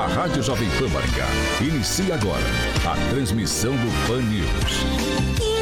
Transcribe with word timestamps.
A 0.00 0.06
Rádio 0.06 0.42
Jovem 0.42 0.66
Pan 0.78 0.88
Maringá 0.88 1.28
inicia 1.60 2.14
agora 2.14 2.46
a 2.90 3.10
transmissão 3.10 3.72
do 3.72 4.06
Pan 4.06 4.22
News. 4.22 4.48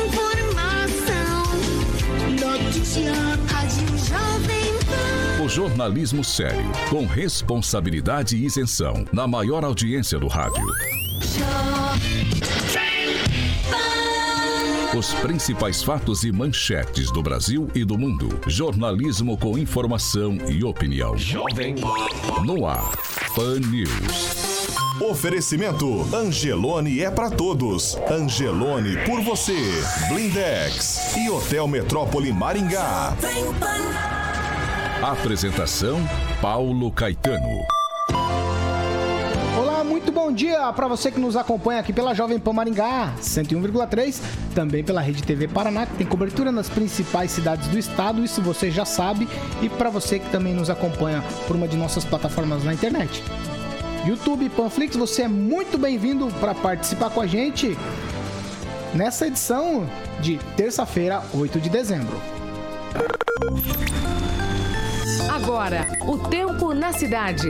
Informação, 0.06 1.42
notícia, 2.62 3.12
Rádio 3.48 3.98
Jovem 3.98 4.74
Pan. 4.86 5.42
O 5.42 5.48
jornalismo 5.48 6.22
sério, 6.22 6.70
com 6.88 7.04
responsabilidade 7.04 8.36
e 8.36 8.46
isenção, 8.46 9.04
na 9.12 9.26
maior 9.26 9.64
audiência 9.64 10.20
do 10.20 10.28
rádio. 10.28 10.64
Os 14.96 15.12
principais 15.14 15.82
fatos 15.82 16.24
e 16.24 16.32
manchetes 16.32 17.10
do 17.10 17.22
Brasil 17.22 17.68
e 17.74 17.84
do 17.84 17.98
mundo. 17.98 18.40
Jornalismo 18.46 19.36
com 19.36 19.58
informação 19.58 20.38
e 20.48 20.64
opinião. 20.64 21.16
Jovem 21.18 21.74
No 22.44 22.66
ar, 22.66 22.90
Pan 23.34 23.60
News. 23.60 25.00
Oferecimento 25.00 26.14
Angelone 26.14 27.00
é 27.02 27.10
pra 27.10 27.30
todos. 27.30 27.96
Angelone 28.10 28.96
por 29.04 29.20
você. 29.22 29.56
Blindex 30.08 31.16
e 31.16 31.30
Hotel 31.30 31.66
Metrópole 31.68 32.32
Maringá. 32.32 33.16
Apresentação: 35.02 35.98
Paulo 36.40 36.90
Caetano. 36.90 37.77
Dia 40.38 40.72
para 40.72 40.86
você 40.86 41.10
que 41.10 41.18
nos 41.18 41.34
acompanha 41.34 41.80
aqui 41.80 41.92
pela 41.92 42.14
Jovem 42.14 42.38
Pan 42.38 42.52
Maringá 42.52 43.12
101,3, 43.20 44.20
também 44.54 44.84
pela 44.84 45.00
Rede 45.00 45.20
TV 45.20 45.48
Paraná, 45.48 45.84
que 45.84 45.96
tem 45.96 46.06
cobertura 46.06 46.52
nas 46.52 46.68
principais 46.68 47.32
cidades 47.32 47.66
do 47.66 47.76
estado, 47.76 48.22
isso 48.22 48.40
você 48.40 48.70
já 48.70 48.84
sabe, 48.84 49.26
e 49.60 49.68
para 49.68 49.90
você 49.90 50.20
que 50.20 50.30
também 50.30 50.54
nos 50.54 50.70
acompanha 50.70 51.24
por 51.48 51.56
uma 51.56 51.66
de 51.66 51.76
nossas 51.76 52.04
plataformas 52.04 52.62
na 52.62 52.72
internet. 52.72 53.20
YouTube 54.06 54.48
Panflix, 54.50 54.94
você 54.94 55.22
é 55.22 55.28
muito 55.28 55.76
bem-vindo 55.76 56.28
para 56.38 56.54
participar 56.54 57.10
com 57.10 57.20
a 57.20 57.26
gente 57.26 57.76
nessa 58.94 59.26
edição 59.26 59.90
de 60.20 60.38
terça-feira, 60.56 61.20
8 61.34 61.58
de 61.58 61.68
dezembro. 61.68 62.16
Agora, 65.34 65.88
o 66.06 66.16
tempo 66.16 66.72
na 66.72 66.92
cidade. 66.92 67.48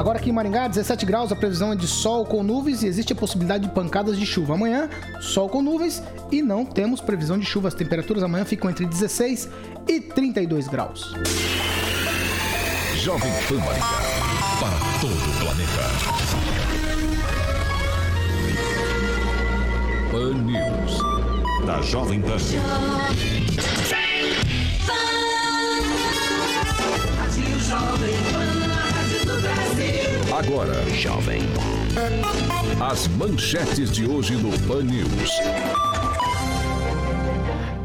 Agora 0.00 0.18
aqui 0.18 0.30
em 0.30 0.32
Maringá, 0.32 0.66
17 0.66 1.04
graus, 1.04 1.30
a 1.30 1.36
previsão 1.36 1.74
é 1.74 1.76
de 1.76 1.86
sol 1.86 2.24
com 2.24 2.42
nuvens 2.42 2.82
e 2.82 2.86
existe 2.86 3.12
a 3.12 3.16
possibilidade 3.16 3.64
de 3.66 3.74
pancadas 3.74 4.18
de 4.18 4.24
chuva. 4.24 4.54
Amanhã, 4.54 4.88
sol 5.20 5.46
com 5.46 5.60
nuvens 5.60 6.02
e 6.32 6.40
não 6.40 6.64
temos 6.64 7.02
previsão 7.02 7.38
de 7.38 7.44
chuva. 7.44 7.68
As 7.68 7.74
temperaturas 7.74 8.22
amanhã 8.22 8.46
ficam 8.46 8.70
entre 8.70 8.86
16 8.86 9.50
e 9.86 10.00
32 10.00 10.68
graus. 10.68 11.12
Jovem 12.94 13.30
Pan 13.46 13.58
Maringá. 13.58 14.00
Para 14.58 14.78
todo 15.02 15.12
o 15.12 15.34
planeta. 15.44 15.84
Pan 20.10 20.32
News. 20.44 20.98
Da 21.66 21.82
Jovem 21.82 22.22
Pan. 22.22 22.38
Agora, 30.40 30.72
Jovem. 30.94 31.42
As 32.80 33.06
manchetes 33.08 33.92
de 33.92 34.06
hoje 34.06 34.36
no 34.36 34.50
Pan 34.66 34.82
News. 34.82 35.38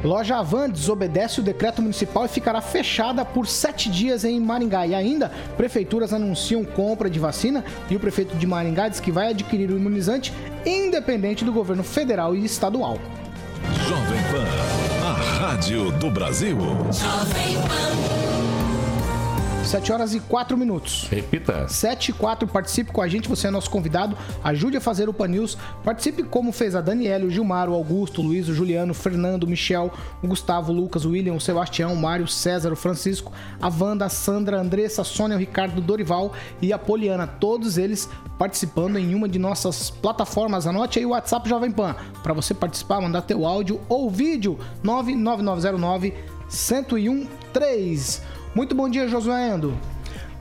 Loja 0.02 0.38
Avan 0.38 0.70
desobedece 0.70 1.42
o 1.42 1.44
decreto 1.44 1.82
municipal 1.82 2.24
e 2.24 2.30
ficará 2.30 2.62
fechada 2.62 3.26
por 3.26 3.46
sete 3.46 3.90
dias 3.90 4.24
em 4.24 4.40
Maringá. 4.40 4.88
E 4.88 4.96
ainda, 4.96 5.30
prefeituras 5.58 6.14
anunciam 6.14 6.64
compra 6.64 7.10
de 7.10 7.20
vacina 7.20 7.62
e 7.90 7.98
o 7.98 8.00
prefeito 8.00 8.38
de 8.38 8.48
Maringá 8.48 8.88
diz 8.88 9.02
que 9.02 9.12
vai 9.12 9.32
adquirir 9.32 9.70
o 9.70 9.76
imunizante 9.76 10.32
independente 10.66 11.44
do 11.44 11.52
governo 11.52 11.84
federal 11.84 12.38
e 12.38 12.46
estadual. 12.46 12.98
Jovem 13.86 14.22
Pan. 14.32 15.06
A 15.06 15.12
Rádio 15.40 15.92
do 15.92 16.10
Brasil. 16.10 16.58
7 19.66 19.92
horas 19.92 20.14
e 20.14 20.20
4 20.20 20.56
minutos. 20.56 21.08
Repita. 21.10 21.68
7 21.68 22.10
e 22.10 22.14
4, 22.14 22.48
participe 22.48 22.92
com 22.92 23.02
a 23.02 23.08
gente, 23.08 23.28
você 23.28 23.48
é 23.48 23.52
nosso 23.52 23.70
convidado. 23.70 24.16
Ajude 24.44 24.78
a 24.78 24.82
fazer 24.82 25.10
o 25.10 25.14
Pan 25.14 25.28
News. 25.28 25.58
Participe 25.84 26.24
como 26.24 26.52
fez 26.52 26.76
a 26.76 26.82
Daniela, 26.82 27.26
o 27.26 27.30
Gilmar, 27.30 27.68
o 27.68 27.74
Augusto, 27.74 28.22
o 28.22 28.24
Luiz, 28.24 28.48
o 28.48 28.54
Juliano, 28.54 28.92
o 28.92 28.96
Fernando, 28.96 29.44
o 29.44 29.48
Michel, 29.48 29.92
o 30.22 30.28
Gustavo, 30.28 30.72
o 30.72 30.76
Lucas, 30.76 31.04
o 31.04 31.10
William, 31.12 31.34
o 31.34 31.42
Sebastião, 31.42 31.94
o 31.94 31.98
Mário, 31.98 32.26
o 32.26 32.28
César, 32.28 32.72
o 32.72 32.76
Francisco, 32.76 33.32
a 33.60 33.68
Wanda, 33.68 34.06
a 34.06 34.10
Sandra, 34.10 34.58
a 34.58 34.62
Andressa, 34.62 35.02
a 35.02 35.06
Sônia, 35.06 35.36
o 35.36 35.40
Ricardo, 35.40 35.80
o 35.80 35.82
Dorival 35.82 36.34
e 36.62 36.72
a 36.72 36.78
Poliana. 36.78 37.26
Todos 37.26 37.78
eles 37.78 38.08
participando 38.38 38.98
em 38.98 39.16
uma 39.16 39.28
de 39.28 39.40
nossas 39.40 39.90
plataformas. 39.90 40.68
Anote 40.68 41.00
aí 41.00 41.06
o 41.06 41.10
WhatsApp 41.10 41.50
Jovem 41.50 41.72
Pan 41.72 41.96
para 42.22 42.34
você 42.34 42.54
participar, 42.54 43.02
mandar 43.02 43.24
teu 43.24 43.46
áudio 43.46 43.82
ou 43.90 44.10
vídeo 44.10 44.60
99909 44.84 46.14
1013. 46.92 48.35
Muito 48.56 48.74
bom 48.74 48.90
dia, 48.90 49.06
Josué 49.06 49.50
Endo. 49.50 49.78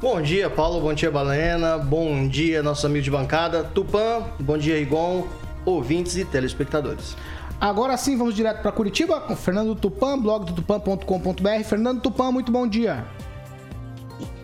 Bom 0.00 0.22
dia, 0.22 0.48
Paulo. 0.48 0.80
Bom 0.80 0.94
dia, 0.94 1.10
Balena. 1.10 1.76
Bom 1.76 2.28
dia, 2.28 2.62
nossos 2.62 2.84
amigos 2.84 3.04
de 3.04 3.10
bancada. 3.10 3.64
Tupã, 3.64 4.22
bom 4.38 4.56
dia, 4.56 4.78
Rigon, 4.78 5.26
ouvintes 5.66 6.16
e 6.16 6.24
telespectadores. 6.24 7.16
Agora 7.60 7.96
sim, 7.96 8.16
vamos 8.16 8.36
direto 8.36 8.62
para 8.62 8.70
Curitiba 8.70 9.20
com 9.20 9.34
Fernando 9.34 9.74
Tupan, 9.74 10.16
blog 10.16 10.44
do 10.44 10.52
tupan.com.br. 10.52 11.64
Fernando 11.64 12.02
Tupan, 12.02 12.30
muito 12.30 12.52
bom 12.52 12.68
dia. 12.68 13.04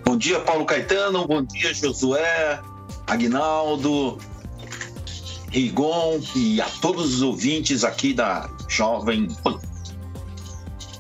Bom 0.05 0.17
dia, 0.17 0.41
Paulo 0.41 0.65
Caetano. 0.65 1.25
Bom 1.29 1.43
dia, 1.43 1.73
Josué, 1.73 2.59
Agnaldo, 3.07 4.19
Rigon 5.53 6.19
e 6.35 6.61
a 6.61 6.67
todos 6.83 7.15
os 7.15 7.23
ouvintes 7.23 7.85
aqui 7.85 8.13
da 8.13 8.51
Jovem 8.69 9.29
Pan. 9.45 9.61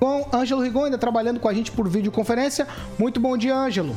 Com 0.00 0.26
Ângelo 0.32 0.62
Rigon 0.62 0.84
ainda 0.84 0.96
trabalhando 0.96 1.38
com 1.38 1.46
a 1.46 1.52
gente 1.52 1.70
por 1.70 1.86
videoconferência. 1.86 2.66
Muito 2.98 3.20
bom 3.20 3.36
dia, 3.36 3.54
Ângelo. 3.54 3.94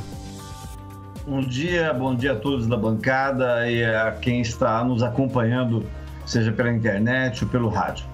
Bom 1.25 1.39
dia, 1.39 1.93
bom 1.93 2.13
dia 2.13 2.33
a 2.33 2.35
todos 2.35 2.67
da 2.67 2.75
bancada 2.75 3.71
e 3.71 3.81
a 3.85 4.11
quem 4.11 4.41
está 4.41 4.83
nos 4.83 5.01
acompanhando, 5.01 5.85
seja 6.25 6.51
pela 6.51 6.69
internet 6.73 7.45
ou 7.45 7.49
pelo 7.49 7.69
rádio. 7.69 8.05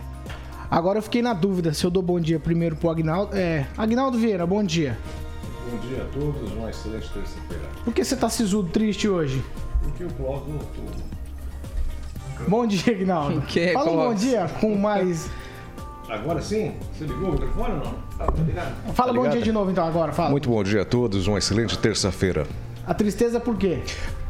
Agora 0.70 1.00
eu 1.00 1.02
fiquei 1.02 1.24
na 1.24 1.34
dúvida 1.34 1.74
se 1.74 1.84
eu 1.84 1.90
dou 1.90 2.04
bom 2.04 2.20
dia 2.20 2.40
primeiro 2.40 2.76
pro 2.76 2.92
Agnaldo. 2.92 3.36
É, 3.36 3.66
Agnaldo 3.76 4.20
Vieira, 4.20 4.46
bom 4.46 4.64
dia. 4.64 4.96
Bom 5.68 5.78
dia 5.88 6.04
a 6.04 6.06
todos, 6.06 6.52
uma 6.52 6.70
excelente 6.70 7.10
terça-feira. 7.10 7.64
Por 7.84 7.92
que 7.92 8.04
você 8.04 8.16
tá 8.16 8.30
sisudo 8.30 8.70
triste 8.70 9.10
hoje? 9.10 9.44
Porque 9.82 10.04
o 10.04 10.10
Clóvis 10.10 10.54
voltou. 10.54 10.86
Bom 12.48 12.68
dia, 12.68 12.94
Agnaldo. 12.94 13.42
Que, 13.50 13.74
Fala 13.74 13.92
um 13.92 13.96
bom 13.96 14.14
dia 14.14 14.48
com 14.62 14.76
mais. 14.76 15.28
Agora 16.10 16.42
sim? 16.42 16.74
Você 16.94 17.06
ligou 17.06 17.30
o 17.30 17.32
microfone 17.34 17.74
ou 17.74 17.78
não? 17.78 17.94
Tá, 18.18 18.26
tá 18.26 18.44
ligado? 18.44 18.94
Fala 18.94 19.14
bom 19.14 19.20
ligado? 19.20 19.34
dia 19.34 19.42
de 19.44 19.52
novo 19.52 19.70
então 19.70 19.86
agora, 19.86 20.12
fala. 20.12 20.32
Muito 20.32 20.50
bom 20.50 20.64
dia 20.64 20.82
a 20.82 20.86
todos, 20.86 21.28
uma 21.28 21.38
excelente 21.38 21.78
terça-feira. 21.78 22.48
A 22.88 22.94
tristeza 22.94 23.40
por 23.40 23.56
quê? 23.56 23.80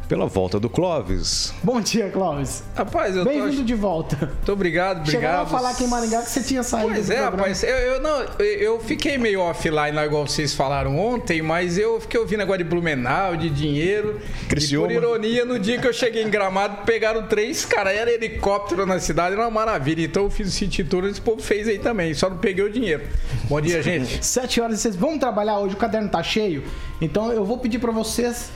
Pela 0.10 0.26
volta 0.26 0.60
do 0.60 0.68
Clóvis. 0.72 1.54
Bom 1.64 1.80
dia, 1.80 2.10
Clóvis. 2.10 2.64
Rapaz, 2.76 3.16
eu 3.16 3.24
tô. 3.24 3.30
Bem-vindo 3.30 3.64
de 3.64 3.76
volta. 3.76 4.16
Muito 4.26 4.52
obrigado, 4.52 5.08
Chegaram 5.08 5.38
a 5.38 5.42
obrigado. 5.44 5.62
falar 5.62 5.70
aqui 5.70 5.84
em 5.84 5.88
Maringá 5.88 6.24
que 6.24 6.32
você 6.32 6.42
tinha 6.42 6.64
saído 6.64 6.88
Pois 6.96 7.12
é, 7.12 7.18
programa. 7.18 7.38
rapaz, 7.38 7.62
eu, 7.62 7.70
eu 7.70 8.02
não, 8.02 8.22
eu- 8.44 8.80
fiquei 8.80 9.20
meio 9.20 9.40
offline 9.42 9.92
lá, 9.92 10.04
igual 10.08 10.26
vocês 10.26 10.52
falaram 10.56 10.98
ontem, 10.98 11.44
mas 11.44 11.78
eu 11.78 12.02
fiquei 12.02 12.20
ouvindo 12.20 12.42
agora 12.42 12.58
de 12.58 12.64
Blumenau, 12.64 13.36
de 13.38 13.52
dinheiro. 13.52 14.20
Criciúma. 14.50 14.92
E 14.92 14.96
por 14.96 15.04
ironia, 15.04 15.46
no 15.46 15.60
dia 15.60 15.78
que 15.78 15.88
eu 15.88 15.94
cheguei 15.94 16.24
em 16.24 16.30
Gramado, 16.32 16.84
pegaram 16.88 17.28
três, 17.28 17.64
cara, 17.64 17.94
era 17.94 18.10
helicóptero 18.12 18.88
na 18.88 19.00
cidade, 19.00 19.34
era 19.34 19.44
uma 19.44 19.52
maravilha. 19.52 20.02
Então 20.04 20.24
eu 20.24 20.32
fiz 20.32 20.48
o 20.48 20.52
City 20.52 20.84
Tour, 20.84 21.06
esse 21.06 21.22
povo 21.22 21.40
fez 21.40 21.68
aí 21.68 21.78
também, 21.78 22.16
só 22.16 22.32
não 22.32 22.38
peguei 22.38 22.66
o 22.66 22.72
dinheiro. 22.72 23.04
Bom 23.48 23.62
dia, 23.62 23.80
gente. 23.84 24.18
Sete 24.26 24.60
horas 24.60 24.80
e 24.80 24.82
seis. 24.82 24.96
Vamos 24.96 25.20
trabalhar 25.20 25.60
hoje, 25.60 25.76
o 25.76 25.78
caderno 25.78 26.10
tá 26.10 26.24
cheio. 26.24 26.64
Então 27.00 27.32
eu 27.32 27.46
vou 27.46 27.60
pedir 27.60 27.78
pra 27.78 27.92
vocês 27.92 28.50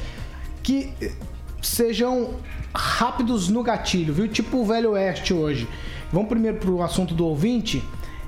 que 0.64 0.92
sejam 1.64 2.36
rápidos 2.74 3.50
no 3.50 3.64
gatilho, 3.64 4.14
viu? 4.14 4.28
Tipo 4.28 4.58
o 4.58 4.66
Velho 4.66 4.92
Oeste 4.92 5.34
hoje. 5.34 5.68
Vamos 6.12 6.30
primeiro 6.30 6.58
pro 6.58 6.82
assunto 6.82 7.14
do 7.14 7.26
ouvinte. 7.26 7.84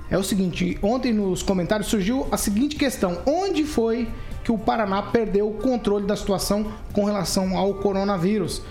É 0.09 0.17
o 0.17 0.23
seguinte, 0.23 0.77
ontem 0.81 1.13
nos 1.13 1.43
comentários 1.43 1.87
surgiu 1.87 2.27
a 2.31 2.37
seguinte 2.37 2.75
questão: 2.75 3.19
onde 3.25 3.63
foi 3.63 4.07
que 4.43 4.51
o 4.51 4.57
Paraná 4.57 5.01
perdeu 5.01 5.49
o 5.49 5.53
controle 5.53 6.05
da 6.05 6.15
situação 6.15 6.71
com 6.93 7.05
relação 7.05 7.57
ao 7.57 7.73
coronavírus? 7.75 8.61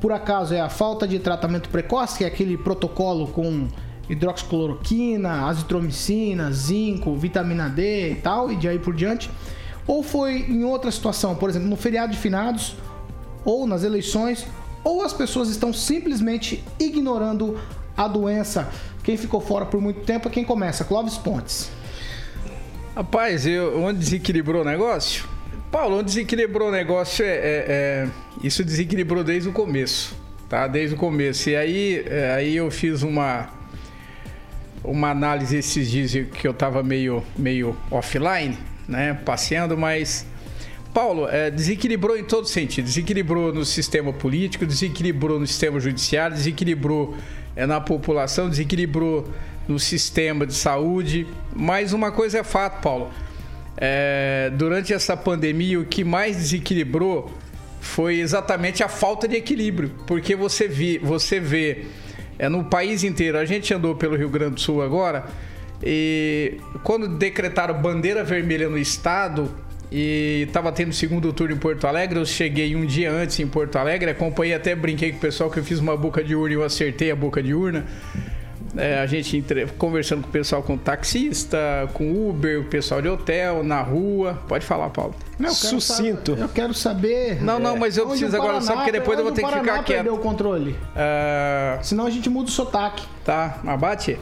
Por 0.00 0.12
acaso 0.12 0.52
é 0.52 0.60
a 0.60 0.68
falta 0.68 1.06
de 1.06 1.18
tratamento 1.18 1.68
precoce, 1.68 2.18
que 2.18 2.24
é 2.24 2.26
aquele 2.26 2.56
protocolo 2.56 3.28
com 3.28 3.68
hidroxicloroquina, 4.08 5.46
azitromicina, 5.46 6.50
zinco, 6.50 7.14
vitamina 7.14 7.68
D 7.68 8.12
e 8.12 8.14
tal, 8.16 8.50
e 8.50 8.56
de 8.56 8.68
aí 8.68 8.78
por 8.78 8.94
diante? 8.94 9.30
Ou 9.86 10.02
foi 10.02 10.38
em 10.48 10.64
outra 10.64 10.90
situação, 10.90 11.34
por 11.34 11.50
exemplo, 11.50 11.68
no 11.68 11.76
feriado 11.76 12.12
de 12.12 12.18
finados, 12.18 12.74
ou 13.44 13.66
nas 13.66 13.82
eleições, 13.84 14.46
ou 14.84 15.02
as 15.02 15.12
pessoas 15.12 15.48
estão 15.48 15.72
simplesmente 15.72 16.62
ignorando 16.78 17.58
a 17.96 18.08
doença? 18.08 18.68
Quem 19.02 19.16
ficou 19.16 19.40
fora 19.40 19.66
por 19.66 19.80
muito 19.80 20.00
tempo 20.00 20.28
é 20.28 20.30
quem 20.30 20.44
começa, 20.44 20.84
Clóvis 20.84 21.16
Pontes. 21.18 21.70
Rapaz, 22.94 23.46
eu, 23.46 23.80
onde 23.82 23.98
desequilibrou 24.00 24.62
o 24.62 24.64
negócio? 24.64 25.24
Paulo, 25.70 25.96
onde 25.96 26.04
desequilibrou 26.06 26.68
o 26.68 26.70
negócio 26.70 27.24
é, 27.24 27.28
é- 27.28 27.64
é- 27.68 28.08
Isso 28.42 28.62
desequilibrou 28.62 29.24
desde 29.24 29.48
o 29.48 29.52
começo, 29.52 30.14
tá? 30.48 30.66
Desde 30.66 30.94
o 30.94 30.98
começo. 30.98 31.48
E 31.48 31.56
aí, 31.56 32.04
é, 32.06 32.34
aí 32.34 32.56
eu 32.56 32.70
fiz 32.70 33.02
uma. 33.02 33.48
Uma 34.84 35.10
análise 35.10 35.56
esses 35.56 35.88
dias 35.88 36.10
que 36.34 36.46
eu 36.46 36.52
tava 36.52 36.82
meio, 36.82 37.22
meio 37.38 37.76
offline, 37.90 38.58
né? 38.86 39.14
Passeando, 39.24 39.76
mas. 39.78 40.26
Paulo, 40.92 41.26
é, 41.28 41.50
desequilibrou 41.50 42.16
em 42.16 42.24
todo 42.24 42.46
sentido. 42.46 42.84
Desequilibrou 42.84 43.52
no 43.52 43.64
sistema 43.64 44.12
político, 44.12 44.66
desequilibrou 44.66 45.40
no 45.40 45.46
sistema 45.46 45.80
judiciário, 45.80 46.36
desequilibrou 46.36 47.16
é, 47.56 47.66
na 47.66 47.80
população, 47.80 48.48
desequilibrou 48.48 49.26
no 49.66 49.78
sistema 49.78 50.46
de 50.46 50.54
saúde. 50.54 51.26
Mas 51.54 51.92
uma 51.92 52.12
coisa 52.12 52.38
é 52.38 52.44
fato, 52.44 52.82
Paulo. 52.82 53.10
É, 53.76 54.50
durante 54.54 54.92
essa 54.92 55.16
pandemia, 55.16 55.80
o 55.80 55.84
que 55.84 56.04
mais 56.04 56.36
desequilibrou 56.36 57.32
foi 57.80 58.20
exatamente 58.20 58.82
a 58.82 58.88
falta 58.88 59.26
de 59.26 59.36
equilíbrio. 59.36 59.92
Porque 60.06 60.36
você, 60.36 60.68
vi, 60.68 60.98
você 60.98 61.40
vê 61.40 61.86
é, 62.38 62.48
no 62.48 62.64
país 62.64 63.02
inteiro, 63.02 63.38
a 63.38 63.44
gente 63.44 63.72
andou 63.72 63.94
pelo 63.94 64.16
Rio 64.16 64.28
Grande 64.28 64.56
do 64.56 64.60
Sul 64.60 64.82
agora, 64.82 65.26
e 65.82 66.58
quando 66.84 67.08
decretaram 67.08 67.80
bandeira 67.80 68.22
vermelha 68.22 68.68
no 68.68 68.78
estado 68.78 69.50
e 69.92 70.44
estava 70.48 70.72
tendo 70.72 70.92
segundo 70.92 71.32
turno 71.32 71.54
em 71.54 71.58
Porto 71.58 71.86
Alegre, 71.86 72.18
eu 72.18 72.24
cheguei 72.24 72.74
um 72.74 72.86
dia 72.86 73.10
antes 73.12 73.38
em 73.40 73.46
Porto 73.46 73.76
Alegre, 73.76 74.10
acompanhei 74.10 74.54
até 74.54 74.74
brinquei 74.74 75.10
com 75.12 75.18
o 75.18 75.20
pessoal 75.20 75.50
que 75.50 75.58
eu 75.60 75.64
fiz 75.64 75.78
uma 75.78 75.96
boca 75.96 76.24
de 76.24 76.34
urna 76.34 76.52
e 76.54 76.56
eu 76.56 76.64
acertei 76.64 77.10
a 77.10 77.16
boca 77.16 77.42
de 77.42 77.52
urna. 77.54 77.84
É, 78.74 79.00
a 79.00 79.06
gente 79.06 79.36
entre- 79.36 79.66
conversando 79.76 80.22
com 80.22 80.28
o 80.30 80.32
pessoal, 80.32 80.62
com 80.62 80.78
taxista, 80.78 81.58
com 81.92 82.10
Uber, 82.30 82.60
o 82.60 82.64
pessoal 82.64 83.02
de 83.02 83.08
hotel, 83.08 83.62
na 83.62 83.82
rua. 83.82 84.42
Pode 84.48 84.64
falar, 84.64 84.88
Paulo. 84.88 85.14
Não, 85.38 85.50
eu 85.50 85.54
quero 85.54 85.80
saber- 85.82 86.18
eu 86.40 86.48
quero 86.48 86.72
saber. 86.72 87.42
Não, 87.44 87.58
não, 87.58 87.76
mas 87.76 87.98
eu 87.98 88.06
preciso 88.08 88.34
o 88.34 88.40
agora, 88.40 88.62
só 88.62 88.74
porque 88.76 88.90
depois 88.92 89.18
eu 89.18 89.24
vou 89.24 89.32
ter 89.34 89.42
o 89.42 89.44
que 89.44 89.50
Paraná 89.50 89.72
ficar 89.72 89.84
quieto. 89.84 89.96
perdeu 89.98 90.14
o 90.14 90.18
controle. 90.18 90.74
Ah, 90.96 91.78
Senão 91.82 92.06
a 92.06 92.10
gente 92.10 92.30
muda 92.30 92.48
o 92.48 92.50
sotaque. 92.50 93.04
Tá, 93.22 93.58
abate. 93.66 94.16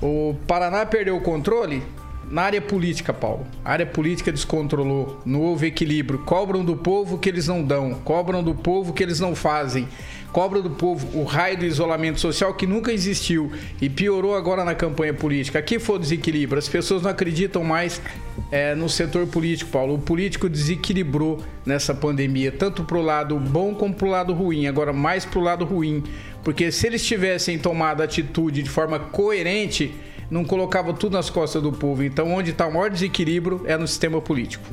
O 0.00 0.36
Paraná 0.46 0.86
perdeu 0.86 1.16
o 1.16 1.20
controle 1.20 1.82
na 2.30 2.42
área 2.42 2.60
política, 2.60 3.12
Paulo. 3.12 3.46
A 3.64 3.72
área 3.72 3.86
política 3.86 4.32
descontrolou, 4.32 5.20
não 5.24 5.40
houve 5.42 5.66
equilíbrio. 5.66 6.18
Cobram 6.20 6.64
do 6.64 6.76
povo 6.76 7.16
o 7.16 7.18
que 7.18 7.28
eles 7.28 7.46
não 7.46 7.62
dão, 7.62 7.94
cobram 8.04 8.42
do 8.42 8.54
povo 8.54 8.90
o 8.90 8.94
que 8.94 9.02
eles 9.02 9.20
não 9.20 9.34
fazem. 9.34 9.88
Cobram 10.32 10.60
do 10.60 10.70
povo 10.70 11.18
o 11.18 11.24
raio 11.24 11.56
do 11.56 11.64
isolamento 11.64 12.20
social 12.20 12.52
que 12.52 12.66
nunca 12.66 12.92
existiu 12.92 13.50
e 13.80 13.88
piorou 13.88 14.36
agora 14.36 14.64
na 14.64 14.74
campanha 14.74 15.14
política. 15.14 15.58
Aqui 15.58 15.78
foi 15.78 15.96
o 15.96 15.98
desequilíbrio. 15.98 16.58
As 16.58 16.68
pessoas 16.68 17.00
não 17.00 17.10
acreditam 17.10 17.64
mais 17.64 18.02
é, 18.50 18.74
no 18.74 18.86
setor 18.86 19.26
político, 19.28 19.70
Paulo. 19.70 19.94
O 19.94 19.98
político 19.98 20.46
desequilibrou 20.46 21.42
nessa 21.64 21.94
pandemia, 21.94 22.52
tanto 22.52 22.84
pro 22.84 23.00
lado 23.00 23.38
bom 23.38 23.74
como 23.74 23.94
pro 23.94 24.08
lado 24.08 24.34
ruim. 24.34 24.66
Agora, 24.66 24.92
mais 24.92 25.24
pro 25.24 25.40
lado 25.40 25.64
ruim. 25.64 26.02
Porque 26.44 26.70
se 26.70 26.86
eles 26.86 27.04
tivessem 27.06 27.58
tomado 27.58 28.02
atitude 28.02 28.62
de 28.62 28.68
forma 28.68 28.98
coerente, 28.98 29.94
não 30.30 30.44
colocava 30.44 30.92
tudo 30.92 31.12
nas 31.12 31.30
costas 31.30 31.62
do 31.62 31.72
povo. 31.72 32.02
Então, 32.02 32.32
onde 32.32 32.50
está 32.50 32.66
o 32.66 32.72
maior 32.72 32.90
desequilíbrio 32.90 33.62
é 33.66 33.76
no 33.76 33.86
sistema 33.86 34.20
político. 34.20 34.64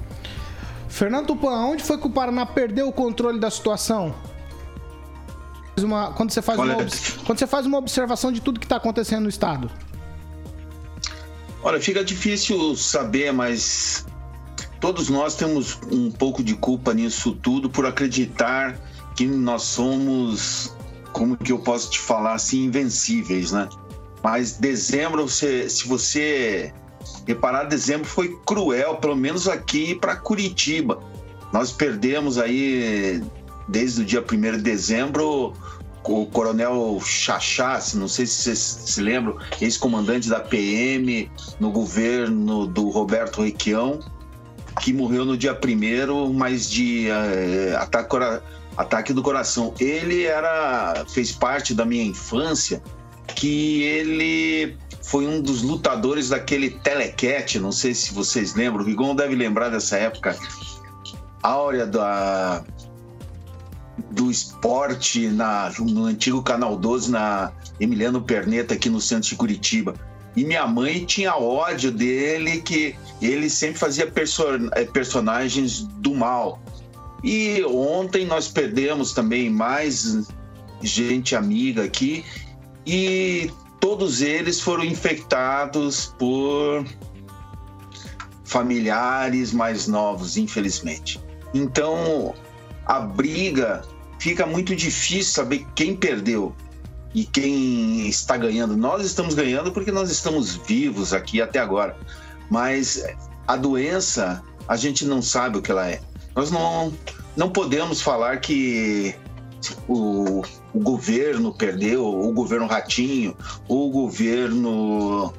Fernando 0.90 1.28
Tupan, 1.28 1.66
onde 1.66 1.84
foi 1.84 1.98
que 1.98 2.06
o 2.08 2.10
Paraná 2.10 2.46
perdeu 2.46 2.88
o 2.88 2.92
controle 2.92 3.40
da 3.40 3.50
situação? 3.50 4.14
Uma- 5.82 6.12
quando, 6.12 6.32
você 6.32 6.42
faz 6.42 6.60
Olha- 6.60 6.78
uma, 6.78 6.86
quando 7.26 7.40
você 7.40 7.48
faz 7.48 7.66
uma 7.66 7.78
observação 7.78 8.32
de 8.32 8.40
tudo 8.42 8.60
que 8.60 8.66
está 8.66 8.76
acontecendo 8.76 9.24
no 9.24 9.30
estado. 9.30 9.72
Olha, 11.64 11.80
fica 11.82 12.04
difícil 12.04 12.76
saber, 12.76 13.32
mas 13.32 14.06
todos 14.80 15.10
nós 15.10 15.36
temos 15.36 15.80
um 15.92 16.12
pouco 16.12 16.44
de 16.44 16.54
culpa 16.56 16.94
nisso 16.94 17.32
tudo 17.42 17.70
por 17.70 17.86
acreditar 17.86 18.78
que 19.16 19.26
nós 19.26 19.64
somos, 19.64 20.76
como 21.12 21.38
que 21.38 21.52
eu 21.52 21.60
posso 21.60 21.90
te 21.90 22.00
falar 22.00 22.34
assim, 22.34 22.66
invencíveis, 22.66 23.52
né? 23.52 23.68
Mas 24.24 24.54
dezembro, 24.54 25.28
se 25.28 25.86
você 25.86 26.74
reparar, 27.28 27.66
dezembro 27.66 28.08
foi 28.08 28.40
cruel, 28.46 28.96
pelo 28.96 29.16
menos 29.16 29.48
aqui 29.48 29.96
para 29.96 30.16
Curitiba. 30.16 31.00
Nós 31.52 31.72
perdemos 31.72 32.38
aí, 32.38 33.22
desde 33.68 34.02
o 34.02 34.06
dia 34.06 34.22
1 34.22 34.52
de 34.54 34.58
dezembro, 34.60 35.54
o 36.04 36.25
coronel 36.25 37.00
Chachá, 37.04 37.80
não 37.96 38.08
sei 38.08 38.25
se 38.25 38.44
vocês 38.44 38.60
se 38.60 39.02
lembram, 39.02 39.38
ex-comandante 39.62 40.30
da 40.30 40.40
PM 40.40 41.30
no 41.60 41.72
governo 41.72 42.66
do 42.66 42.90
Roberto 42.90 43.42
Requião, 43.42 44.00
que 44.81 44.92
morreu 44.92 45.26
no 45.26 45.38
dia 45.38 45.54
1 45.54 46.34
mas 46.34 46.69
de 46.69 47.08
eh, 47.10 47.76
ataque, 47.78 48.16
ataque 48.76 49.14
do 49.14 49.22
coração. 49.22 49.74
Ele 49.80 50.24
era 50.24 51.06
fez 51.08 51.31
parte 51.31 51.74
da 51.74 51.86
minha 51.86 52.04
infância, 52.04 52.81
que 53.35 53.83
ele 53.83 54.77
foi 55.01 55.27
um 55.27 55.41
dos 55.41 55.62
lutadores 55.62 56.30
daquele 56.30 56.69
Telecat, 56.69 57.59
não 57.59 57.71
sei 57.71 57.94
se 57.94 58.13
vocês 58.13 58.56
lembram, 58.56 58.83
o 58.83 58.88
Rigon 58.88 59.15
deve 59.15 59.35
lembrar 59.35 59.69
dessa 59.69 59.97
época 59.97 60.38
áurea 61.41 61.85
da 61.85 62.63
do 64.12 64.31
esporte 64.31 65.27
na, 65.27 65.71
no 65.80 66.06
antigo 66.06 66.41
Canal 66.41 66.75
12, 66.77 67.12
na 67.12 67.51
Emiliano 67.80 68.21
Perneta, 68.21 68.74
aqui 68.74 68.89
no 68.89 69.00
centro 69.01 69.30
de 69.30 69.35
Curitiba. 69.35 69.94
E 70.35 70.44
minha 70.44 70.65
mãe 70.65 71.06
tinha 71.06 71.35
ódio 71.35 71.91
dele, 71.91 72.62
que 72.62 72.95
ele 73.21 73.50
sempre 73.50 73.77
fazia 73.77 74.07
perso- 74.07 74.44
eh, 74.74 74.85
personagens 74.85 75.83
do 75.97 76.15
mal. 76.15 76.59
E 77.24 77.63
ontem 77.65 78.25
nós 78.25 78.47
perdemos 78.47 79.13
também 79.13 79.50
mais 79.50 80.27
gente 80.81 81.35
amiga 81.35 81.83
aqui, 81.83 82.25
e 82.85 83.51
todos 83.80 84.21
eles 84.21 84.59
foram 84.59 84.83
infectados 84.83 86.13
por 86.18 86.85
familiares 88.44 89.52
mais 89.52 89.87
novos, 89.87 90.37
infelizmente. 90.37 91.19
Então, 91.54 92.33
a 92.85 92.99
briga 92.99 93.83
fica 94.19 94.45
muito 94.45 94.75
difícil 94.75 95.33
saber 95.33 95.66
quem 95.75 95.95
perdeu 95.95 96.56
e 97.13 97.25
quem 97.25 98.07
está 98.07 98.37
ganhando. 98.37 98.75
Nós 98.75 99.06
estamos 99.06 99.35
ganhando 99.35 99.71
porque 99.71 99.92
nós 99.92 100.09
estamos 100.09 100.56
vivos 100.56 101.13
aqui 101.13 101.42
até 101.42 101.59
agora, 101.59 101.97
mas 102.49 103.04
a 103.47 103.56
doença 103.56 104.44
a 104.68 104.75
gente 104.75 105.06
não 105.06 105.21
sabe 105.21 105.57
o 105.57 105.61
que 105.61 105.71
ela 105.71 105.90
é. 105.90 106.02
Nós 106.35 106.49
não, 106.49 106.94
não 107.35 107.49
podemos 107.49 108.02
falar 108.02 108.40
que 108.40 109.16
o, 109.88 110.42
o 110.74 110.80
governo 110.80 111.54
perdeu, 111.54 112.06
o 112.06 112.32
governo 112.34 112.68
Ratinho, 112.68 113.36
o 113.68 113.90
governo 113.90 115.34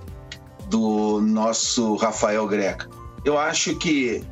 do 0.69 1.21
nosso 1.21 1.97
Rafael 1.97 2.47
Greca. 2.47 2.88
Eu 3.25 3.38
acho 3.38 3.76
que 3.76 4.25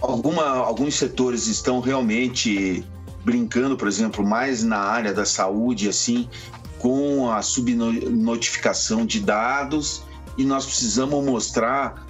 alguma, 0.00 0.44
alguns 0.44 0.94
setores 0.96 1.46
estão 1.46 1.80
realmente 1.80 2.84
brincando, 3.24 3.76
por 3.76 3.88
exemplo, 3.88 4.26
mais 4.26 4.62
na 4.62 4.78
área 4.78 5.12
da 5.12 5.24
saúde, 5.24 5.88
assim, 5.88 6.28
com 6.78 7.30
a 7.30 7.40
subnotificação 7.40 9.06
de 9.06 9.20
dados, 9.20 10.02
e 10.36 10.44
nós 10.44 10.66
precisamos 10.66 11.24
mostrar 11.24 12.03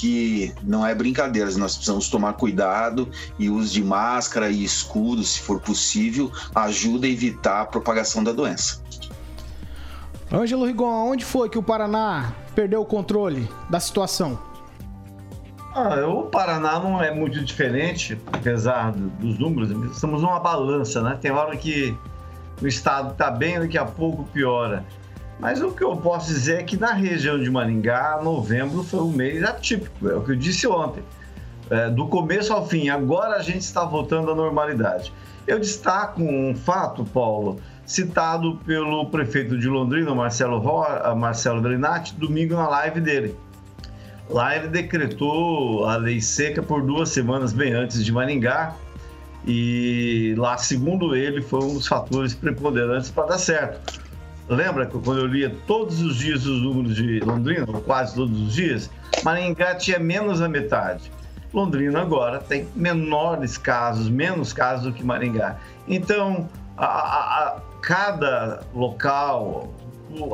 que 0.00 0.54
não 0.62 0.86
é 0.86 0.94
brincadeira, 0.94 1.50
nós 1.58 1.74
precisamos 1.76 2.08
tomar 2.08 2.32
cuidado 2.32 3.06
e 3.38 3.50
uso 3.50 3.72
de 3.74 3.84
máscara 3.84 4.48
e 4.48 4.64
escudo, 4.64 5.22
se 5.22 5.40
for 5.40 5.60
possível, 5.60 6.32
ajuda 6.54 7.06
a 7.06 7.10
evitar 7.10 7.60
a 7.60 7.66
propagação 7.66 8.24
da 8.24 8.32
doença. 8.32 8.80
Ângelo 10.32 10.64
Rigon, 10.64 11.10
onde 11.10 11.24
foi 11.24 11.50
que 11.50 11.58
o 11.58 11.62
Paraná 11.62 12.32
perdeu 12.54 12.80
o 12.80 12.86
controle 12.86 13.46
da 13.68 13.78
situação? 13.78 14.38
Ah, 15.74 16.06
o 16.06 16.22
Paraná 16.24 16.78
não 16.78 17.02
é 17.02 17.12
muito 17.14 17.44
diferente, 17.44 18.18
apesar 18.32 18.92
do- 18.92 19.08
dos 19.10 19.38
números. 19.38 19.70
Estamos 19.92 20.22
numa 20.22 20.40
balança, 20.40 21.02
né? 21.02 21.18
Tem 21.20 21.30
hora 21.30 21.56
que 21.56 21.94
o 22.62 22.66
estado 22.66 23.12
está 23.12 23.30
bem, 23.30 23.58
daqui 23.60 23.76
a 23.78 23.84
pouco 23.84 24.24
piora. 24.32 24.84
Mas 25.40 25.62
o 25.62 25.72
que 25.72 25.82
eu 25.82 25.96
posso 25.96 26.28
dizer 26.28 26.60
é 26.60 26.62
que 26.62 26.76
na 26.76 26.92
região 26.92 27.38
de 27.38 27.50
Maringá, 27.50 28.20
novembro 28.22 28.82
foi 28.84 29.00
um 29.00 29.10
mês 29.10 29.42
atípico, 29.42 30.06
é 30.06 30.14
o 30.14 30.22
que 30.22 30.32
eu 30.32 30.36
disse 30.36 30.66
ontem. 30.68 31.02
é, 31.70 31.88
do 31.88 32.06
começo 32.08 32.52
ao 32.52 32.66
fim. 32.66 32.88
Agora 32.88 33.36
a 33.36 33.42
gente 33.42 33.62
está 33.62 33.84
voltando 33.84 34.30
à 34.30 34.34
normalidade. 34.34 35.12
Eu 35.46 35.58
destaco 35.58 36.22
um 36.22 36.54
fato, 36.54 37.04
Paulo, 37.04 37.60
citado 37.86 38.56
pelo 38.66 39.06
prefeito 39.06 39.56
de 39.56 39.68
Londrina, 39.68 40.14
Marcelo, 40.14 40.58
Ro... 40.58 40.84
Marcelo 41.16 41.60
Belinati, 41.60 42.14
domingo 42.16 42.54
na 42.54 42.68
live 42.68 43.00
dele. 43.00 43.34
Lá 44.28 44.56
ele 44.56 44.68
decretou 44.68 45.86
a 45.86 45.96
lei 45.96 46.20
seca 46.20 46.62
por 46.62 46.82
duas 46.82 47.08
semanas 47.08 47.52
bem 47.52 47.72
antes 47.72 48.04
de 48.04 48.12
Maringá, 48.12 48.74
e 49.46 50.34
lá, 50.36 50.56
segundo 50.58 51.16
ele, 51.16 51.40
foi 51.40 51.64
um 51.64 51.74
dos 51.74 51.88
fatores 51.88 52.34
preponderantes 52.34 53.10
para 53.10 53.26
dar 53.26 53.38
certo. 53.38 53.99
Lembra 54.50 54.84
que 54.84 54.98
quando 54.98 55.20
eu 55.20 55.26
lia 55.28 55.54
todos 55.64 56.02
os 56.02 56.16
dias 56.16 56.44
os 56.44 56.60
números 56.60 56.96
de 56.96 57.20
Londrina, 57.20 57.64
ou 57.68 57.80
quase 57.82 58.16
todos 58.16 58.36
os 58.36 58.52
dias, 58.52 58.90
Maringá 59.22 59.76
tinha 59.76 60.00
menos 60.00 60.40
da 60.40 60.48
metade. 60.48 61.12
Londrina 61.54 62.02
agora 62.02 62.40
tem 62.40 62.66
menores 62.74 63.56
casos, 63.56 64.08
menos 64.08 64.52
casos 64.52 64.86
do 64.86 64.92
que 64.92 65.04
Maringá. 65.04 65.56
Então, 65.86 66.48
a, 66.76 66.84
a, 66.84 67.46
a 67.46 67.60
cada 67.80 68.64
local, 68.74 69.72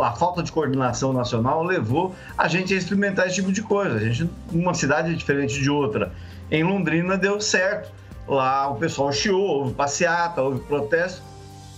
a 0.02 0.12
falta 0.12 0.42
de 0.42 0.50
coordenação 0.50 1.12
nacional 1.12 1.62
levou 1.62 2.14
a 2.38 2.48
gente 2.48 2.72
a 2.72 2.76
experimentar 2.78 3.26
esse 3.26 3.34
tipo 3.34 3.52
de 3.52 3.60
coisa. 3.60 3.96
A 3.96 4.00
gente, 4.00 4.30
uma 4.50 4.72
cidade 4.72 5.12
é 5.12 5.14
diferente 5.14 5.60
de 5.60 5.68
outra. 5.68 6.10
Em 6.50 6.64
Londrina 6.64 7.18
deu 7.18 7.38
certo. 7.38 7.92
Lá 8.26 8.70
o 8.70 8.76
pessoal 8.76 9.12
chiou, 9.12 9.42
houve 9.42 9.74
passeata, 9.74 10.40
houve 10.40 10.60
protesto, 10.60 11.22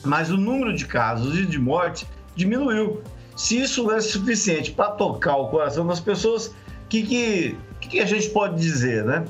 mas 0.04 0.30
o 0.30 0.37
número 0.37 0.73
de 0.73 0.87
casos 0.87 1.37
e 1.37 1.45
de 1.45 1.59
morte 1.59 2.07
diminuiu. 2.38 3.02
Se 3.37 3.61
isso 3.61 3.90
é 3.90 4.00
suficiente 4.00 4.71
para 4.71 4.92
tocar 4.92 5.37
o 5.37 5.49
coração 5.49 5.87
das 5.87 6.00
pessoas, 6.00 6.47
o 6.47 6.54
que, 6.88 7.02
que, 7.02 7.59
que 7.80 8.00
a 8.00 8.07
gente 8.07 8.30
pode 8.30 8.57
dizer, 8.57 9.04
né? 9.04 9.25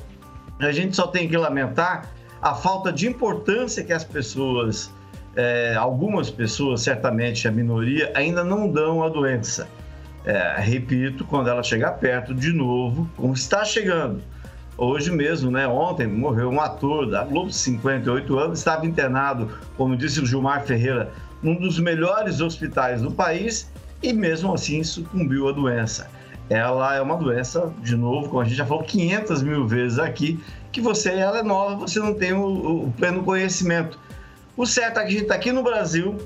A 0.60 0.72
gente 0.72 0.94
só 0.94 1.06
tem 1.06 1.28
que 1.28 1.36
lamentar 1.36 2.10
a 2.40 2.54
falta 2.54 2.92
de 2.92 3.06
importância 3.06 3.82
que 3.82 3.92
as 3.92 4.04
pessoas, 4.04 4.92
é, 5.34 5.74
algumas 5.74 6.30
pessoas, 6.30 6.82
certamente 6.82 7.48
a 7.48 7.50
minoria, 7.50 8.12
ainda 8.14 8.44
não 8.44 8.70
dão 8.70 9.02
à 9.02 9.08
doença. 9.08 9.68
É, 10.24 10.56
repito, 10.58 11.24
quando 11.24 11.48
ela 11.48 11.62
chegar 11.62 11.92
perto 11.92 12.34
de 12.34 12.52
novo, 12.52 13.08
como 13.16 13.32
está 13.32 13.64
chegando. 13.64 14.20
Hoje 14.76 15.10
mesmo, 15.10 15.50
né? 15.50 15.66
Ontem 15.66 16.06
morreu 16.06 16.50
um 16.50 16.60
ator 16.60 17.10
da 17.10 17.24
Globo, 17.24 17.52
58 17.52 18.38
anos, 18.38 18.58
estava 18.58 18.86
internado, 18.86 19.50
como 19.76 19.96
disse 19.96 20.20
o 20.20 20.26
Gilmar 20.26 20.64
Ferreira, 20.64 21.10
num 21.42 21.54
dos 21.54 21.78
melhores 21.78 22.40
hospitais 22.40 23.02
do 23.02 23.11
país 23.11 23.71
e 24.02 24.12
mesmo 24.12 24.52
assim 24.52 24.83
sucumbiu 24.83 25.49
à 25.49 25.52
doença. 25.52 26.11
Ela 26.50 26.95
é 26.95 27.00
uma 27.00 27.16
doença, 27.16 27.73
de 27.83 27.95
novo, 27.95 28.28
como 28.28 28.40
a 28.40 28.45
gente 28.45 28.57
já 28.57 28.64
falou 28.64 28.83
500 28.83 29.42
mil 29.42 29.66
vezes 29.66 29.99
aqui, 29.99 30.40
que 30.73 30.80
você 30.80 31.11
ela 31.11 31.38
é 31.38 31.42
nova, 31.42 31.76
você 31.76 31.99
não 31.99 32.14
tem 32.14 32.33
o, 32.33 32.87
o 32.87 32.92
pleno 32.97 33.23
conhecimento. 33.23 33.99
O 34.57 34.64
certo 34.64 34.99
é 34.99 35.02
que 35.02 35.09
a 35.09 35.11
gente 35.11 35.23
está 35.23 35.35
aqui 35.35 35.52
no 35.52 35.62
Brasil, 35.62 36.16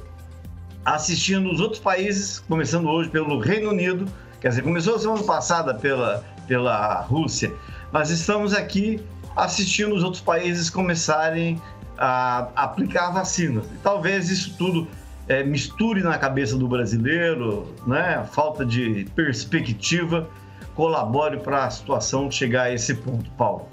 assistindo 0.85 1.51
os 1.51 1.61
outros 1.61 1.81
países, 1.81 2.39
começando 2.41 2.89
hoje 2.89 3.11
pelo 3.11 3.39
Reino 3.39 3.71
Unido, 3.71 4.07
quer 4.41 4.49
dizer, 4.49 4.63
começou 4.63 4.99
semana 4.99 5.23
passada 5.25 5.75
pela, 5.75 6.25
pela 6.47 7.01
Rússia, 7.03 7.53
mas 7.91 8.11
estamos 8.11 8.55
aqui 8.55 9.01
assistindo 9.37 9.95
os 9.95 10.05
outros 10.05 10.23
países 10.23 10.71
começarem 10.71 11.61
a 11.99 12.49
aplicar 12.55 13.11
vacinas. 13.11 13.65
Talvez 13.83 14.31
isso 14.31 14.55
tudo 14.57 14.89
é, 15.29 15.43
misture 15.43 16.03
na 16.03 16.19
cabeça 16.19 16.57
do 16.57 16.67
brasileiro, 16.67 17.73
né? 17.87 18.17
A 18.17 18.25
falta 18.25 18.65
de 18.65 19.07
perspectiva 19.15 20.29
colabore 20.75 21.39
para 21.39 21.65
a 21.65 21.71
situação 21.71 22.31
chegar 22.31 22.65
a 22.65 22.73
esse 22.73 22.95
ponto, 22.95 23.31
Paulo. 23.33 23.67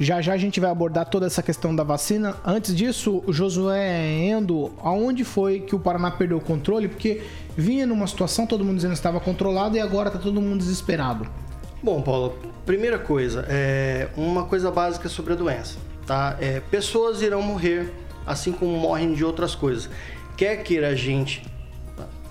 Já 0.00 0.20
já 0.20 0.32
a 0.32 0.36
gente 0.36 0.58
vai 0.58 0.70
abordar 0.70 1.08
toda 1.08 1.26
essa 1.26 1.42
questão 1.42 1.76
da 1.76 1.84
vacina. 1.84 2.34
Antes 2.44 2.74
disso, 2.74 3.22
Josué 3.28 4.08
Endo, 4.24 4.72
aonde 4.82 5.22
foi 5.22 5.60
que 5.60 5.76
o 5.76 5.78
Paraná 5.78 6.10
perdeu 6.10 6.38
o 6.38 6.40
controle? 6.40 6.88
Porque 6.88 7.22
vinha 7.56 7.86
numa 7.86 8.06
situação, 8.06 8.46
todo 8.46 8.64
mundo 8.64 8.76
dizendo 8.76 8.92
que 8.92 8.98
estava 8.98 9.20
controlado 9.20 9.76
e 9.76 9.80
agora 9.80 10.08
está 10.08 10.18
todo 10.18 10.40
mundo 10.40 10.58
desesperado. 10.58 11.28
Bom, 11.82 12.00
Paulo, 12.00 12.36
primeira 12.64 12.98
coisa, 12.98 13.44
é 13.48 14.08
uma 14.16 14.44
coisa 14.44 14.70
básica 14.70 15.08
sobre 15.08 15.34
a 15.34 15.36
doença, 15.36 15.78
tá? 16.06 16.36
É, 16.40 16.60
pessoas 16.60 17.22
irão 17.22 17.42
morrer, 17.42 17.92
assim 18.26 18.52
como 18.52 18.76
morrem 18.76 19.14
de 19.14 19.24
outras 19.24 19.54
coisas 19.54 19.90
quer 20.36 20.62
queira 20.62 20.88
a 20.88 20.94
gente 20.94 21.42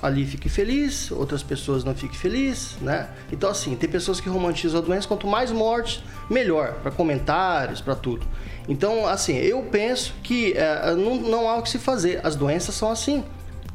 ali 0.01 0.25
fique 0.25 0.49
feliz, 0.49 1.11
outras 1.11 1.43
pessoas 1.43 1.83
não 1.83 1.93
fiquem 1.93 2.17
felizes, 2.17 2.75
né? 2.81 3.09
Então, 3.31 3.49
assim, 3.49 3.75
tem 3.75 3.87
pessoas 3.87 4.19
que 4.19 4.27
romantizam 4.27 4.81
a 4.81 4.83
doença, 4.83 5.07
quanto 5.07 5.27
mais 5.27 5.51
mortes, 5.51 6.03
melhor, 6.29 6.73
para 6.81 6.91
comentários, 6.91 7.81
para 7.81 7.93
tudo. 7.93 8.25
Então, 8.67 9.05
assim, 9.05 9.37
eu 9.37 9.61
penso 9.63 10.13
que 10.23 10.53
é, 10.53 10.95
não, 10.95 11.15
não 11.17 11.49
há 11.49 11.57
o 11.57 11.61
que 11.61 11.69
se 11.69 11.77
fazer, 11.77 12.19
as 12.23 12.35
doenças 12.35 12.73
são 12.73 12.91
assim. 12.91 13.23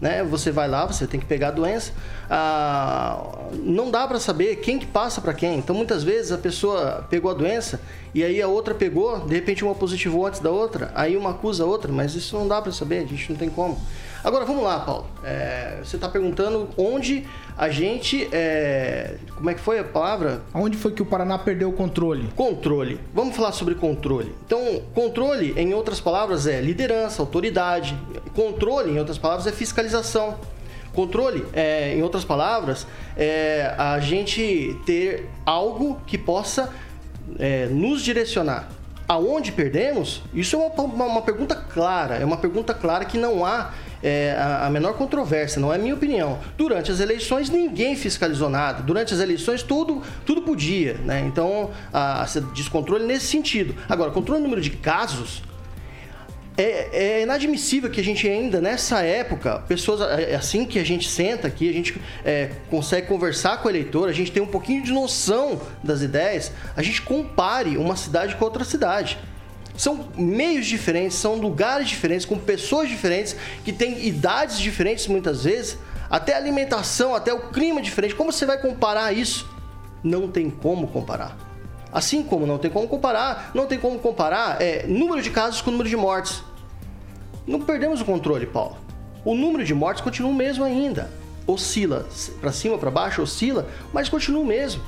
Né? 0.00 0.22
Você 0.24 0.50
vai 0.50 0.68
lá, 0.68 0.84
você 0.84 1.06
tem 1.06 1.18
que 1.18 1.26
pegar 1.26 1.48
a 1.48 1.52
doença. 1.52 1.92
Ah, 2.28 3.22
não 3.52 3.90
dá 3.90 4.06
para 4.06 4.18
saber 4.18 4.56
quem 4.56 4.78
que 4.78 4.86
passa 4.86 5.20
para 5.20 5.32
quem. 5.32 5.58
Então, 5.58 5.74
muitas 5.74 6.02
vezes 6.02 6.32
a 6.32 6.38
pessoa 6.38 7.06
pegou 7.08 7.30
a 7.30 7.34
doença 7.34 7.80
e 8.14 8.24
aí 8.24 8.40
a 8.40 8.48
outra 8.48 8.74
pegou, 8.74 9.20
de 9.20 9.34
repente 9.34 9.64
uma 9.64 9.74
positivou 9.74 10.26
antes 10.26 10.40
da 10.40 10.50
outra, 10.50 10.90
aí 10.94 11.16
uma 11.16 11.30
acusa 11.30 11.64
a 11.64 11.66
outra, 11.66 11.92
mas 11.92 12.14
isso 12.14 12.36
não 12.36 12.48
dá 12.48 12.60
para 12.60 12.72
saber, 12.72 13.04
a 13.04 13.06
gente 13.06 13.30
não 13.30 13.36
tem 13.36 13.48
como. 13.48 13.78
Agora 14.24 14.44
vamos 14.44 14.64
lá, 14.64 14.80
Paulo. 14.80 15.06
É, 15.22 15.78
você 15.84 15.94
está 15.94 16.08
perguntando 16.08 16.68
onde 16.76 17.24
a 17.56 17.68
gente. 17.68 18.28
É, 18.32 19.18
como 19.36 19.48
é 19.48 19.54
que 19.54 19.60
foi 19.60 19.78
a 19.78 19.84
palavra? 19.84 20.42
Onde 20.52 20.76
foi 20.76 20.90
que 20.90 21.00
o 21.00 21.06
Paraná 21.06 21.38
perdeu 21.38 21.68
o 21.68 21.72
controle? 21.72 22.28
Controle. 22.34 22.98
Vamos 23.14 23.36
falar 23.36 23.52
sobre 23.52 23.76
controle. 23.76 24.34
Então, 24.44 24.82
controle, 24.92 25.54
em 25.56 25.74
outras 25.74 26.00
palavras, 26.00 26.48
é 26.48 26.60
liderança, 26.60 27.22
autoridade. 27.22 27.96
Controle, 28.34 28.90
em 28.90 28.98
outras 28.98 29.16
palavras, 29.16 29.46
é 29.46 29.52
fiscalização. 29.52 30.36
Controle, 30.96 31.44
é, 31.52 31.94
em 31.94 32.02
outras 32.02 32.24
palavras, 32.24 32.86
é 33.16 33.74
a 33.76 34.00
gente 34.00 34.74
ter 34.86 35.28
algo 35.44 36.00
que 36.06 36.16
possa 36.16 36.72
é, 37.38 37.66
nos 37.66 38.00
direcionar. 38.02 38.70
Aonde 39.06 39.52
perdemos? 39.52 40.22
Isso 40.32 40.56
é 40.56 40.58
uma, 40.58 40.82
uma, 40.82 41.04
uma, 41.04 41.22
pergunta 41.22 41.54
clara, 41.54 42.16
é 42.16 42.24
uma 42.24 42.38
pergunta 42.38 42.72
clara 42.72 43.04
que 43.04 43.18
não 43.18 43.44
há 43.44 43.72
é, 44.02 44.34
a, 44.36 44.66
a, 44.66 44.70
menor 44.70 44.94
controvérsia, 44.94 45.60
não 45.60 45.72
é 45.72 45.76
minha 45.76 45.94
opinião. 45.94 46.38
Durante 46.56 46.90
as 46.90 46.98
eleições 46.98 47.50
ninguém 47.50 47.94
fiscalizou 47.94 48.48
nada. 48.48 48.82
Durante 48.82 49.12
as 49.12 49.20
eleições 49.20 49.62
tudo, 49.62 50.02
tudo 50.24 50.42
podia, 50.42 50.94
né? 51.04 51.20
Então, 51.20 51.70
a, 51.92 52.22
a 52.22 52.40
descontrole 52.54 53.04
nesse 53.04 53.26
sentido. 53.26 53.74
Agora, 53.86 54.10
controle 54.10 54.42
número 54.42 54.62
de 54.62 54.70
casos, 54.70 55.42
é, 56.56 57.18
é, 57.18 57.22
inadmissível 57.22 57.90
que 57.90 58.00
a 58.00 58.04
gente 58.04 58.26
ainda 58.26 58.60
nessa 58.60 59.02
época, 59.02 59.62
pessoas 59.68 60.00
é, 60.00 60.32
é 60.32 60.34
assim 60.36 60.64
que 60.64 60.78
a 60.78 60.84
gente 60.84 61.08
senta 61.08 61.46
aqui, 61.46 61.68
a 61.68 61.72
gente 61.72 62.00
é, 62.24 62.50
consegue 62.70 63.06
conversar 63.06 63.58
com 63.58 63.68
o 63.68 63.70
eleitor, 63.70 64.08
a 64.08 64.12
gente 64.12 64.32
tem 64.32 64.42
um 64.42 64.46
pouquinho 64.46 64.82
de 64.82 64.92
noção 64.92 65.60
das 65.84 66.00
ideias, 66.00 66.50
a 66.74 66.82
gente 66.82 67.02
compare 67.02 67.76
uma 67.76 67.94
cidade 67.94 68.34
com 68.36 68.44
outra 68.44 68.64
cidade. 68.64 69.18
São 69.76 70.08
meios 70.16 70.66
diferentes, 70.66 71.18
são 71.18 71.34
lugares 71.34 71.88
diferentes, 71.88 72.24
com 72.24 72.38
pessoas 72.38 72.88
diferentes, 72.88 73.36
que 73.62 73.72
têm 73.72 74.06
idades 74.06 74.58
diferentes 74.58 75.06
muitas 75.06 75.44
vezes, 75.44 75.78
até 76.08 76.34
alimentação, 76.34 77.14
até 77.14 77.34
o 77.34 77.50
clima 77.50 77.82
diferente. 77.82 78.14
Como 78.14 78.32
você 78.32 78.46
vai 78.46 78.58
comparar 78.58 79.12
isso? 79.12 79.46
Não 80.02 80.28
tem 80.28 80.48
como 80.48 80.88
comparar. 80.88 81.45
Assim 81.96 82.22
como 82.22 82.46
não 82.46 82.58
tem 82.58 82.70
como 82.70 82.86
comparar, 82.86 83.52
não 83.54 83.64
tem 83.64 83.78
como 83.78 83.98
comparar 83.98 84.60
é, 84.60 84.86
número 84.86 85.22
de 85.22 85.30
casos 85.30 85.62
com 85.62 85.70
número 85.70 85.88
de 85.88 85.96
mortes. 85.96 86.42
Não 87.46 87.62
perdemos 87.62 88.02
o 88.02 88.04
controle, 88.04 88.44
Paulo. 88.44 88.76
O 89.24 89.34
número 89.34 89.64
de 89.64 89.72
mortes 89.72 90.02
continua 90.02 90.30
o 90.30 90.34
mesmo 90.34 90.62
ainda. 90.62 91.10
Oscila 91.46 92.06
para 92.38 92.52
cima, 92.52 92.76
para 92.76 92.90
baixo, 92.90 93.22
oscila, 93.22 93.66
mas 93.94 94.10
continua 94.10 94.42
o 94.42 94.44
mesmo. 94.44 94.82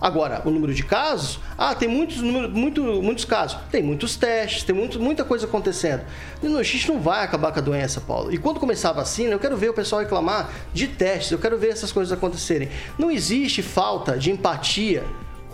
Agora, 0.00 0.40
o 0.46 0.50
número 0.50 0.72
de 0.72 0.82
casos, 0.82 1.38
ah, 1.58 1.74
tem 1.74 1.88
muitos, 1.88 2.22
muito, 2.22 2.82
muitos 3.02 3.26
casos, 3.26 3.58
tem 3.70 3.82
muitos 3.82 4.16
testes, 4.16 4.62
tem 4.62 4.74
muito, 4.74 4.98
muita 4.98 5.24
coisa 5.24 5.44
acontecendo. 5.44 6.04
E 6.42 6.46
a 6.46 6.88
não 6.88 7.00
vai 7.02 7.22
acabar 7.22 7.52
com 7.52 7.58
a 7.58 7.62
doença, 7.62 8.00
Paulo. 8.00 8.32
E 8.32 8.38
quando 8.38 8.58
começar 8.58 8.90
a 8.90 8.94
vacina, 8.94 9.32
eu 9.32 9.38
quero 9.38 9.58
ver 9.58 9.68
o 9.68 9.74
pessoal 9.74 10.00
reclamar 10.00 10.50
de 10.72 10.88
testes, 10.88 11.32
eu 11.32 11.38
quero 11.38 11.58
ver 11.58 11.68
essas 11.68 11.92
coisas 11.92 12.16
acontecerem. 12.16 12.70
Não 12.98 13.10
existe 13.10 13.60
falta 13.62 14.16
de 14.16 14.30
empatia 14.30 15.04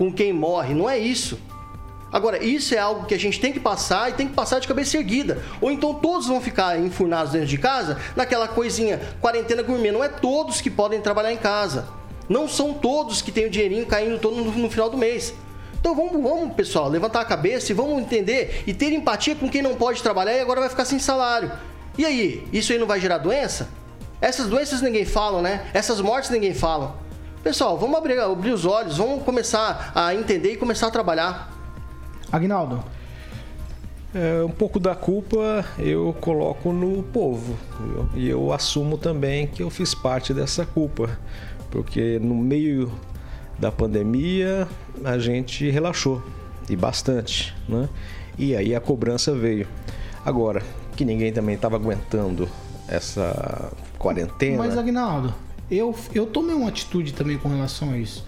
com 0.02 0.12
quem 0.12 0.32
morre, 0.32 0.74
não 0.74 0.90
é 0.90 0.98
isso. 0.98 1.38
Agora, 2.12 2.42
isso 2.42 2.74
é 2.74 2.78
algo 2.78 3.06
que 3.06 3.14
a 3.14 3.18
gente 3.18 3.38
tem 3.38 3.52
que 3.52 3.60
passar 3.60 4.10
e 4.10 4.14
tem 4.14 4.26
que 4.26 4.34
passar 4.34 4.58
de 4.58 4.66
cabeça 4.66 4.96
erguida. 4.96 5.40
Ou 5.60 5.70
então 5.70 5.94
todos 5.94 6.26
vão 6.26 6.40
ficar 6.40 6.76
enfurnados 6.76 7.30
dentro 7.30 7.46
de 7.46 7.56
casa 7.56 7.96
naquela 8.16 8.48
coisinha, 8.48 9.00
quarentena 9.20 9.62
gourmet. 9.62 9.92
Não 9.92 10.02
é 10.02 10.08
todos 10.08 10.60
que 10.60 10.68
podem 10.68 11.00
trabalhar 11.00 11.32
em 11.32 11.36
casa. 11.36 11.86
Não 12.28 12.48
são 12.48 12.74
todos 12.74 13.22
que 13.22 13.30
têm 13.30 13.46
o 13.46 13.50
dinheirinho 13.50 13.86
caindo 13.86 14.18
todo 14.18 14.42
no, 14.42 14.68
final 14.68 14.90
do 14.90 14.98
mês. 14.98 15.34
Então 15.78 15.94
vamos, 15.94 16.20
vamos, 16.20 16.52
pessoal, 16.56 16.88
levantar 16.88 17.20
a 17.20 17.24
cabeça 17.24 17.70
e 17.70 17.74
vamos 17.74 18.02
entender 18.02 18.64
e 18.66 18.74
ter 18.74 18.92
empatia 18.92 19.36
com 19.36 19.48
quem 19.48 19.62
não 19.62 19.76
pode 19.76 20.02
trabalhar 20.02 20.36
e 20.36 20.40
agora 20.40 20.58
vai 20.58 20.68
ficar 20.68 20.84
sem 20.84 20.98
salário. 20.98 21.52
E 21.96 22.04
aí, 22.04 22.44
isso 22.52 22.72
aí 22.72 22.78
não 22.78 22.88
vai 22.88 22.98
gerar 22.98 23.18
doença? 23.18 23.68
Essas 24.20 24.48
doenças 24.48 24.82
ninguém 24.82 25.04
fala, 25.04 25.40
né? 25.40 25.64
Essas 25.72 26.00
mortes 26.00 26.28
ninguém 26.28 26.54
fala. 26.54 27.00
Pessoal, 27.42 27.76
vamos 27.76 27.98
abrir, 27.98 28.20
abrir 28.20 28.52
os 28.52 28.64
olhos, 28.64 28.98
vamos 28.98 29.24
começar 29.24 29.90
a 29.96 30.14
entender 30.14 30.52
e 30.52 30.56
começar 30.56 30.86
a 30.86 30.90
trabalhar. 30.92 31.52
Agnaldo. 32.30 32.84
É, 34.14 34.44
um 34.44 34.50
pouco 34.50 34.78
da 34.78 34.94
culpa 34.94 35.64
eu 35.78 36.14
coloco 36.20 36.70
no 36.70 37.02
povo 37.02 37.56
viu? 37.80 38.08
e 38.14 38.28
eu 38.28 38.52
assumo 38.52 38.98
também 38.98 39.46
que 39.46 39.62
eu 39.62 39.70
fiz 39.70 39.94
parte 39.94 40.34
dessa 40.34 40.66
culpa, 40.66 41.18
porque 41.70 42.18
no 42.20 42.34
meio 42.34 42.92
da 43.58 43.72
pandemia 43.72 44.68
a 45.02 45.18
gente 45.18 45.68
relaxou 45.70 46.22
e 46.68 46.76
bastante, 46.76 47.54
né? 47.68 47.88
E 48.38 48.54
aí 48.54 48.74
a 48.74 48.80
cobrança 48.80 49.34
veio. 49.34 49.66
Agora 50.24 50.62
que 50.94 51.04
ninguém 51.04 51.32
também 51.32 51.56
estava 51.56 51.74
aguentando 51.74 52.48
essa 52.86 53.72
quarentena. 53.98 54.58
Mas 54.58 54.76
Agnaldo, 54.76 55.34
eu, 55.70 55.94
eu 56.14 56.26
tomei 56.26 56.54
uma 56.54 56.68
atitude 56.68 57.12
também 57.12 57.38
com 57.38 57.48
relação 57.48 57.92
a 57.92 57.98
isso. 57.98 58.24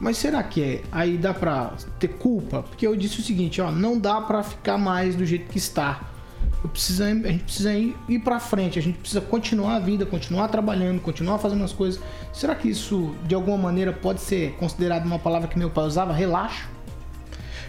Mas 0.00 0.18
será 0.18 0.42
que 0.42 0.62
é? 0.62 0.82
Aí 0.90 1.16
dá 1.16 1.32
pra 1.32 1.74
ter 1.98 2.08
culpa? 2.08 2.62
Porque 2.62 2.86
eu 2.86 2.96
disse 2.96 3.20
o 3.20 3.22
seguinte, 3.22 3.60
ó, 3.60 3.70
não 3.70 3.98
dá 3.98 4.20
pra 4.20 4.42
ficar 4.42 4.76
mais 4.76 5.14
do 5.14 5.24
jeito 5.24 5.50
que 5.50 5.58
está. 5.58 6.00
Eu 6.62 6.70
a 6.70 7.30
gente 7.30 7.44
precisa 7.44 7.74
ir, 7.74 7.94
ir 8.08 8.18
pra 8.20 8.40
frente, 8.40 8.78
a 8.78 8.82
gente 8.82 8.98
precisa 8.98 9.20
continuar 9.20 9.76
a 9.76 9.78
vida, 9.78 10.06
continuar 10.06 10.48
trabalhando, 10.48 11.00
continuar 11.00 11.38
fazendo 11.38 11.62
as 11.62 11.72
coisas. 11.74 12.00
Será 12.32 12.54
que 12.54 12.68
isso, 12.68 13.14
de 13.26 13.34
alguma 13.34 13.58
maneira, 13.58 13.92
pode 13.92 14.22
ser 14.22 14.52
considerado 14.52 15.04
uma 15.04 15.18
palavra 15.18 15.46
que 15.46 15.58
meu 15.58 15.68
pai 15.68 15.84
usava? 15.84 16.14
Relaxo? 16.14 16.66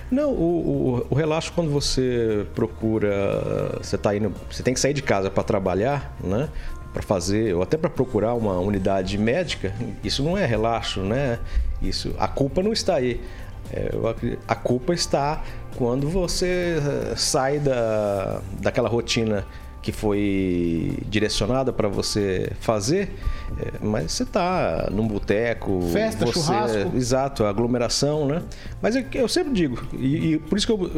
Não, 0.09 0.31
o, 0.31 1.01
o, 1.01 1.07
o 1.09 1.15
relaxo 1.15 1.51
quando 1.53 1.69
você 1.69 2.45
procura, 2.55 3.79
você 3.81 3.97
tá 3.97 4.15
indo, 4.15 4.33
você 4.49 4.63
tem 4.63 4.73
que 4.73 4.79
sair 4.79 4.93
de 4.93 5.01
casa 5.01 5.29
para 5.29 5.43
trabalhar, 5.43 6.15
né? 6.23 6.47
Para 6.95 7.03
fazer, 7.03 7.53
ou 7.53 7.61
até 7.61 7.75
para 7.75 7.89
procurar 7.89 8.33
uma 8.35 8.57
unidade 8.57 9.17
médica, 9.17 9.73
isso 10.01 10.23
não 10.23 10.37
é 10.37 10.45
relaxo, 10.45 11.01
né? 11.01 11.39
Isso, 11.81 12.15
a 12.17 12.25
culpa 12.25 12.63
não 12.63 12.71
está 12.71 12.95
aí. 12.95 13.19
É, 13.69 13.89
a 14.47 14.55
culpa 14.55 14.93
está 14.93 15.43
quando 15.75 16.07
você 16.07 16.77
eh, 16.77 17.13
sai 17.17 17.59
da, 17.59 18.39
daquela 18.61 18.87
rotina 18.87 19.45
que 19.81 19.91
foi 19.91 20.97
direcionada 21.09 21.73
para 21.73 21.89
você 21.89 22.49
fazer, 22.61 23.13
é, 23.59 23.73
mas 23.81 24.13
você 24.13 24.23
está 24.23 24.87
num 24.89 25.05
boteco, 25.05 25.81
Festa, 25.91 26.25
você- 26.25 26.33
churrasco. 26.33 26.95
Exato, 26.95 27.43
aglomeração, 27.43 28.25
né? 28.25 28.41
Mas 28.81 28.95
eu, 28.95 29.03
eu 29.13 29.27
sempre 29.27 29.51
digo, 29.51 29.85
e, 29.93 30.33
e 30.33 30.39
por 30.39 30.57
isso 30.57 30.65
que 30.65 30.71
eu, 30.73 30.91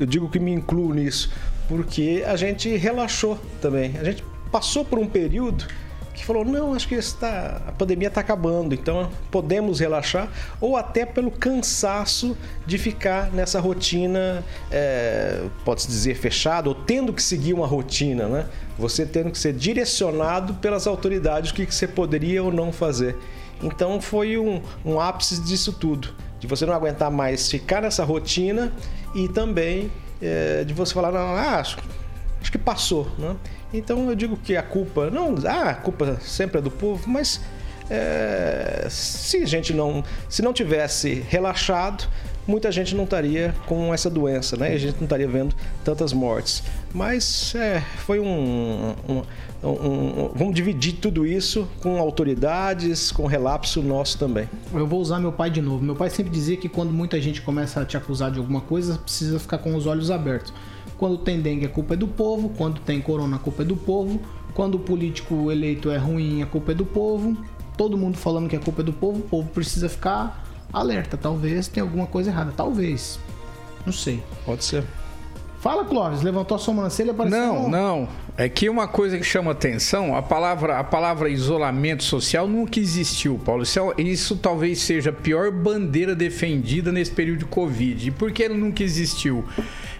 eu 0.00 0.06
digo 0.06 0.30
que 0.30 0.40
me 0.40 0.50
incluo 0.50 0.94
nisso, 0.94 1.30
porque 1.68 2.24
a 2.26 2.36
gente 2.36 2.74
relaxou 2.74 3.38
também. 3.60 3.94
A 4.00 4.04
gente 4.04 4.24
passou 4.52 4.84
por 4.84 4.98
um 4.98 5.08
período 5.08 5.66
que 6.14 6.26
falou, 6.26 6.44
não, 6.44 6.74
acho 6.74 6.86
que 6.86 6.94
está, 6.94 7.62
a 7.66 7.72
pandemia 7.72 8.08
está 8.08 8.20
acabando, 8.20 8.74
então 8.74 9.10
podemos 9.30 9.80
relaxar, 9.80 10.28
ou 10.60 10.76
até 10.76 11.06
pelo 11.06 11.30
cansaço 11.30 12.36
de 12.66 12.76
ficar 12.76 13.32
nessa 13.32 13.58
rotina, 13.58 14.44
é, 14.70 15.42
pode-se 15.64 15.88
dizer, 15.88 16.14
fechada, 16.14 16.68
ou 16.68 16.74
tendo 16.74 17.12
que 17.12 17.22
seguir 17.22 17.54
uma 17.54 17.66
rotina, 17.66 18.28
né? 18.28 18.46
Você 18.78 19.06
tendo 19.06 19.30
que 19.30 19.38
ser 19.38 19.54
direcionado 19.54 20.54
pelas 20.54 20.86
autoridades 20.86 21.50
o 21.50 21.54
que, 21.54 21.64
que 21.64 21.74
você 21.74 21.88
poderia 21.88 22.42
ou 22.42 22.52
não 22.52 22.72
fazer. 22.72 23.16
Então 23.62 24.00
foi 24.00 24.36
um, 24.36 24.60
um 24.84 25.00
ápice 25.00 25.40
disso 25.40 25.72
tudo, 25.72 26.14
de 26.38 26.46
você 26.46 26.66
não 26.66 26.74
aguentar 26.74 27.10
mais 27.10 27.50
ficar 27.50 27.80
nessa 27.80 28.04
rotina 28.04 28.72
e 29.14 29.28
também 29.28 29.90
é, 30.20 30.62
de 30.62 30.74
você 30.74 30.92
falar, 30.92 31.10
não, 31.10 31.20
ah, 31.20 31.58
acho, 31.58 31.78
acho 32.40 32.52
que 32.52 32.58
passou, 32.58 33.08
né? 33.18 33.34
Então 33.72 34.08
eu 34.08 34.14
digo 34.14 34.36
que 34.36 34.56
a 34.56 34.62
culpa, 34.62 35.10
não, 35.10 35.34
ah, 35.46 35.70
a 35.70 35.74
culpa 35.74 36.18
sempre 36.20 36.58
é 36.58 36.60
do 36.62 36.70
povo, 36.70 37.08
mas 37.08 37.40
é, 37.90 38.86
se 38.90 39.38
a 39.38 39.46
gente 39.46 39.72
não, 39.72 40.02
se 40.28 40.42
não 40.42 40.52
tivesse 40.52 41.24
relaxado, 41.28 42.04
muita 42.46 42.70
gente 42.72 42.94
não 42.94 43.04
estaria 43.04 43.54
com 43.66 43.92
essa 43.94 44.08
doença, 44.10 44.56
né? 44.56 44.68
A 44.72 44.78
gente 44.78 44.96
não 44.96 45.04
estaria 45.04 45.28
vendo 45.28 45.54
tantas 45.84 46.12
mortes. 46.12 46.62
Mas 46.92 47.54
é, 47.54 47.80
foi 48.04 48.18
um, 48.20 48.94
um- 49.08 49.22
um- 49.62 49.68
um- 49.68 50.30
vamos 50.34 50.54
dividir 50.54 50.94
tudo 50.94 51.24
isso 51.26 51.68
com 51.80 51.98
autoridades, 51.98 53.12
com 53.12 53.26
relapso 53.26 53.80
nosso 53.82 54.18
também. 54.18 54.48
Eu 54.74 54.86
vou 54.86 55.00
usar 55.00 55.18
meu 55.20 55.32
pai 55.32 55.50
de 55.50 55.62
novo. 55.62 55.82
Meu 55.84 55.94
pai 55.94 56.10
sempre 56.10 56.32
dizia 56.32 56.56
que 56.56 56.68
quando 56.68 56.92
muita 56.92 57.20
gente 57.20 57.40
começa 57.42 57.80
a 57.80 57.84
te 57.84 57.96
acusar 57.96 58.30
de 58.30 58.38
alguma 58.38 58.60
coisa, 58.60 58.98
precisa 58.98 59.38
ficar 59.38 59.58
com 59.58 59.74
os 59.76 59.86
olhos 59.86 60.10
abertos. 60.10 60.52
Quando 61.02 61.18
tem 61.18 61.40
dengue, 61.40 61.66
a 61.66 61.68
culpa 61.68 61.94
é 61.94 61.96
do 61.96 62.06
povo. 62.06 62.50
Quando 62.50 62.80
tem 62.80 63.00
corona, 63.00 63.34
a 63.34 63.38
culpa 63.40 63.62
é 63.62 63.64
do 63.64 63.74
povo. 63.74 64.20
Quando 64.54 64.76
o 64.76 64.78
político 64.78 65.50
eleito 65.50 65.90
é 65.90 65.96
ruim, 65.96 66.40
a 66.44 66.46
culpa 66.46 66.70
é 66.70 66.74
do 66.76 66.84
povo. 66.86 67.36
Todo 67.76 67.98
mundo 67.98 68.16
falando 68.16 68.48
que 68.48 68.54
a 68.54 68.60
culpa 68.60 68.82
é 68.82 68.84
do 68.84 68.92
povo, 68.92 69.18
o 69.18 69.22
povo 69.22 69.48
precisa 69.48 69.88
ficar 69.88 70.46
alerta. 70.72 71.16
Talvez 71.16 71.66
tenha 71.66 71.82
alguma 71.82 72.06
coisa 72.06 72.30
errada. 72.30 72.52
Talvez. 72.56 73.18
Não 73.84 73.92
sei. 73.92 74.22
Pode 74.46 74.64
ser. 74.64 74.84
Fala, 75.58 75.84
Clóvis. 75.84 76.22
Levantou 76.22 76.54
a 76.54 76.58
sobrancelha 76.60 77.10
apareceu 77.10 77.36
Não, 77.40 77.66
um- 77.66 77.68
não. 77.68 78.08
É 78.36 78.48
que 78.48 78.68
uma 78.68 78.86
coisa 78.86 79.18
que 79.18 79.24
chama 79.24 79.50
atenção, 79.50 80.14
a 80.16 80.22
palavra, 80.22 80.78
a 80.78 80.84
palavra 80.84 81.28
isolamento 81.28 82.04
social 82.04 82.46
nunca 82.46 82.78
existiu, 82.78 83.40
Paulo. 83.44 83.64
Isso, 83.64 83.78
é- 83.98 84.02
isso 84.02 84.36
talvez 84.36 84.80
seja 84.80 85.10
a 85.10 85.12
pior 85.12 85.50
bandeira 85.50 86.14
defendida 86.14 86.92
nesse 86.92 87.10
período 87.10 87.40
de 87.40 87.44
Covid. 87.46 88.06
E 88.06 88.10
por 88.12 88.30
que 88.30 88.44
ele 88.44 88.54
nunca 88.54 88.84
existiu? 88.84 89.44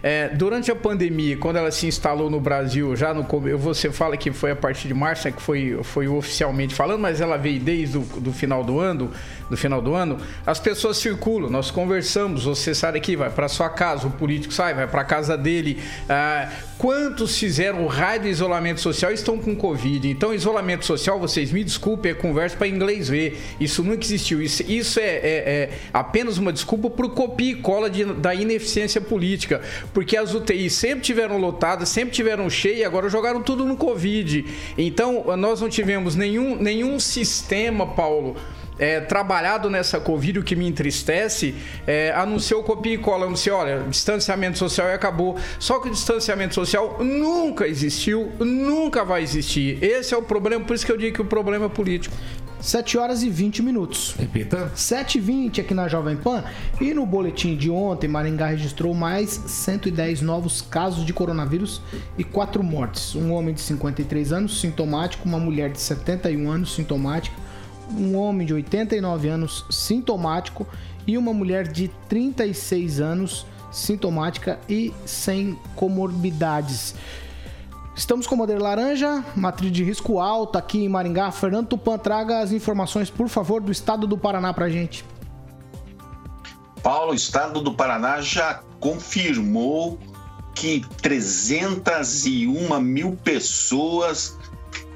É, 0.02 0.28
durante 0.30 0.70
a 0.70 0.74
pandemia, 0.74 1.36
quando 1.36 1.56
ela 1.56 1.70
se 1.70 1.86
instalou 1.86 2.28
no 2.28 2.40
Brasil, 2.40 2.96
já 2.96 3.14
no 3.14 3.22
você 3.56 3.90
fala 3.92 4.16
que 4.16 4.32
foi 4.32 4.50
a 4.50 4.56
partir 4.56 4.88
de 4.88 4.94
março, 4.94 5.26
né, 5.28 5.32
que 5.32 5.40
foi, 5.40 5.78
foi 5.84 6.08
oficialmente 6.08 6.74
falando, 6.74 7.00
mas 7.00 7.20
ela 7.20 7.36
veio 7.36 7.60
desde 7.60 7.98
o 7.98 8.00
do 8.00 8.32
final 8.32 8.64
do 8.64 8.80
ano, 8.80 9.10
do 9.48 9.56
final 9.56 9.80
do 9.80 9.94
ano, 9.94 10.18
as 10.46 10.58
pessoas 10.58 10.96
circulam, 10.96 11.48
nós 11.50 11.70
conversamos, 11.70 12.44
você 12.44 12.74
sai 12.74 12.92
daqui, 12.92 13.14
vai 13.14 13.30
para 13.30 13.48
sua 13.48 13.68
casa, 13.68 14.06
o 14.06 14.10
político 14.10 14.52
sai, 14.52 14.74
vai 14.74 14.88
para 14.88 15.04
casa 15.04 15.36
dele. 15.36 15.78
Ah, 16.08 16.48
quantos 16.78 17.38
fizeram 17.38 17.86
raio 17.86 18.22
de 18.22 18.28
isolamento 18.28 18.80
social 18.80 19.12
estão 19.12 19.38
com 19.38 19.54
Covid? 19.54 20.08
Então, 20.08 20.34
isolamento 20.34 20.84
social, 20.84 21.20
vocês 21.20 21.52
me 21.52 21.62
desculpem, 21.62 22.10
é 22.12 22.14
conversa 22.14 22.56
para 22.56 22.66
inglês 22.66 23.08
ver. 23.08 23.40
Isso 23.60 23.82
nunca 23.84 24.04
existiu. 24.04 24.42
Isso, 24.42 24.62
isso 24.66 24.98
é, 24.98 25.04
é- 25.04 25.22
é 25.22 25.70
apenas 25.92 26.38
uma 26.38 26.52
desculpa 26.52 26.90
para 26.90 27.06
o 27.06 27.10
copia 27.10 27.52
e 27.52 27.54
cola 27.56 27.88
de- 27.88 28.04
da 28.04 28.34
ineficiência 28.34 29.00
política. 29.00 29.60
Porque 29.92 30.16
as 30.16 30.34
UTIs 30.34 30.72
sempre 30.72 31.00
tiveram 31.00 31.38
lotadas, 31.38 31.88
sempre 31.88 32.14
tiveram 32.14 32.48
cheias 32.48 32.86
agora 32.86 33.08
jogaram 33.08 33.42
tudo 33.42 33.64
no 33.64 33.76
Covid. 33.76 34.44
Então, 34.76 35.36
nós 35.36 35.60
não 35.60 35.68
tivemos 35.68 36.16
nenhum, 36.16 36.56
nenhum 36.56 36.98
sistema, 36.98 37.86
Paulo 37.86 38.36
é, 38.78 39.00
trabalhado 39.00 39.70
nessa 39.70 40.00
Covid, 40.00 40.40
o 40.40 40.42
que 40.42 40.56
me 40.56 40.66
entristece, 40.66 41.54
é, 41.86 42.12
anunciou 42.16 42.62
copia 42.62 42.94
e 42.94 42.98
cola, 42.98 43.26
anunciou, 43.26 43.58
olha, 43.58 43.84
distanciamento 43.88 44.58
social 44.58 44.88
e 44.88 44.92
acabou. 44.92 45.38
Só 45.58 45.78
que 45.78 45.88
o 45.88 45.90
distanciamento 45.90 46.54
social 46.54 46.98
nunca 47.00 47.66
existiu, 47.66 48.32
nunca 48.40 49.04
vai 49.04 49.22
existir. 49.22 49.82
Esse 49.82 50.14
é 50.14 50.16
o 50.16 50.22
problema, 50.22 50.64
por 50.64 50.74
isso 50.74 50.84
que 50.84 50.92
eu 50.92 50.96
digo 50.96 51.14
que 51.14 51.22
o 51.22 51.26
problema 51.26 51.66
é 51.66 51.68
político. 51.68 52.16
7 52.62 52.96
horas 52.96 53.24
e 53.24 53.28
20 53.28 53.60
minutos. 53.60 54.14
Repita. 54.16 54.70
7 54.72 55.18
h 55.18 55.26
20 55.26 55.60
aqui 55.60 55.74
na 55.74 55.88
Jovem 55.88 56.16
Pan. 56.16 56.44
E 56.80 56.94
no 56.94 57.04
boletim 57.04 57.56
de 57.56 57.68
ontem, 57.68 58.06
Maringá 58.06 58.46
registrou 58.46 58.94
mais 58.94 59.30
110 59.30 60.22
novos 60.22 60.62
casos 60.62 61.04
de 61.04 61.12
coronavírus 61.12 61.82
e 62.16 62.22
4 62.22 62.62
mortes. 62.62 63.16
Um 63.16 63.32
homem 63.32 63.52
de 63.52 63.60
53 63.60 64.32
anos 64.32 64.60
sintomático, 64.60 65.28
uma 65.28 65.40
mulher 65.40 65.72
de 65.72 65.80
71 65.80 66.48
anos 66.48 66.72
sintomática, 66.76 67.36
um 67.90 68.16
homem 68.16 68.46
de 68.46 68.54
89 68.54 69.28
anos 69.28 69.66
sintomático 69.68 70.64
e 71.04 71.18
uma 71.18 71.34
mulher 71.34 71.66
de 71.66 71.90
36 72.08 73.00
anos 73.00 73.44
sintomática 73.72 74.60
e 74.68 74.94
sem 75.04 75.58
comorbidades. 75.74 76.94
Estamos 77.94 78.26
com 78.26 78.34
o 78.34 78.38
Bandeira 78.38 78.62
Laranja, 78.62 79.22
matriz 79.36 79.70
de 79.70 79.84
risco 79.84 80.18
alta 80.18 80.58
aqui 80.58 80.82
em 80.84 80.88
Maringá. 80.88 81.30
Fernando 81.30 81.68
Tupan, 81.68 81.98
traga 81.98 82.40
as 82.40 82.50
informações, 82.50 83.10
por 83.10 83.28
favor, 83.28 83.60
do 83.60 83.70
estado 83.70 84.06
do 84.06 84.16
Paraná 84.16 84.54
pra 84.54 84.70
gente. 84.70 85.04
Paulo, 86.82 87.12
o 87.12 87.14
estado 87.14 87.60
do 87.60 87.74
Paraná 87.74 88.20
já 88.22 88.60
confirmou 88.80 89.98
que 90.54 90.82
301 91.02 92.80
mil 92.80 93.12
pessoas 93.22 94.38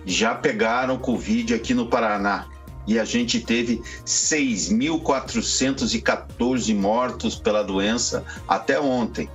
já 0.04 0.34
pegaram 0.34 0.98
Covid 0.98 1.54
aqui 1.54 1.74
no 1.74 1.86
Paraná. 1.86 2.46
E 2.86 2.98
a 2.98 3.04
gente 3.04 3.40
teve 3.40 3.82
6.414 4.04 6.74
mortos 6.74 7.36
pela 7.36 7.62
doença 7.62 8.24
até 8.48 8.80
ontem. 8.80 9.28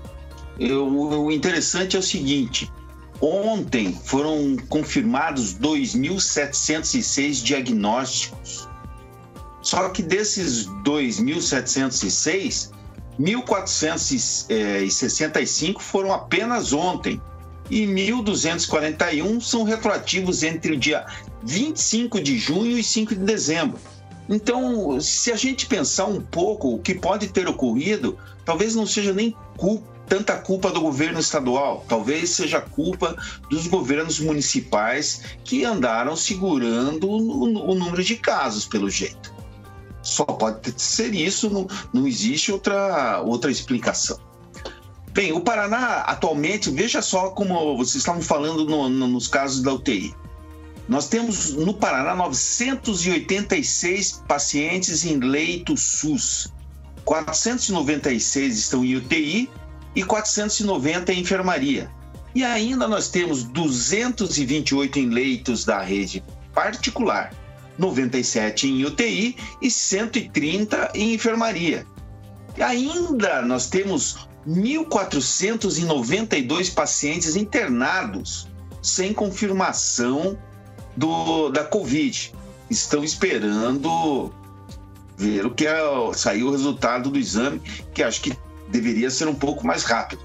Eu- 0.60 0.88
o 0.88 1.32
interessante 1.32 1.96
é 1.96 2.00
o 2.00 2.04
seguinte: 2.04 2.72
ontem 3.22 3.98
foram 4.04 4.58
confirmados 4.68 5.54
2.706 5.56 7.42
diagnósticos. 7.44 8.68
Só 9.62 9.88
que 9.90 10.02
desses 10.02 10.66
2.706, 10.84 12.72
1.465 13.20 15.80
foram 15.80 16.12
apenas 16.12 16.74
ontem 16.74 17.22
e 17.70 17.86
1.241 17.86 19.40
são 19.40 19.62
retroativos 19.64 20.42
entre 20.44 20.74
o 20.74 20.78
dia 20.78 21.06
25 21.44 22.20
de 22.20 22.38
junho 22.38 22.78
e 22.78 22.84
5 22.84 23.16
de 23.16 23.24
dezembro. 23.24 23.80
Então, 24.28 25.00
se 25.00 25.32
a 25.32 25.36
gente 25.36 25.68
pensar 25.68 26.06
um 26.06 26.22
pouco 26.22 26.76
o 26.76 26.80
que 26.80 26.96
pode 26.96 27.28
ter 27.28 27.48
ocorrido, 27.48 28.18
talvez 28.44 28.74
não 28.76 28.88
seja 28.88 29.14
nem 29.14 29.36
culpa 29.58 29.91
tanta 30.12 30.36
culpa 30.36 30.70
do 30.70 30.82
governo 30.82 31.22
estadual, 31.22 31.86
talvez 31.88 32.32
seja 32.32 32.60
culpa 32.60 33.16
dos 33.50 33.68
governos 33.68 34.20
municipais 34.20 35.22
que 35.46 35.64
andaram 35.64 36.18
segurando 36.18 37.10
o, 37.10 37.74
número 37.74 38.04
de 38.04 38.18
casos, 38.18 38.66
pelo 38.66 38.90
jeito. 38.90 39.34
Só 40.04 40.26
pode 40.26 40.74
ser 40.76 41.16
isso, 41.16 41.50
não, 41.50 41.66
não 41.94 42.06
existe 42.06 42.52
outra, 42.52 43.22
outra 43.22 43.50
explicação. 43.50 44.20
Bem, 45.14 45.32
o 45.32 45.40
Paraná 45.40 46.02
atualmente, 46.02 46.70
veja 46.70 47.02
só 47.02 47.30
como 47.30 47.78
vocês 47.78 47.96
estavam 47.96 48.22
falando 48.22 48.66
no, 48.66 48.90
no, 48.90 49.08
nos 49.08 49.30
casos 49.30 49.62
da 49.62 49.74
UTI. 49.74 50.14
Nós 50.90 51.08
temos 51.08 51.54
no 51.54 51.74
Paraná 51.74 52.14
986 52.16 54.24
pacientes 54.28 55.06
em 55.06 55.20
leito 55.20 55.78
SUS. 55.78 56.52
496 57.06 58.58
estão 58.58 58.84
em 58.84 58.98
UTI 58.98 59.50
e 59.96 60.04
490 60.04 61.14
em 61.14 61.20
enfermaria. 61.20 61.90
E 62.34 62.44
ainda 62.44 62.88
nós 62.88 63.10
temos 63.10 63.44
228 63.44 64.98
em 65.00 65.10
leitos 65.10 65.66
da 65.66 65.82
rede 65.82 66.24
particular, 66.54 67.34
97 67.78 68.68
em 68.68 68.86
UTI 68.86 69.36
e 69.62 69.70
130 69.70 70.92
em 70.96 71.14
enfermaria. 71.14 71.86
E 72.58 72.64
ainda 72.64 73.42
nós 73.42 73.68
temos 73.68 74.30
1.492 74.48 76.74
pacientes 76.74 77.36
internados 77.36 78.48
sem 78.82 79.14
confirmação 79.14 80.38
do, 80.96 81.50
da 81.50 81.64
Covid. 81.64 82.34
Estão 82.70 83.04
esperando 83.04 84.34
ver 85.18 85.46
o 85.46 85.52
que 85.52 85.68
é, 85.68 85.82
saiu 86.14 86.48
o 86.48 86.52
resultado 86.52 87.12
do 87.12 87.20
exame, 87.20 87.62
que 87.94 88.02
acho 88.02 88.22
que 88.22 88.34
deveria 88.72 89.10
ser 89.10 89.28
um 89.28 89.36
pouco 89.36 89.66
mais 89.66 89.84
rápido. 89.84 90.22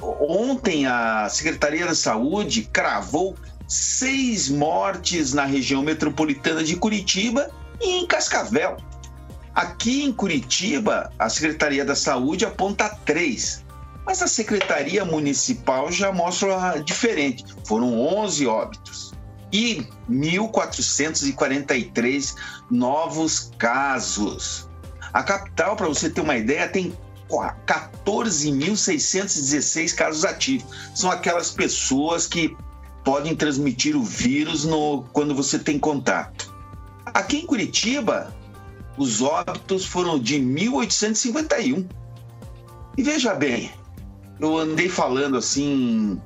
Ontem 0.00 0.86
a 0.86 1.28
Secretaria 1.28 1.86
da 1.86 1.94
Saúde 1.94 2.68
cravou 2.72 3.36
seis 3.66 4.48
mortes 4.48 5.32
na 5.32 5.44
região 5.44 5.82
metropolitana 5.82 6.62
de 6.62 6.76
Curitiba 6.76 7.50
e 7.80 8.00
em 8.00 8.06
Cascavel. 8.06 8.76
Aqui 9.54 10.04
em 10.04 10.12
Curitiba, 10.12 11.10
a 11.18 11.28
Secretaria 11.28 11.84
da 11.84 11.94
Saúde 11.94 12.44
aponta 12.44 12.88
três, 13.04 13.64
mas 14.04 14.22
a 14.22 14.26
Secretaria 14.26 15.04
Municipal 15.04 15.90
já 15.90 16.12
mostra 16.12 16.78
diferente. 16.84 17.44
Foram 17.64 17.98
11 17.98 18.46
óbitos 18.46 19.12
e 19.52 19.86
1.443 20.08 22.34
novos 22.70 23.50
casos. 23.58 24.68
A 25.12 25.22
capital, 25.22 25.76
para 25.76 25.88
você 25.88 26.08
ter 26.08 26.20
uma 26.20 26.36
ideia, 26.36 26.68
tem 26.68 26.96
14.616 27.30 29.94
casos 29.94 30.24
ativos. 30.24 30.66
São 30.94 31.10
aquelas 31.10 31.50
pessoas 31.50 32.26
que 32.26 32.56
podem 33.04 33.34
transmitir 33.34 33.94
o 33.96 34.02
vírus 34.02 34.64
no, 34.64 35.04
quando 35.12 35.34
você 35.34 35.58
tem 35.58 35.78
contato. 35.78 36.54
Aqui 37.06 37.38
em 37.38 37.46
Curitiba, 37.46 38.34
os 38.96 39.22
óbitos 39.22 39.86
foram 39.86 40.18
de 40.18 40.36
1.851. 40.36 41.86
E 42.98 43.02
veja 43.02 43.34
bem, 43.34 43.70
eu 44.38 44.58
andei 44.58 44.88
falando 44.88 45.36
assim 45.36 46.20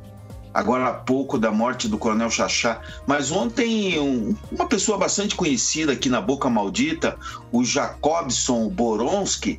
agora 0.55 0.87
há 0.87 0.95
pouco 0.95 1.37
da 1.37 1.51
morte 1.51 1.89
do 1.89 1.99
Coronel 1.99 2.31
Chachá, 2.31 2.81
mas 3.09 3.33
ontem 3.33 3.99
um, 3.99 4.37
uma 4.53 4.67
pessoa 4.67 4.97
bastante 4.97 5.35
conhecida 5.35 5.93
aqui 5.93 6.09
na 6.09 6.21
Boca 6.21 6.49
Maldita, 6.49 7.19
o 7.51 7.65
Jacobson 7.65 8.69
Boronski, 8.69 9.59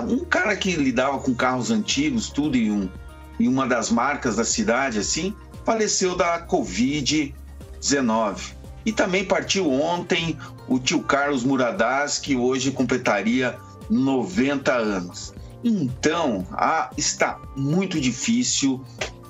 um 0.00 0.24
cara 0.24 0.56
que 0.56 0.74
lidava 0.76 1.18
com 1.18 1.34
carros 1.34 1.70
antigos, 1.70 2.28
tudo 2.28 2.56
em, 2.56 2.70
um, 2.70 2.88
em 3.38 3.48
uma 3.48 3.66
das 3.66 3.90
marcas 3.90 4.36
da 4.36 4.44
cidade, 4.44 4.98
assim, 4.98 5.34
faleceu 5.64 6.16
da 6.16 6.46
Covid-19. 6.46 7.32
E 8.84 8.92
também 8.92 9.24
partiu 9.24 9.70
ontem 9.70 10.38
o 10.68 10.78
tio 10.78 11.02
Carlos 11.02 11.42
Muradas, 11.44 12.18
que 12.18 12.36
hoje 12.36 12.70
completaria 12.70 13.58
90 13.90 14.72
anos. 14.72 15.34
Então, 15.64 16.46
ah, 16.52 16.90
está 16.96 17.40
muito 17.56 18.00
difícil 18.00 18.84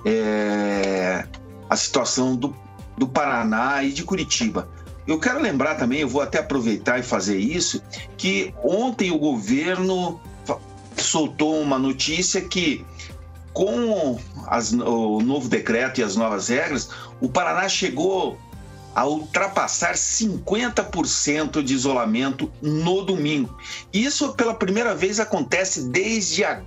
é, 0.04 1.26
a 1.68 1.76
situação 1.76 2.36
do, 2.36 2.54
do 2.96 3.08
Paraná 3.08 3.82
e 3.82 3.92
de 3.92 4.04
Curitiba. 4.04 4.68
Eu 5.06 5.18
quero 5.20 5.40
lembrar 5.40 5.76
também, 5.76 6.00
eu 6.00 6.08
vou 6.08 6.20
até 6.20 6.38
aproveitar 6.38 6.98
e 6.98 7.02
fazer 7.02 7.38
isso, 7.38 7.80
que 8.16 8.52
ontem 8.62 9.10
o 9.10 9.18
governo 9.18 10.20
soltou 11.02 11.60
uma 11.60 11.78
notícia 11.78 12.40
que, 12.40 12.84
com 13.52 14.18
as, 14.46 14.72
o 14.72 15.20
novo 15.20 15.48
decreto 15.48 16.00
e 16.00 16.04
as 16.04 16.16
novas 16.16 16.48
regras, 16.48 16.90
o 17.20 17.28
Paraná 17.28 17.68
chegou 17.68 18.38
a 18.94 19.06
ultrapassar 19.06 19.94
50% 19.94 21.62
de 21.62 21.74
isolamento 21.74 22.50
no 22.62 23.02
domingo. 23.02 23.56
Isso 23.92 24.32
pela 24.34 24.54
primeira 24.54 24.94
vez 24.94 25.20
acontece 25.20 25.88
desde, 25.88 26.44
a, 26.44 26.62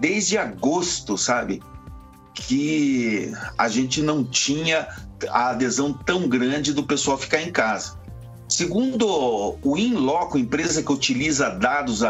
desde 0.00 0.36
agosto, 0.36 1.16
sabe? 1.16 1.62
que 2.34 3.32
a 3.58 3.68
gente 3.68 4.02
não 4.02 4.24
tinha 4.24 4.88
a 5.28 5.50
adesão 5.50 5.92
tão 5.92 6.28
grande 6.28 6.72
do 6.72 6.82
pessoal 6.82 7.18
ficar 7.18 7.42
em 7.42 7.52
casa. 7.52 7.98
Segundo 8.60 9.56
o 9.62 9.78
Inloco, 9.78 10.36
empresa 10.36 10.82
que 10.82 10.92
utiliza 10.92 11.48
dados 11.48 12.02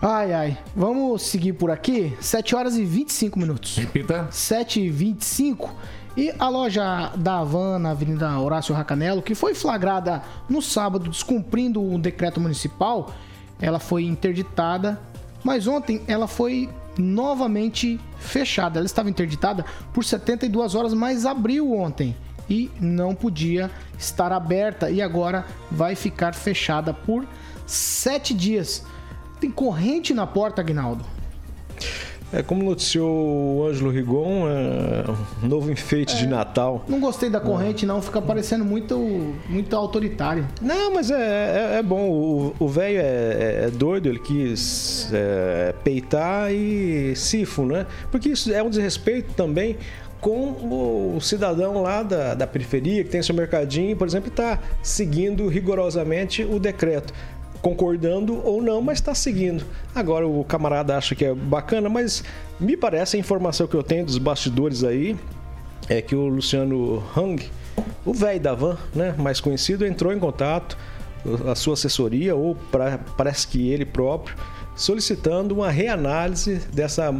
Ai, 0.00 0.32
ai. 0.32 0.56
Vamos 0.76 1.22
seguir 1.22 1.54
por 1.54 1.72
aqui. 1.72 2.16
7 2.20 2.54
horas 2.54 2.76
e 2.76 2.84
25 2.84 3.36
minutos. 3.38 3.76
Repita. 3.76 4.28
7 4.30 4.80
e 4.80 4.90
25. 4.90 5.74
E 6.18 6.34
a 6.36 6.48
loja 6.48 7.12
da 7.14 7.38
Havan, 7.38 7.78
na 7.78 7.90
Avenida 7.92 8.40
Horácio 8.40 8.74
Racanelo, 8.74 9.22
que 9.22 9.36
foi 9.36 9.54
flagrada 9.54 10.20
no 10.48 10.60
sábado 10.60 11.08
descumprindo 11.08 11.80
um 11.80 11.96
decreto 11.96 12.40
municipal, 12.40 13.14
ela 13.60 13.78
foi 13.78 14.02
interditada, 14.02 15.00
mas 15.44 15.68
ontem 15.68 16.02
ela 16.08 16.26
foi 16.26 16.68
novamente 16.98 18.00
fechada. 18.18 18.80
Ela 18.80 18.86
estava 18.86 19.08
interditada 19.08 19.64
por 19.94 20.04
72 20.04 20.74
horas, 20.74 20.92
mas 20.92 21.24
abriu 21.24 21.72
ontem 21.72 22.16
e 22.50 22.68
não 22.80 23.14
podia 23.14 23.70
estar 23.96 24.32
aberta 24.32 24.90
e 24.90 25.00
agora 25.00 25.46
vai 25.70 25.94
ficar 25.94 26.34
fechada 26.34 26.92
por 26.92 27.24
7 27.64 28.34
dias. 28.34 28.84
Tem 29.38 29.52
corrente 29.52 30.12
na 30.12 30.26
porta, 30.26 30.62
Agnaldo? 30.62 31.04
É 32.32 32.42
como 32.42 32.62
noticiou 32.62 33.56
o 33.56 33.66
Ângelo 33.66 33.90
Rigon, 33.90 34.46
é 34.48 35.04
um 35.42 35.48
novo 35.48 35.72
enfeite 35.72 36.14
é, 36.14 36.18
de 36.18 36.26
Natal. 36.26 36.84
Não 36.86 37.00
gostei 37.00 37.30
da 37.30 37.40
corrente, 37.40 37.86
não. 37.86 38.02
Fica 38.02 38.20
parecendo 38.20 38.64
muito, 38.64 39.34
muito 39.48 39.74
autoritário. 39.74 40.46
Não, 40.60 40.92
mas 40.92 41.10
é, 41.10 41.74
é, 41.74 41.78
é 41.78 41.82
bom. 41.82 42.52
O 42.58 42.68
velho 42.68 42.98
é, 42.98 43.00
é, 43.00 43.64
é, 43.64 43.70
doido, 43.70 44.08
ele 44.08 44.18
quis 44.18 45.08
é, 45.12 45.74
peitar 45.82 46.52
e 46.52 47.14
sifo, 47.16 47.64
né? 47.64 47.86
Porque 48.10 48.28
isso 48.28 48.52
é 48.52 48.62
um 48.62 48.68
desrespeito 48.68 49.32
também 49.32 49.78
com 50.20 51.14
o 51.14 51.20
cidadão 51.20 51.80
lá 51.80 52.02
da, 52.02 52.34
da 52.34 52.46
periferia, 52.46 53.04
que 53.04 53.10
tem 53.10 53.22
seu 53.22 53.34
mercadinho, 53.34 53.96
por 53.96 54.06
exemplo, 54.06 54.28
está 54.28 54.58
seguindo 54.82 55.46
rigorosamente 55.48 56.44
o 56.44 56.58
decreto. 56.58 57.14
Concordando 57.60 58.40
ou 58.46 58.62
não, 58.62 58.80
mas 58.80 58.98
está 58.98 59.14
seguindo. 59.14 59.64
Agora 59.94 60.26
o 60.26 60.44
camarada 60.44 60.96
acha 60.96 61.14
que 61.14 61.24
é 61.24 61.34
bacana, 61.34 61.88
mas 61.88 62.22
me 62.58 62.76
parece 62.76 63.16
a 63.16 63.20
informação 63.20 63.66
que 63.66 63.74
eu 63.74 63.82
tenho 63.82 64.06
dos 64.06 64.18
bastidores 64.18 64.84
aí 64.84 65.16
é 65.88 66.02
que 66.02 66.14
o 66.14 66.26
Luciano 66.28 67.02
Hang, 67.16 67.44
o 68.04 68.12
velho 68.12 68.40
da 68.40 68.54
van, 68.54 68.76
né, 68.94 69.14
mais 69.18 69.40
conhecido, 69.40 69.86
entrou 69.86 70.12
em 70.12 70.18
contato, 70.18 70.76
a 71.46 71.54
sua 71.54 71.74
assessoria, 71.74 72.36
ou 72.36 72.54
pra, 72.70 72.98
parece 73.16 73.48
que 73.48 73.70
ele 73.70 73.84
próprio, 73.84 74.36
solicitando 74.76 75.54
uma 75.54 75.70
reanálise 75.70 76.56
dessa 76.72 77.14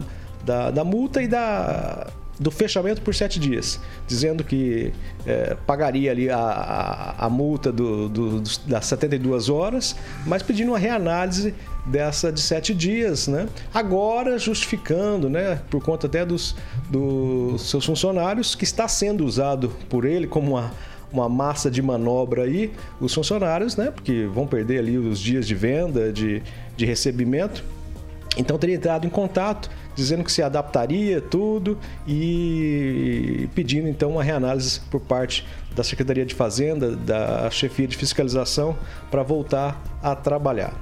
da, 0.45 0.71
da 0.71 0.85
multa 0.85 1.23
e 1.23 1.29
da, 1.29 2.07
do 2.39 2.51
fechamento 2.51 3.03
por 3.03 3.15
sete 3.15 3.41
dias, 3.41 3.81
dizendo 4.07 4.45
que 4.45 4.93
é, 5.27 5.57
pagaria 5.67 6.11
ali 6.11 6.31
a, 6.31 6.39
a, 6.39 7.27
a 7.27 7.31
multa 7.31 7.73
do, 7.73 8.09
do, 8.09 8.41
das 8.67 8.87
72 8.87 9.49
horas, 9.49 9.97
mas 10.27 10.43
pedindo 10.43 10.71
uma 10.71 10.79
reanálise 10.79 11.55
dessa 11.85 12.31
de 12.31 12.41
sete 12.41 12.75
dias, 12.75 13.27
né? 13.27 13.49
Agora 13.73 14.39
justificando, 14.39 15.29
né, 15.29 15.61
por 15.69 15.83
conta 15.83 16.07
até 16.07 16.25
dos, 16.25 16.55
dos 16.89 17.63
seus 17.69 17.85
funcionários, 17.85 18.55
que 18.55 18.65
está 18.65 18.87
sendo 18.87 19.25
usado 19.25 19.71
por 19.89 20.05
ele 20.05 20.27
como 20.27 20.53
uma, 20.53 20.73
uma 21.13 21.29
massa 21.29 21.71
de 21.71 21.83
manobra 21.83 22.43
aí, 22.45 22.71
os 23.01 23.13
funcionários, 23.13 23.77
né? 23.77 23.91
Porque 23.91 24.27
vão 24.33 24.47
perder 24.47 24.79
ali 24.79 24.97
os 24.97 25.19
dias 25.19 25.47
de 25.47 25.55
venda, 25.55 26.13
de, 26.13 26.43
de 26.77 26.87
recebimento. 26.87 27.65
Então 28.37 28.57
teria 28.59 28.77
entrado 28.77 29.07
em 29.07 29.11
contato 29.11 29.69
dizendo 29.99 30.23
que 30.23 30.31
se 30.31 30.41
adaptaria 30.41 31.21
tudo 31.21 31.77
e 32.07 33.49
pedindo 33.53 33.89
então 33.89 34.13
uma 34.13 34.23
reanálise 34.23 34.81
por 34.89 35.01
parte 35.01 35.45
da 35.75 35.83
Secretaria 35.83 36.25
de 36.25 36.37
Fazenda, 36.37 36.95
da 36.95 37.51
chefia 37.51 37.89
de 37.89 37.97
fiscalização 37.97 38.77
para 39.11 39.25
voltar 39.25 39.83
a 40.01 40.15
trabalhar. 40.15 40.73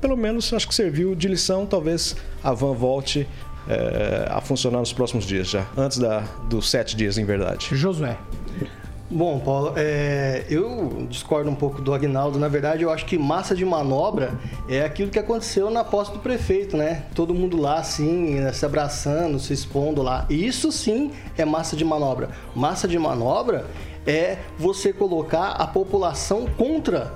Pelo 0.00 0.16
menos 0.16 0.52
acho 0.52 0.68
que 0.68 0.74
serviu 0.74 1.16
de 1.16 1.26
lição, 1.26 1.66
talvez 1.66 2.14
a 2.42 2.52
van 2.52 2.72
volte 2.72 3.26
é, 3.68 4.28
a 4.30 4.40
funcionar 4.40 4.78
nos 4.78 4.92
próximos 4.92 5.24
dias 5.24 5.48
já, 5.48 5.66
antes 5.76 5.98
da, 5.98 6.20
dos 6.48 6.70
sete 6.70 6.96
dias 6.96 7.18
em 7.18 7.24
verdade. 7.24 7.68
Josué. 7.72 8.16
Bom, 9.14 9.38
Paulo, 9.40 9.74
é, 9.76 10.46
eu 10.48 11.06
discordo 11.06 11.50
um 11.50 11.54
pouco 11.54 11.82
do 11.82 11.92
Agnaldo. 11.92 12.38
Na 12.38 12.48
verdade, 12.48 12.82
eu 12.82 12.90
acho 12.90 13.04
que 13.04 13.18
massa 13.18 13.54
de 13.54 13.62
manobra 13.62 14.32
é 14.66 14.82
aquilo 14.82 15.10
que 15.10 15.18
aconteceu 15.18 15.68
na 15.68 15.84
posse 15.84 16.12
do 16.12 16.18
prefeito, 16.18 16.78
né? 16.78 17.04
Todo 17.14 17.34
mundo 17.34 17.60
lá, 17.60 17.74
assim, 17.74 18.40
né, 18.40 18.50
se 18.54 18.64
abraçando, 18.64 19.38
se 19.38 19.52
expondo 19.52 20.00
lá. 20.00 20.24
Isso 20.30 20.72
sim 20.72 21.10
é 21.36 21.44
massa 21.44 21.76
de 21.76 21.84
manobra. 21.84 22.30
Massa 22.56 22.88
de 22.88 22.98
manobra 22.98 23.66
é 24.06 24.38
você 24.58 24.94
colocar 24.94 25.48
a 25.48 25.66
população 25.66 26.46
contra 26.56 27.12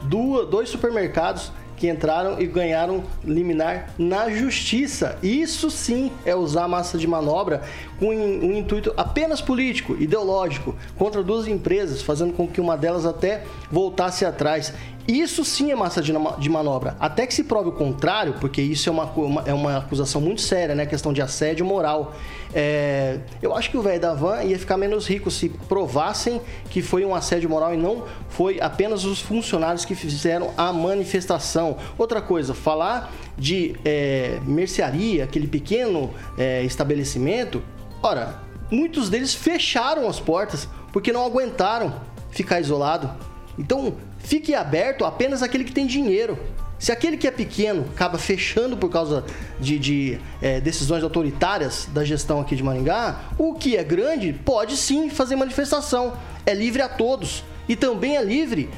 dois 0.50 0.68
supermercados 0.68 1.50
que 1.76 1.88
entraram 1.88 2.40
e 2.40 2.46
ganharam 2.46 3.04
liminar 3.24 3.90
na 3.98 4.30
justiça. 4.30 5.18
Isso 5.22 5.70
sim 5.70 6.10
é 6.24 6.34
usar 6.34 6.66
massa 6.66 6.96
de 6.98 7.06
manobra 7.06 7.62
com 7.98 8.08
um 8.08 8.56
intuito 8.56 8.92
apenas 8.96 9.40
político, 9.40 9.96
ideológico, 9.98 10.74
contra 10.96 11.22
duas 11.22 11.46
empresas, 11.46 12.02
fazendo 12.02 12.32
com 12.32 12.46
que 12.46 12.60
uma 12.60 12.76
delas 12.76 13.06
até 13.06 13.44
voltasse 13.70 14.24
atrás. 14.24 14.72
Isso 15.08 15.44
sim 15.44 15.70
é 15.70 15.76
massa 15.76 16.02
de 16.02 16.48
manobra. 16.48 16.96
Até 16.98 17.28
que 17.28 17.32
se 17.34 17.44
prove 17.44 17.68
o 17.68 17.72
contrário, 17.72 18.34
porque 18.40 18.60
isso 18.60 18.88
é 18.88 18.92
uma, 18.92 19.04
uma 19.04 19.42
é 19.46 19.54
uma 19.54 19.76
acusação 19.78 20.20
muito 20.20 20.40
séria, 20.40 20.74
né? 20.74 20.84
Questão 20.84 21.12
de 21.12 21.22
assédio 21.22 21.64
moral. 21.64 22.16
É, 22.52 23.20
eu 23.40 23.54
acho 23.54 23.70
que 23.70 23.76
o 23.76 23.82
velho 23.82 24.00
da 24.00 24.14
van 24.14 24.42
ia 24.42 24.58
ficar 24.58 24.76
menos 24.76 25.06
rico 25.06 25.30
se 25.30 25.48
provassem 25.48 26.40
que 26.70 26.82
foi 26.82 27.04
um 27.04 27.14
assédio 27.14 27.48
moral 27.48 27.72
e 27.72 27.76
não 27.76 28.04
foi 28.28 28.60
apenas 28.60 29.04
os 29.04 29.20
funcionários 29.20 29.84
que 29.84 29.94
fizeram 29.94 30.50
a 30.56 30.72
manifestação. 30.72 31.76
Outra 31.96 32.20
coisa, 32.20 32.52
falar 32.52 33.12
de 33.38 33.76
é, 33.84 34.40
mercearia, 34.44 35.22
aquele 35.22 35.46
pequeno 35.46 36.12
é, 36.36 36.64
estabelecimento, 36.64 37.62
ora, 38.02 38.40
muitos 38.70 39.08
deles 39.08 39.34
fecharam 39.34 40.08
as 40.08 40.20
portas 40.20 40.68
porque 40.92 41.12
não 41.12 41.24
aguentaram 41.24 42.00
ficar 42.30 42.60
isolado. 42.60 43.10
Então, 43.58 43.96
fique 44.18 44.54
aberto 44.54 45.04
apenas 45.04 45.42
aquele 45.42 45.64
que 45.64 45.72
tem 45.72 45.86
dinheiro. 45.86 46.38
Se 46.78 46.92
aquele 46.92 47.16
que 47.16 47.26
é 47.26 47.30
pequeno 47.30 47.86
acaba 47.94 48.18
fechando 48.18 48.76
por 48.76 48.90
causa 48.90 49.24
de, 49.58 49.78
de 49.78 50.20
é, 50.42 50.60
decisões 50.60 51.02
autoritárias 51.02 51.88
da 51.92 52.04
gestão 52.04 52.40
aqui 52.40 52.54
de 52.54 52.62
Maringá, 52.62 53.20
o 53.38 53.54
que 53.54 53.76
é 53.76 53.82
grande 53.82 54.32
pode 54.32 54.76
sim 54.76 55.08
fazer 55.08 55.36
manifestação. 55.36 56.14
É 56.44 56.52
livre 56.52 56.82
a 56.82 56.88
todos. 56.88 57.42
E 57.68 57.74
também 57.74 58.16
é 58.16 58.22
livre 58.22 58.68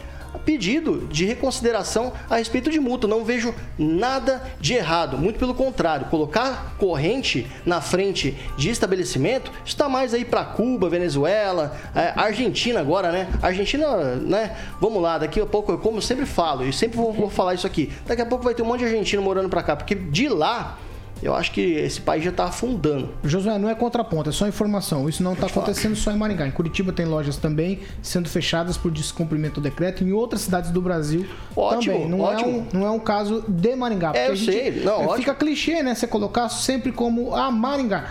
pedido 0.45 1.07
de 1.11 1.25
reconsideração 1.25 2.13
a 2.29 2.37
respeito 2.37 2.71
de 2.71 2.81
multa. 2.81 3.07
Não 3.07 3.25
vejo 3.25 3.55
nada 3.79 4.43
de 4.61 4.75
errado. 4.75 5.19
Muito 5.19 5.39
pelo 5.39 5.55
contrário, 5.55 6.07
colocar 6.07 6.75
corrente 6.79 7.47
na 7.65 7.81
frente 7.81 8.37
de 8.57 8.71
estabelecimento 8.71 9.53
está 9.65 9.89
mais 9.89 10.15
aí 10.15 10.25
para 10.25 10.45
Cuba, 10.45 10.89
Venezuela, 10.89 11.77
é, 11.95 12.13
Argentina 12.17 12.81
agora, 12.81 13.13
né? 13.13 13.29
Argentina, 13.43 14.17
né? 14.17 14.57
Vamos 14.81 15.03
lá, 15.03 15.19
daqui 15.19 15.41
a 15.41 15.47
pouco, 15.47 15.77
como 15.79 15.99
eu 15.99 16.03
sempre 16.03 16.27
falo, 16.27 16.65
e 16.65 16.73
sempre 16.73 16.97
vou, 16.97 17.13
vou 17.13 17.31
falar 17.31 17.55
isso 17.55 17.67
aqui. 17.67 17.93
Daqui 18.07 18.23
a 18.23 18.27
pouco 18.27 18.45
vai 18.45 18.55
ter 18.55 18.63
um 18.63 18.67
monte 18.67 18.81
de 18.81 18.87
argentino 18.87 19.23
morando 19.23 19.49
para 19.49 19.63
cá, 19.63 19.77
porque 19.77 19.95
de 19.95 20.29
lá 20.29 20.79
eu 21.23 21.35
acho 21.35 21.53
que 21.53 21.61
esse 21.61 22.01
país 22.01 22.23
já 22.23 22.31
está 22.31 22.45
afundando. 22.45 23.11
Josué, 23.25 23.59
não 23.59 23.69
é 23.69 23.75
contraponto, 23.75 24.31
é 24.31 24.33
só 24.33 24.47
informação. 24.47 25.09
Isso 25.09 25.23
não 25.23 25.33
está 25.33 25.47
acontecendo 25.47 25.97
só 25.97 26.11
em 26.11 26.17
Maringá. 26.17 26.47
Em 26.47 26.51
Curitiba 26.51 26.93
tem 26.93 27.07
lojas 27.07 27.37
também 27.37 27.81
sendo 28.03 28.29
fechadas 28.29 28.77
por 28.77 28.91
descumprimento 28.91 29.61
do 29.61 29.65
decreto. 29.65 30.05
Em 30.05 30.13
outras 30.13 30.43
cidades 30.43 30.71
do 30.71 30.81
Brasil 30.81 31.27
ótimo, 31.57 31.95
também. 31.95 32.09
Não, 32.09 32.21
ótimo. 32.21 32.49
É 32.49 32.53
um, 32.53 32.81
não 32.81 32.87
é 32.87 32.91
um 32.91 33.01
caso 33.01 33.45
de 33.49 33.75
Maringá. 33.75 34.13
É, 34.15 34.31
eu 34.31 34.37
sei. 34.37 34.83
Não, 34.85 35.01
ótimo. 35.03 35.17
Fica 35.17 35.35
clichê, 35.35 35.83
né? 35.83 35.95
Você 35.95 36.07
colocar 36.07 36.49
sempre 36.49 36.93
como, 36.93 37.35
ah, 37.35 37.51
Maringá. 37.51 38.11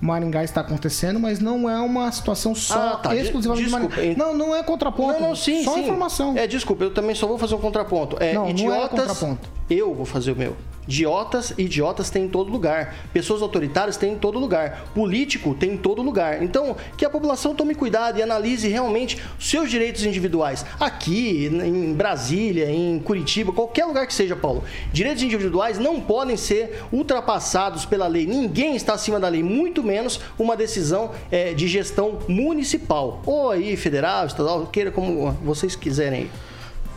Maringá 0.00 0.44
está 0.44 0.60
acontecendo, 0.60 1.18
mas 1.18 1.40
não 1.40 1.68
é 1.68 1.80
uma 1.80 2.12
situação 2.12 2.54
só 2.54 2.94
ah, 2.94 2.96
tá. 2.96 3.16
exclusivamente 3.16 3.70
desculpa, 3.70 3.96
Maringá. 3.96 4.18
Não, 4.24 4.36
não 4.36 4.54
é 4.54 4.62
contraponto. 4.62 5.14
Não, 5.14 5.28
não, 5.28 5.36
sim, 5.36 5.64
só 5.64 5.74
sim. 5.74 5.82
informação. 5.82 6.36
É, 6.36 6.46
desculpa, 6.46 6.84
eu 6.84 6.90
também 6.92 7.14
só 7.14 7.26
vou 7.26 7.38
fazer 7.38 7.54
um 7.54 7.60
contraponto. 7.60 8.16
É, 8.20 8.34
não, 8.34 8.48
idiotas, 8.48 8.78
não 8.78 8.84
é 8.84 8.88
contraponto. 8.88 9.48
Eu 9.70 9.94
vou 9.94 10.04
fazer 10.04 10.32
o 10.32 10.36
meu. 10.36 10.54
Idiotas 10.86 11.54
e 11.56 11.62
idiotas 11.62 12.10
tem 12.10 12.24
em 12.24 12.28
todo 12.28 12.50
lugar. 12.50 12.94
Pessoas 13.12 13.42
autoritárias 13.42 13.96
tem 13.96 14.12
em 14.12 14.18
todo 14.18 14.38
lugar. 14.38 14.84
Político 14.94 15.54
tem 15.54 15.72
em 15.72 15.76
todo 15.76 16.02
lugar. 16.02 16.42
Então, 16.42 16.76
que 16.96 17.04
a 17.04 17.10
população 17.10 17.54
tome 17.54 17.74
cuidado 17.74 18.18
e 18.18 18.22
analise 18.22 18.68
realmente 18.68 19.20
os 19.38 19.48
seus 19.48 19.70
direitos 19.70 20.04
individuais. 20.04 20.64
Aqui, 20.78 21.46
em 21.46 21.92
Brasília, 21.94 22.70
em 22.70 22.98
Curitiba, 22.98 23.52
qualquer 23.52 23.86
lugar 23.86 24.06
que 24.06 24.14
seja, 24.14 24.36
Paulo. 24.36 24.64
Direitos 24.92 25.22
individuais 25.22 25.78
não 25.78 26.00
podem 26.00 26.36
ser 26.36 26.82
ultrapassados 26.92 27.84
pela 27.84 28.06
lei. 28.06 28.26
Ninguém 28.26 28.76
está 28.76 28.94
acima 28.94 29.18
da 29.18 29.28
lei, 29.28 29.42
muito 29.42 29.82
menos 29.82 30.20
uma 30.38 30.56
decisão 30.56 31.12
é, 31.30 31.54
de 31.54 31.66
gestão 31.66 32.18
municipal. 32.28 33.22
Ou 33.24 33.50
aí, 33.50 33.76
federal, 33.76 34.26
estadual, 34.26 34.66
queira 34.66 34.90
como 34.90 35.32
vocês 35.42 35.74
quiserem. 35.74 36.30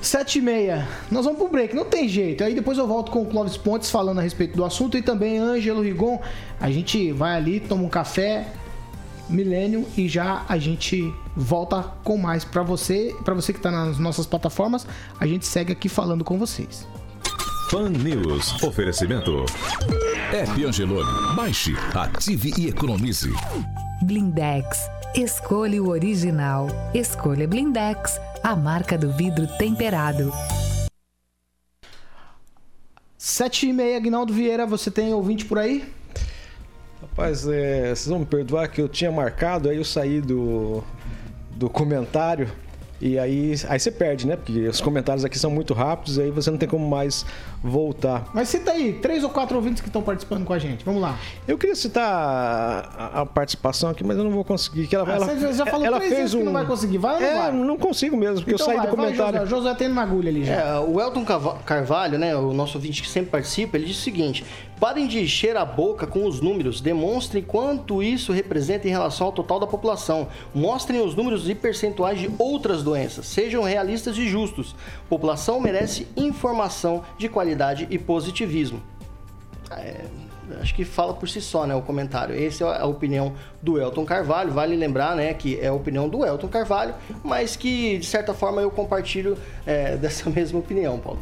Sete 0.02 0.40
e 0.40 0.42
meia. 0.42 0.88
Nós 1.12 1.26
vamos 1.26 1.40
pro 1.40 1.50
break, 1.50 1.76
não 1.76 1.86
tem 1.86 2.08
jeito. 2.08 2.44
Aí 2.44 2.54
depois 2.54 2.78
eu 2.78 2.88
volto 2.88 3.12
com 3.12 3.24
o 3.24 3.26
Clóvis 3.26 3.58
Pontes 3.58 3.90
falando 3.90 4.20
a 4.20 4.22
respeito 4.22 4.56
do 4.56 4.64
assunto 4.64 4.98
e 4.98 5.02
também 5.02 5.40
Ângelo 5.40 5.82
Rigon. 5.82 6.22
A 6.60 6.70
gente 6.70 7.12
vai 7.12 7.36
ali, 7.36 7.60
toma 7.60 7.84
um 7.84 7.90
café, 7.90 8.48
Milênio 9.30 9.86
e 9.98 10.08
já 10.08 10.46
a 10.48 10.58
gente 10.58 11.14
volta 11.36 11.84
com 12.04 12.18
mais 12.18 12.46
para 12.46 12.64
você, 12.64 13.14
para 13.26 13.34
você 13.34 13.52
que 13.52 13.60
está 13.60 13.70
nas 13.70 13.98
nossas 13.98 14.26
plataformas. 14.26 14.88
A 15.20 15.28
gente 15.28 15.46
segue 15.46 15.74
aqui 15.74 15.90
falando 15.90 16.24
com 16.24 16.38
vocês. 16.38 16.88
Fan 17.70 17.90
News. 17.90 18.64
Oferecimento. 18.64 19.46
App 20.32 20.66
Angelone. 20.66 21.36
Baixe, 21.36 21.76
ative 21.94 22.54
e 22.58 22.68
economize. 22.68 23.30
Blindex. 24.04 24.90
Escolha 25.14 25.82
o 25.84 25.90
original. 25.90 26.68
Escolha 26.94 27.48
Blindex 27.48 28.20
a 28.43 28.56
marca 28.56 28.97
do 28.97 29.12
vidro 29.12 29.47
temperado. 29.58 30.32
Sete 33.17 33.67
e 33.67 33.73
meia, 33.73 33.97
Agnaldo 33.97 34.34
Vieira, 34.34 34.65
você 34.65 34.89
tem 34.89 35.13
ouvinte 35.13 35.45
por 35.45 35.58
aí? 35.58 35.91
Rapaz, 37.02 37.47
é, 37.47 37.89
vocês 37.89 38.08
vão 38.08 38.19
me 38.19 38.26
perdoar 38.26 38.67
que 38.69 38.82
eu 38.82 38.88
tinha 38.88 39.12
marcado, 39.12 39.69
aí 39.69 39.78
eu 39.78 39.84
saí 39.84 40.21
do, 40.21 40.84
do 41.52 41.69
comentário 41.69 42.50
E 43.00 43.19
aí, 43.19 43.54
aí 43.69 43.80
você 43.80 43.91
perde, 43.91 44.26
né? 44.26 44.36
Porque 44.36 44.67
os 44.67 44.82
comentários 44.82 45.23
aqui 45.23 45.38
são 45.38 45.52
muito 45.52 45.73
rápidos, 45.73 46.17
aí 46.17 46.32
você 46.32 46.50
não 46.50 46.58
tem 46.58 46.67
como 46.67 46.88
mais 46.88 47.26
voltar. 47.63 48.30
Mas 48.34 48.50
cita 48.50 48.72
aí, 48.72 48.93
três 48.93 49.24
ou 49.24 49.30
quatro 49.30 49.56
ouvintes 49.56 49.82
que 49.82 49.88
estão 49.88 50.02
participando 50.02 50.46
com 50.46 50.54
a 50.54 50.60
gente. 50.60 50.86
Vamos 50.86 51.02
lá. 51.02 51.17
Eu 51.48 51.58
queria 51.58 51.76
citar 51.76 52.04
a, 52.06 53.22
a 53.22 53.26
participação 53.26 53.89
aqui, 53.89 54.04
mas 54.04 54.17
eu 54.17 54.24
não 54.24 54.32
vou 54.32 54.43
conseguir. 54.43 54.88
Que 54.88 54.96
ela, 54.96 55.10
Ah, 55.10 55.15
ela, 55.15 55.26
você 55.26 55.54
já 55.54 55.65
falou 55.65 55.86
ela 55.86 55.98
três 55.98 56.10
fez 56.10 56.22
vezes 56.22 56.36
um... 56.36 56.39
que 56.39 56.46
não 56.46 56.54
vai 56.54 56.65
conseguir. 56.65 56.98
Vai 56.98 57.15
ou 57.15 57.22
não 57.22 57.28
é, 57.28 57.36
vai? 57.36 57.52
não 57.52 57.78
consigo 57.78 58.15
mesmo, 58.15 58.38
porque 58.38 58.52
Então 58.54 58.65
eu 58.65 58.65
saí 58.65 58.78
vai, 58.78 58.88
do 58.88 58.96
vai, 58.96 59.06
comentário. 59.06 59.39
Josué. 59.39 59.50
Josué 59.50 59.74
tem 59.76 59.88
uma 59.89 60.04
agulha 60.04 60.30
ali 60.30 60.46
já. 60.46 60.54
É, 60.54 60.80
o 60.80 61.02
Elton 61.02 61.26
Carvalho, 61.65 62.17
né, 62.17 62.36
o 62.36 62.54
nosso 62.54 62.78
ouvinte 62.78 63.02
que 63.02 63.10
sempre 63.10 63.32
participa, 63.32 63.78
ele 63.78 63.86
diz 63.88 63.98
o 63.98 64.02
seguinte: 64.02 64.46
parem 64.80 65.08
de 65.08 65.20
encher 65.20 65.58
a 65.58 65.65
boca 65.65 66.06
com 66.06 66.26
os 66.26 66.39
números, 66.39 66.80
demonstrem 66.80 67.43
quanto 67.43 68.04
isso 68.04 68.32
representa 68.32 68.88
em 68.88 68.91
relação 68.91 69.28
ao 69.28 69.34
total 69.34 69.60
da 69.60 69.67
população, 69.67 70.28
mostrem 70.54 71.02
os 71.02 71.15
números 71.15 71.50
e 71.50 71.56
percentuais 71.56 72.20
de 72.20 72.30
outras 72.38 72.84
doenças, 72.84 73.26
sejam 73.26 73.63
realistas 73.63 74.17
e 74.17 74.28
justos. 74.28 74.76
População 75.10 75.60
merece 75.60 76.08
informação 76.15 77.04
de 77.17 77.28
qualidade 77.28 77.47
e 77.90 77.98
positivismo. 77.98 78.82
É, 79.72 80.06
acho 80.62 80.74
que 80.74 80.86
fala 80.86 81.14
por 81.14 81.28
si 81.28 81.42
só, 81.42 81.66
né, 81.66 81.76
o 81.76 81.82
comentário. 81.82 82.36
Essa 82.36 82.66
é 82.66 82.82
a 82.82 82.86
opinião 82.86 83.34
do 83.62 83.80
Elton 83.80 84.06
Carvalho. 84.06 84.52
Vale 84.52 84.76
lembrar, 84.76 85.16
né, 85.16 85.34
que 85.34 85.60
é 85.60 85.68
a 85.68 85.74
opinião 85.74 86.08
do 86.08 86.26
Elton 86.26 86.48
Carvalho, 86.48 86.96
mas 87.24 87.56
que 87.56 87.98
de 87.98 88.06
certa 88.06 88.34
forma 88.34 88.62
eu 88.62 88.72
compartilho 88.72 89.38
é, 89.66 89.96
dessa 89.98 90.30
mesma 90.30 90.60
opinião, 90.60 90.98
Paulo. 90.98 91.22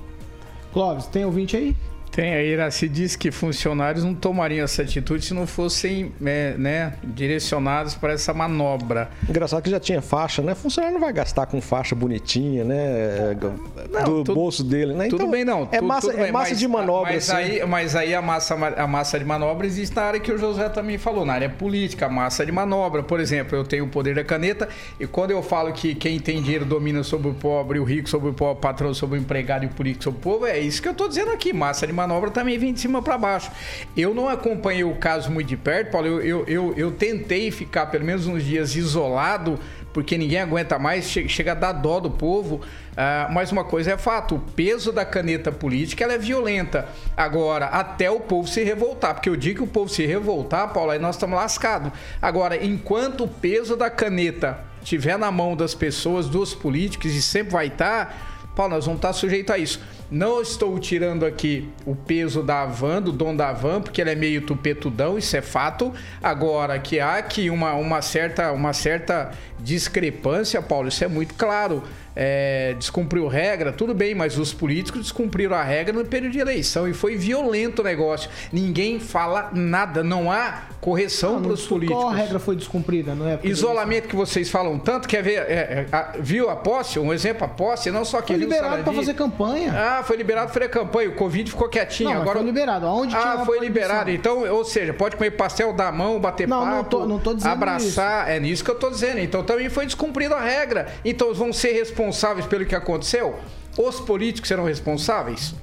Clóvis, 0.73 1.05
tem 1.07 1.25
ouvinte 1.25 1.55
aí? 1.55 1.75
Tem, 2.15 2.33
a 2.33 2.41
Iraci 2.41 2.87
diz 2.87 3.17
que 3.17 3.29
funcionários 3.29 4.05
não 4.05 4.13
tomariam 4.15 4.63
essa 4.63 4.83
atitude 4.83 5.25
se 5.25 5.33
não 5.33 5.45
fossem 5.45 6.13
é, 6.25 6.55
né, 6.57 6.93
direcionados 7.03 7.93
para 7.93 8.13
essa 8.13 8.33
manobra. 8.33 9.09
Engraçado 9.27 9.61
que 9.61 9.69
já 9.69 9.81
tinha 9.81 10.01
faixa, 10.01 10.41
né? 10.41 10.55
Funcionário 10.55 10.93
não 10.97 11.01
vai 11.05 11.11
gastar 11.11 11.45
com 11.45 11.59
faixa 11.59 11.93
bonitinha, 11.93 12.63
né? 12.63 13.35
do 13.35 14.23
tudo- 14.23 14.33
bolso 14.33 14.63
dele, 14.63 14.93
né? 14.93 15.09
Tudo 15.09 15.23
Então, 15.23 15.31
bem, 15.31 15.43
não. 15.43 15.67
É 15.73 15.81
massa, 15.81 16.07
tudo 16.07 16.17
é 16.19 16.23
bem, 16.23 16.31
massa 16.31 16.51
mas- 16.51 16.59
de 16.59 16.67
manobra, 16.69 17.11
Mas 17.11 17.29
assim. 17.29 17.37
aí, 17.41 17.65
mas 17.65 17.95
aí 17.97 18.15
a, 18.15 18.21
massa, 18.21 18.55
a 18.55 18.87
massa 18.87 19.19
de 19.19 19.25
manobra 19.25 19.67
existe 19.67 19.93
na 19.93 20.03
área 20.03 20.19
que 20.21 20.31
o 20.31 20.37
José 20.37 20.69
também 20.69 20.97
falou, 20.97 21.25
na 21.25 21.33
área 21.33 21.49
política, 21.49 22.05
a 22.05 22.09
massa 22.09 22.45
de 22.45 22.51
manobra. 22.53 23.03
Por 23.03 23.19
exemplo, 23.19 23.57
eu 23.57 23.65
tenho 23.65 23.83
o 23.83 23.89
poder 23.89 24.15
da 24.15 24.23
caneta 24.23 24.69
e 24.97 25.05
quando 25.05 25.31
eu 25.31 25.43
falo 25.43 25.73
que 25.73 25.93
quem 25.93 26.17
tem 26.17 26.41
dinheiro 26.41 26.63
domina 26.63 27.03
sobre 27.03 27.27
o 27.27 27.33
pobre, 27.33 27.77
o 27.77 27.83
rico 27.83 28.07
sobre 28.07 28.29
o 28.29 28.33
pobre, 28.33 28.57
o 28.57 28.61
patrão 28.61 28.93
sobre 28.93 29.19
o 29.19 29.21
empregado 29.21 29.63
e 29.63 29.67
o 29.67 29.71
político 29.71 30.05
sobre 30.05 30.19
o 30.19 30.21
povo, 30.21 30.45
é 30.45 30.57
isso 30.57 30.81
que 30.81 30.87
eu 30.87 30.93
tô 30.93 31.09
dizendo 31.09 31.31
aqui. 31.31 31.51
Massa 31.51 31.85
de 31.85 31.91
manobra 31.91 32.04
também 32.31 32.57
vem 32.57 32.73
de 32.73 32.79
cima 32.79 33.01
para 33.01 33.17
baixo. 33.17 33.51
Eu 33.95 34.13
não 34.13 34.27
acompanhei 34.29 34.83
o 34.83 34.95
caso 34.95 35.31
muito 35.31 35.47
de 35.47 35.57
perto, 35.57 35.91
Paulo. 35.91 36.07
Eu, 36.07 36.21
eu, 36.21 36.45
eu, 36.47 36.73
eu 36.77 36.91
tentei 36.91 37.51
ficar 37.51 37.87
pelo 37.87 38.05
menos 38.05 38.27
uns 38.27 38.43
dias 38.43 38.75
isolado 38.75 39.59
porque 39.93 40.17
ninguém 40.17 40.39
aguenta 40.39 40.77
mais, 40.77 41.05
che- 41.09 41.29
chega 41.29 41.53
a 41.53 41.55
dar 41.55 41.71
dó 41.71 42.01
do 42.01 42.11
povo. 42.11 42.59
Ah, 42.97 43.29
mas 43.31 43.51
uma 43.51 43.63
coisa 43.63 43.91
é 43.93 43.97
fato, 43.97 44.35
o 44.35 44.39
peso 44.39 44.91
da 44.91 45.05
caneta 45.05 45.51
política 45.53 46.03
ela 46.03 46.13
é 46.13 46.17
violenta. 46.17 46.87
Agora, 47.15 47.67
até 47.67 48.11
o 48.11 48.19
povo 48.19 48.47
se 48.47 48.61
revoltar, 48.63 49.13
porque 49.13 49.29
eu 49.29 49.35
digo 49.37 49.59
que 49.59 49.63
o 49.63 49.67
povo 49.67 49.89
se 49.89 50.05
revoltar, 50.05 50.71
Paulo, 50.73 50.91
aí 50.91 50.99
nós 50.99 51.15
estamos 51.15 51.35
lascados. 51.37 51.91
Agora, 52.21 52.61
enquanto 52.63 53.23
o 53.23 53.27
peso 53.27 53.75
da 53.77 53.89
caneta 53.89 54.59
estiver 54.81 55.17
na 55.17 55.31
mão 55.31 55.55
das 55.55 55.73
pessoas, 55.73 56.27
dos 56.27 56.53
políticos, 56.53 57.13
e 57.13 57.21
sempre 57.21 57.53
vai 57.53 57.67
estar, 57.67 58.34
Paulo, 58.55 58.73
nós 58.73 58.85
vamos 58.85 58.99
estar 58.99 59.13
sujeitos 59.13 59.53
a 59.53 59.57
isso. 59.57 59.81
Não 60.09 60.41
estou 60.41 60.79
tirando 60.79 61.25
aqui 61.25 61.67
o 61.85 61.95
peso 61.95 62.41
da 62.41 62.65
Van, 62.65 63.01
do 63.01 63.11
dono 63.11 63.37
da 63.37 63.51
Van, 63.51 63.81
porque 63.81 63.99
ele 63.99 64.11
é 64.11 64.15
meio 64.15 64.41
tupetudão, 64.41 65.17
isso 65.17 65.35
é 65.35 65.41
fato. 65.41 65.91
Agora, 66.21 66.79
que 66.79 66.99
há 66.99 67.15
aqui 67.15 67.49
uma, 67.49 67.73
uma, 67.73 68.01
certa, 68.01 68.51
uma 68.51 68.71
certa 68.71 69.31
discrepância, 69.59 70.61
Paulo, 70.61 70.87
isso 70.87 71.03
é 71.03 71.07
muito 71.07 71.33
claro. 71.33 71.83
É, 72.15 72.73
descumpriu 72.79 73.27
regra, 73.27 73.73
tudo 73.73 73.93
bem, 73.93 74.15
mas 74.15 74.37
os 74.37 74.53
políticos 74.53 75.01
descumpriram 75.01 75.55
a 75.55 75.63
regra 75.63 75.91
no 75.93 76.05
período 76.05 76.31
de 76.31 76.39
eleição 76.39 76.87
e 76.87 76.93
foi 76.93 77.17
violento 77.17 77.79
o 77.81 77.83
negócio. 77.83 78.29
Ninguém 78.53 78.99
fala 78.99 79.49
nada, 79.53 80.01
não 80.03 80.31
há 80.31 80.61
correção 80.79 81.41
para 81.41 81.51
os 81.51 81.65
políticos. 81.67 82.01
Qual 82.01 82.13
a 82.13 82.15
regra 82.15 82.39
foi 82.39 82.55
descumprida? 82.55 83.13
Não 83.13 83.27
é? 83.27 83.39
Isolamento 83.43 84.07
que 84.07 84.15
vocês 84.15 84.49
falam 84.49 84.79
tanto, 84.79 85.07
quer 85.09 85.21
ver? 85.21 85.39
é, 85.39 85.41
é, 85.41 85.85
a- 85.91 86.13
viu 86.19 86.49
a 86.49 86.55
posse? 86.55 86.99
Um 86.99 87.11
exemplo, 87.13 87.43
a 87.43 87.47
posse, 87.49 87.91
não 87.91 88.05
só 88.05 88.21
que 88.21 88.33
Foi 88.33 88.37
liberado 88.37 88.83
para 88.83 88.93
fazer 88.93 89.13
campanha. 89.13 89.73
Ah, 89.75 90.03
foi 90.03 90.15
liberado 90.15 90.53
para 90.53 90.69
campanha. 90.69 91.09
O 91.09 91.15
Covid 91.15 91.49
ficou 91.49 91.67
quietinho. 91.67 92.11
Não, 92.11 92.21
Agora 92.21 92.37
foi 92.37 92.45
liberado. 92.45 92.85
Aonde 92.85 93.09
tinha 93.13 93.21
Ah, 93.33 93.45
foi 93.45 93.59
liberado. 93.59 94.09
Então, 94.09 94.47
ou 94.49 94.63
seja, 94.63 94.93
pode 94.93 95.17
comer 95.17 95.31
pastel, 95.31 95.73
dar 95.73 95.87
a 95.89 95.91
mão, 95.91 96.17
bater 96.19 96.47
Não, 96.47 96.65
não 96.65 96.77
papo, 96.77 96.89
tô- 96.89 97.05
não 97.05 97.19
tô 97.19 97.33
dizendo 97.33 97.51
abraçar. 97.51 98.29
É 98.29 98.39
nisso 98.39 98.63
que 98.63 98.71
eu 98.71 98.75
tô 98.75 98.89
dizendo. 98.89 99.19
Então, 99.19 99.43
também 99.43 99.69
foi 99.69 99.85
descumprida 99.85 100.35
a 100.35 100.41
regra. 100.41 100.87
Então, 101.03 101.33
vão 101.33 101.51
ser 101.51 101.71
responsáveis 101.73 102.04
pelo 102.49 102.65
que 102.65 102.75
aconteceu? 102.75 103.35
Os 103.77 103.99
políticos 103.99 104.47
serão 104.47 104.65
responsáveis? 104.65 105.55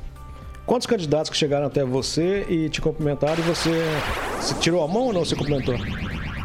Quantos 0.65 0.87
candidatos 0.87 1.31
que 1.31 1.37
chegaram 1.37 1.67
até 1.67 1.85
você 1.85 2.47
e 2.49 2.69
te 2.69 2.81
cumprimentaram 2.81 3.39
e 3.39 3.43
você, 3.43 3.71
você 4.41 4.55
tirou 4.55 4.83
a 4.85 4.89
mão 4.89 5.05
ou 5.05 5.13
não 5.13 5.25
você 5.25 5.35
cumprimentou? 5.35 5.75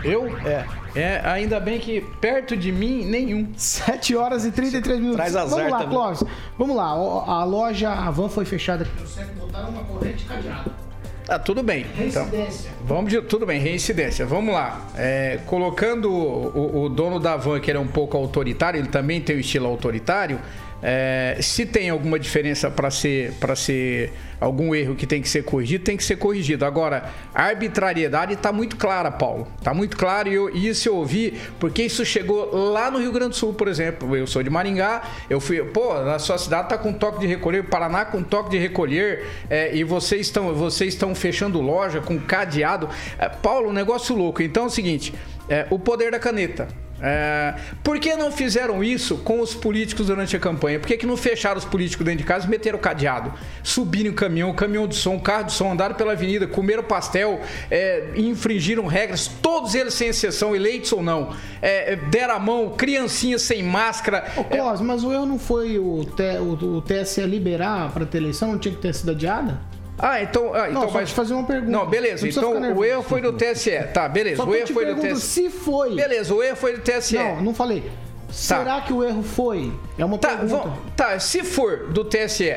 Eu? 0.04 0.28
É. 0.40 0.66
É, 0.96 1.22
ainda 1.24 1.60
bem 1.60 1.80
que 1.80 2.02
perto 2.20 2.58
de 2.58 2.72
mim, 2.72 3.06
nenhum. 3.06 3.52
7 3.56 4.16
horas 4.16 4.46
e 4.46 4.52
33 4.52 5.00
minutos. 5.00 5.18
Traz 5.18 5.36
azar 5.36 5.60
Vamos 5.60 5.72
lá, 5.72 5.78
também. 5.80 5.96
Clóvis. 5.96 6.24
Vamos 6.58 6.76
lá. 6.76 6.86
A 6.86 7.44
loja 7.44 7.92
Avan 7.92 8.30
foi 8.30 8.46
fechada 8.46 8.84
aqui 8.84 9.00
no 9.00 9.08
centro. 9.08 9.34
Botaram 9.36 9.70
uma 9.70 9.84
corrente 9.84 10.26
cadeada. 10.26 10.87
Ah, 11.30 11.38
tudo 11.38 11.62
bem. 11.62 11.86
Então, 12.00 12.24
Reincidência. 12.26 12.72
vamos 12.86 13.12
de 13.12 13.22
tudo 13.22 13.46
bem, 13.46 13.60
reincidência. 13.60 14.26
Vamos 14.26 14.54
lá. 14.54 14.88
É, 14.96 15.40
colocando 15.46 16.10
o, 16.10 16.84
o 16.84 16.90
dono 16.90 17.20
da 17.20 17.36
van, 17.36 17.60
que 17.60 17.70
ele 17.70 17.78
é 17.78 17.82
um 17.82 17.88
pouco 17.88 18.16
autoritário, 18.16 18.80
ele 18.80 18.88
também 18.88 19.20
tem 19.20 19.36
o 19.36 19.40
estilo 19.40 19.68
autoritário. 19.68 20.40
É, 20.82 21.38
se 21.42 21.66
tem 21.66 21.90
alguma 21.90 22.20
diferença 22.20 22.70
para 22.70 22.92
ser 22.92 23.34
para 23.40 23.56
ser 23.56 24.13
algum 24.40 24.76
erro 24.76 24.94
que 24.96 25.08
tem 25.08 25.20
que 25.20 25.28
ser 25.28 25.44
corrigido, 25.44 25.84
tem 25.84 25.98
que 25.98 26.04
ser 26.04 26.16
corrigido. 26.16 26.63
Agora, 26.63 27.10
a 27.34 27.44
arbitrariedade 27.46 28.34
está 28.34 28.52
muito 28.52 28.76
clara, 28.76 29.10
Paulo. 29.10 29.48
Está 29.58 29.74
muito 29.74 29.98
claro 29.98 30.30
e 30.30 30.36
eu- 30.36 30.50
isso 30.56 30.88
eu 30.88 30.96
ouvi 30.96 31.34
porque 31.60 31.82
isso 31.84 32.06
chegou 32.06 32.56
lá 32.72 32.92
no 32.92 33.00
Rio 33.00 33.12
Grande 33.12 33.32
do 33.32 33.36
Sul, 33.36 33.54
por 33.54 33.68
exemplo. 33.68 34.16
Eu 34.16 34.28
sou 34.28 34.44
de 34.44 34.50
Maringá, 34.52 35.02
eu 35.28 35.40
fui, 35.40 35.63
pô, 35.63 35.96
na 36.04 36.20
sua 36.20 36.38
cidade 36.38 36.70
tá 36.70 36.78
com 36.78 36.94
toque 36.94 37.20
de 37.20 37.26
recolher, 37.26 37.63
Paraná 37.63 38.06
com 38.06 38.22
toque 38.22 38.52
de 38.52 38.60
recolher, 38.60 39.26
é, 39.50 39.76
e 39.76 39.84
vocês 39.84 40.22
estão 40.28 40.54
vocês 40.54 40.94
estão 40.94 41.16
fechando 41.16 41.60
loja 41.60 42.00
com 42.00 42.20
cadeado. 42.20 42.88
É, 43.18 43.28
Paulo, 43.28 43.70
um 43.70 43.74
negócio 43.74 44.16
louco. 44.16 44.44
Então 44.44 44.66
é 44.66 44.68
o 44.68 44.70
seguinte, 44.70 45.13
é, 45.50 45.66
o 45.70 45.78
poder 45.80 46.12
da 46.12 46.20
caneta. 46.20 46.68
É, 47.00 47.54
por 47.84 48.00
que 48.00 48.16
não 48.16 48.32
fizeram 48.32 48.84
isso 48.84 49.18
com 49.18 49.40
os 49.40 49.54
políticos 49.54 50.08
durante 50.08 50.36
a 50.36 50.40
campanha? 50.40 50.80
Por 50.80 50.88
que, 50.88 50.98
que 50.98 51.06
não 51.06 51.16
fecharam 51.16 51.60
os 51.60 51.64
políticos 51.64 52.04
dentro 52.04 52.22
de 52.22 52.24
casa 52.26 52.48
e 52.48 52.50
meteram 52.50 52.80
o 52.80 52.82
cadeado? 52.82 53.32
Subiram 53.62 54.10
o 54.10 54.16
caminhão, 54.16 54.52
caminhão 54.54 54.88
de 54.88 54.96
som, 54.96 55.20
carro 55.20 55.44
de 55.44 55.52
som, 55.54 55.72
andaram 55.74 55.94
pela 55.94 56.14
avenida, 56.14 56.48
comeram 56.48 56.84
pastel, 56.84 57.40
é, 57.70 58.14
infringiram 58.16 58.88
regras, 58.88 59.28
todos 59.28 59.76
eles 59.76 59.94
sem 59.94 60.08
exceção, 60.08 60.56
eleitos 60.56 60.92
ou 60.92 61.04
não. 61.04 61.36
É, 61.62 61.94
é, 61.94 61.96
deram 61.96 62.34
a 62.34 62.40
mão, 62.40 62.72
criancinhas 62.76 63.44
sem 63.44 63.62
máscara. 63.62 64.26
Ô, 64.36 64.44
Clóvis, 64.44 64.82
mas 64.82 65.04
o 65.04 65.14
erro 65.14 65.28
não 65.28 65.38
foi 65.38 65.78
o, 65.78 66.04
T- 66.04 66.40
o- 66.40 66.78
o 66.78 66.82
TSE 66.82 67.22
liberar 67.28 67.92
para 67.94 68.08
ter 68.08 68.18
eleição? 68.18 68.54
Não 68.54 68.58
tinha 68.58 68.74
que 68.74 68.82
ter 68.82 68.96
sido 68.96 69.12
adiada? 69.12 69.60
Ah, 70.00 70.22
então. 70.22 70.54
Ah, 70.54 70.68
Não, 70.70 70.84
então 70.84 70.92
só 70.92 71.04
te 71.04 71.14
fazer 71.14 71.34
uma 71.34 71.44
pergunta. 71.46 71.72
Não, 71.72 71.80
Não 71.84 71.90
beleza. 71.90 72.22
precisa 72.22 72.40
Então 72.46 72.76
o 72.78 72.86
erro 72.86 73.02
foi 73.02 73.20
do 73.22 73.34
TSE. 73.34 73.72
Tá, 73.94 74.08
beleza. 74.08 74.38
Só 74.38 74.46
o 74.46 74.54
erro 74.56 74.68
foi 74.68 74.86
do 74.94 75.02
TSE. 75.02 75.22
se 75.22 75.50
foi. 75.50 75.96
Beleza, 75.96 76.34
o 76.36 76.44
erro 76.44 76.56
foi 76.56 76.76
do 76.78 76.82
TSE. 76.82 77.16
Não, 77.18 77.42
não 77.42 77.54
falei. 77.54 77.90
Será 78.30 78.82
que 78.82 78.94
o 78.94 79.04
erro 79.04 79.24
foi? 79.24 79.74
É 79.98 80.06
uma 80.06 80.18
Tá, 80.18 80.30
pergunta. 80.38 80.56
vamos- 80.64 80.80
tá, 80.96 81.18
se 81.20 81.44
for 81.44 81.88
do 81.88 82.04
TSE. 82.06 82.54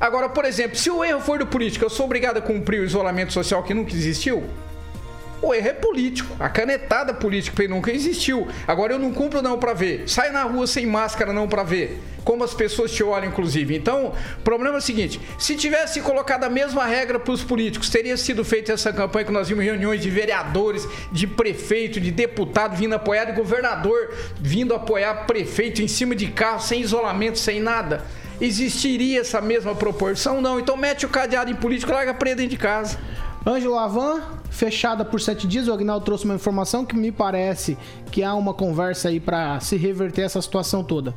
Agora, 0.00 0.28
por 0.28 0.44
exemplo, 0.44 0.76
se 0.76 0.90
o 0.90 1.02
erro 1.04 1.20
for 1.20 1.38
do 1.38 1.46
político, 1.46 1.84
eu 1.84 1.90
sou 1.90 2.06
obrigado 2.06 2.36
a 2.36 2.40
cumprir 2.42 2.80
o 2.80 2.84
isolamento 2.84 3.32
social 3.32 3.62
que 3.62 3.72
nunca 3.74 3.92
existiu? 3.92 4.44
O 5.40 5.54
erro 5.54 5.68
é 5.68 5.72
político. 5.72 6.36
A 6.40 6.48
canetada 6.48 7.14
política 7.14 7.66
nunca 7.68 7.92
existiu. 7.92 8.48
Agora 8.66 8.94
eu 8.94 8.98
não 8.98 9.12
cumpro 9.12 9.40
não 9.40 9.58
pra 9.58 9.72
ver. 9.72 10.08
Sai 10.08 10.30
na 10.30 10.42
rua 10.42 10.66
sem 10.66 10.84
máscara 10.86 11.32
não 11.32 11.48
pra 11.48 11.62
ver. 11.62 12.00
Como 12.24 12.44
as 12.44 12.52
pessoas 12.52 12.92
te 12.92 13.02
olham, 13.02 13.28
inclusive. 13.28 13.74
Então, 13.74 14.12
o 14.38 14.42
problema 14.42 14.76
é 14.76 14.78
o 14.78 14.82
seguinte: 14.82 15.20
se 15.38 15.56
tivesse 15.56 16.00
colocado 16.00 16.44
a 16.44 16.50
mesma 16.50 16.84
regra 16.84 17.18
para 17.18 17.32
os 17.32 17.42
políticos, 17.42 17.88
teria 17.88 18.16
sido 18.16 18.44
feita 18.44 18.72
essa 18.72 18.92
campanha 18.92 19.24
que 19.24 19.32
nós 19.32 19.48
vimos 19.48 19.64
reuniões 19.64 20.02
de 20.02 20.10
vereadores, 20.10 20.86
de 21.12 21.26
prefeito, 21.26 22.00
de 22.00 22.10
deputado 22.10 22.76
vindo 22.76 22.94
apoiar, 22.94 23.24
de 23.24 23.32
governador 23.32 24.12
vindo 24.40 24.74
apoiar 24.74 25.26
prefeito 25.26 25.80
em 25.80 25.88
cima 25.88 26.14
de 26.14 26.26
carro, 26.26 26.60
sem 26.60 26.80
isolamento, 26.80 27.38
sem 27.38 27.60
nada. 27.60 28.04
Existiria 28.40 29.20
essa 29.20 29.40
mesma 29.40 29.74
proporção? 29.74 30.40
Não. 30.40 30.60
Então 30.60 30.76
mete 30.76 31.06
o 31.06 31.08
cadeado 31.08 31.50
em 31.50 31.54
político, 31.54 31.92
larga 31.92 32.12
preto 32.12 32.38
dentro 32.38 32.50
de 32.50 32.58
casa. 32.58 32.98
Ângelo 33.46 33.78
Avan, 33.78 34.22
fechada 34.50 35.04
por 35.04 35.20
sete 35.20 35.46
dias. 35.46 35.68
O 35.68 35.72
Agnaldo 35.72 36.04
trouxe 36.04 36.24
uma 36.24 36.34
informação 36.34 36.84
que 36.84 36.96
me 36.96 37.10
parece 37.10 37.78
que 38.10 38.22
há 38.22 38.34
uma 38.34 38.52
conversa 38.52 39.08
aí 39.08 39.20
para 39.20 39.58
se 39.60 39.76
reverter 39.76 40.22
essa 40.22 40.40
situação 40.42 40.82
toda. 40.82 41.14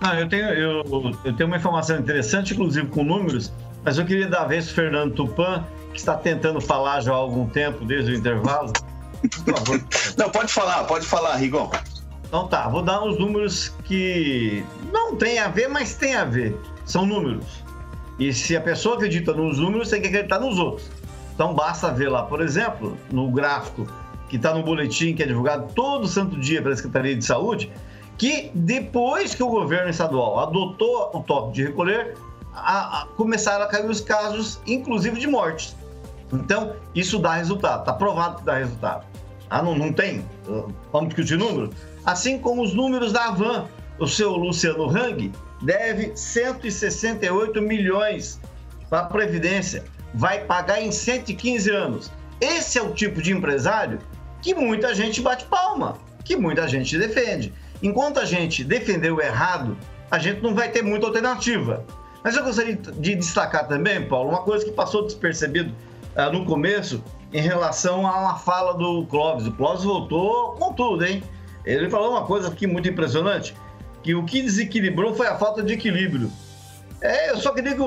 Não, 0.00 0.14
eu 0.14 0.28
tenho, 0.28 0.48
eu, 0.50 0.84
eu 1.24 1.36
tenho 1.36 1.46
uma 1.46 1.56
informação 1.56 1.98
interessante, 1.98 2.54
inclusive 2.54 2.86
com 2.88 3.02
números, 3.02 3.52
mas 3.84 3.98
eu 3.98 4.04
queria 4.04 4.28
dar 4.28 4.42
a 4.42 4.46
vez 4.46 4.66
para 4.66 4.74
Fernando 4.74 5.14
Tupan, 5.14 5.64
que 5.92 5.98
está 5.98 6.14
tentando 6.14 6.60
falar 6.60 7.00
já 7.00 7.12
há 7.12 7.16
algum 7.16 7.48
tempo, 7.48 7.84
desde 7.84 8.12
o 8.12 8.14
intervalo. 8.14 8.72
Por 9.44 9.54
favor. 9.54 9.84
Não, 10.16 10.30
pode 10.30 10.52
falar, 10.52 10.84
pode 10.84 11.06
falar, 11.06 11.36
Rigon. 11.36 11.70
Então 12.26 12.46
tá, 12.46 12.68
vou 12.68 12.82
dar 12.82 13.02
uns 13.02 13.18
números 13.18 13.74
que 13.84 14.64
não 14.92 15.16
tem 15.16 15.38
a 15.38 15.48
ver, 15.48 15.68
mas 15.68 15.94
tem 15.94 16.14
a 16.14 16.24
ver. 16.24 16.56
São 16.86 17.04
números. 17.04 17.44
E 18.20 18.34
se 18.34 18.54
a 18.54 18.60
pessoa 18.60 18.96
acredita 18.96 19.32
nos 19.32 19.58
números, 19.58 19.88
tem 19.88 20.02
que 20.02 20.08
acreditar 20.08 20.38
nos 20.38 20.58
outros. 20.58 20.90
Então 21.34 21.54
basta 21.54 21.90
ver 21.90 22.10
lá, 22.10 22.22
por 22.22 22.42
exemplo, 22.42 22.98
no 23.10 23.30
gráfico 23.30 23.86
que 24.28 24.36
está 24.36 24.52
no 24.52 24.62
boletim 24.62 25.14
que 25.14 25.22
é 25.22 25.26
divulgado 25.26 25.72
todo 25.74 26.06
santo 26.06 26.38
dia 26.38 26.62
pela 26.62 26.76
Secretaria 26.76 27.16
de 27.16 27.24
Saúde, 27.24 27.72
que 28.18 28.50
depois 28.54 29.34
que 29.34 29.42
o 29.42 29.48
governo 29.48 29.88
estadual 29.88 30.38
adotou 30.38 31.10
o 31.14 31.22
toque 31.22 31.54
de 31.54 31.64
recolher, 31.64 32.14
a, 32.54 33.02
a, 33.02 33.06
começaram 33.16 33.64
a 33.64 33.68
cair 33.68 33.88
os 33.88 34.02
casos, 34.02 34.60
inclusive 34.66 35.18
de 35.18 35.26
mortes. 35.26 35.74
Então, 36.30 36.74
isso 36.94 37.18
dá 37.18 37.34
resultado, 37.34 37.80
está 37.80 37.94
provado 37.94 38.36
que 38.36 38.44
dá 38.44 38.58
resultado. 38.58 39.06
Ah, 39.48 39.62
não, 39.62 39.76
não 39.76 39.92
tem? 39.92 40.24
Vamos 40.92 41.08
discutir 41.08 41.38
número? 41.38 41.70
Assim 42.04 42.38
como 42.38 42.62
os 42.62 42.74
números 42.74 43.12
da 43.12 43.28
Avan, 43.28 43.64
o 43.98 44.06
seu 44.06 44.32
Luciano 44.36 44.88
Hang 44.88 45.32
deve 45.62 46.16
168 46.16 47.60
milhões 47.60 48.40
para 48.88 49.00
a 49.00 49.04
Previdência, 49.04 49.84
vai 50.14 50.44
pagar 50.44 50.82
em 50.82 50.90
115 50.90 51.70
anos. 51.70 52.10
Esse 52.40 52.78
é 52.78 52.82
o 52.82 52.92
tipo 52.92 53.22
de 53.22 53.32
empresário 53.32 53.98
que 54.42 54.54
muita 54.54 54.94
gente 54.94 55.20
bate 55.20 55.44
palma, 55.44 55.98
que 56.24 56.36
muita 56.36 56.66
gente 56.66 56.98
defende. 56.98 57.52
Enquanto 57.82 58.18
a 58.18 58.24
gente 58.24 58.64
defender 58.64 59.12
o 59.12 59.20
errado, 59.20 59.76
a 60.10 60.18
gente 60.18 60.40
não 60.42 60.54
vai 60.54 60.70
ter 60.70 60.82
muita 60.82 61.06
alternativa. 61.06 61.84
Mas 62.22 62.36
eu 62.36 62.44
gostaria 62.44 62.76
de 62.76 63.14
destacar 63.14 63.66
também, 63.66 64.06
Paulo, 64.06 64.30
uma 64.30 64.42
coisa 64.42 64.64
que 64.64 64.72
passou 64.72 65.04
despercebido 65.04 65.72
uh, 66.16 66.32
no 66.32 66.44
começo 66.44 67.02
em 67.32 67.40
relação 67.40 68.06
a 68.06 68.18
uma 68.18 68.36
fala 68.36 68.74
do 68.74 69.06
Clóvis. 69.06 69.46
O 69.46 69.52
Clóvis 69.52 69.84
voltou 69.84 70.52
com 70.52 70.72
tudo, 70.72 71.04
hein? 71.04 71.22
Ele 71.64 71.88
falou 71.88 72.10
uma 72.10 72.24
coisa 72.24 72.48
aqui 72.48 72.66
muito 72.66 72.88
impressionante, 72.88 73.54
que 74.02 74.14
o 74.14 74.24
que 74.24 74.42
desequilibrou 74.42 75.14
foi 75.14 75.26
a 75.26 75.36
falta 75.36 75.62
de 75.62 75.74
equilíbrio. 75.74 76.30
É, 77.00 77.30
eu 77.30 77.38
só 77.38 77.52
queria 77.52 77.74
que 77.74 77.82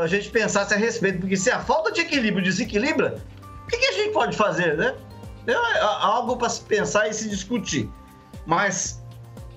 a 0.00 0.06
gente 0.06 0.28
pensasse 0.30 0.74
a 0.74 0.76
respeito, 0.76 1.20
porque 1.20 1.36
se 1.36 1.50
a 1.50 1.60
falta 1.60 1.90
de 1.92 2.02
equilíbrio 2.02 2.44
desequilibra, 2.44 3.18
o 3.64 3.66
que, 3.66 3.76
que 3.76 3.86
a 3.86 3.92
gente 3.92 4.12
pode 4.12 4.36
fazer, 4.36 4.76
né? 4.76 4.94
É, 5.46 5.52
é 5.52 5.80
algo 5.82 6.36
para 6.36 6.48
se 6.48 6.60
pensar 6.62 7.08
e 7.08 7.14
se 7.14 7.28
discutir. 7.28 7.88
Mas 8.46 9.02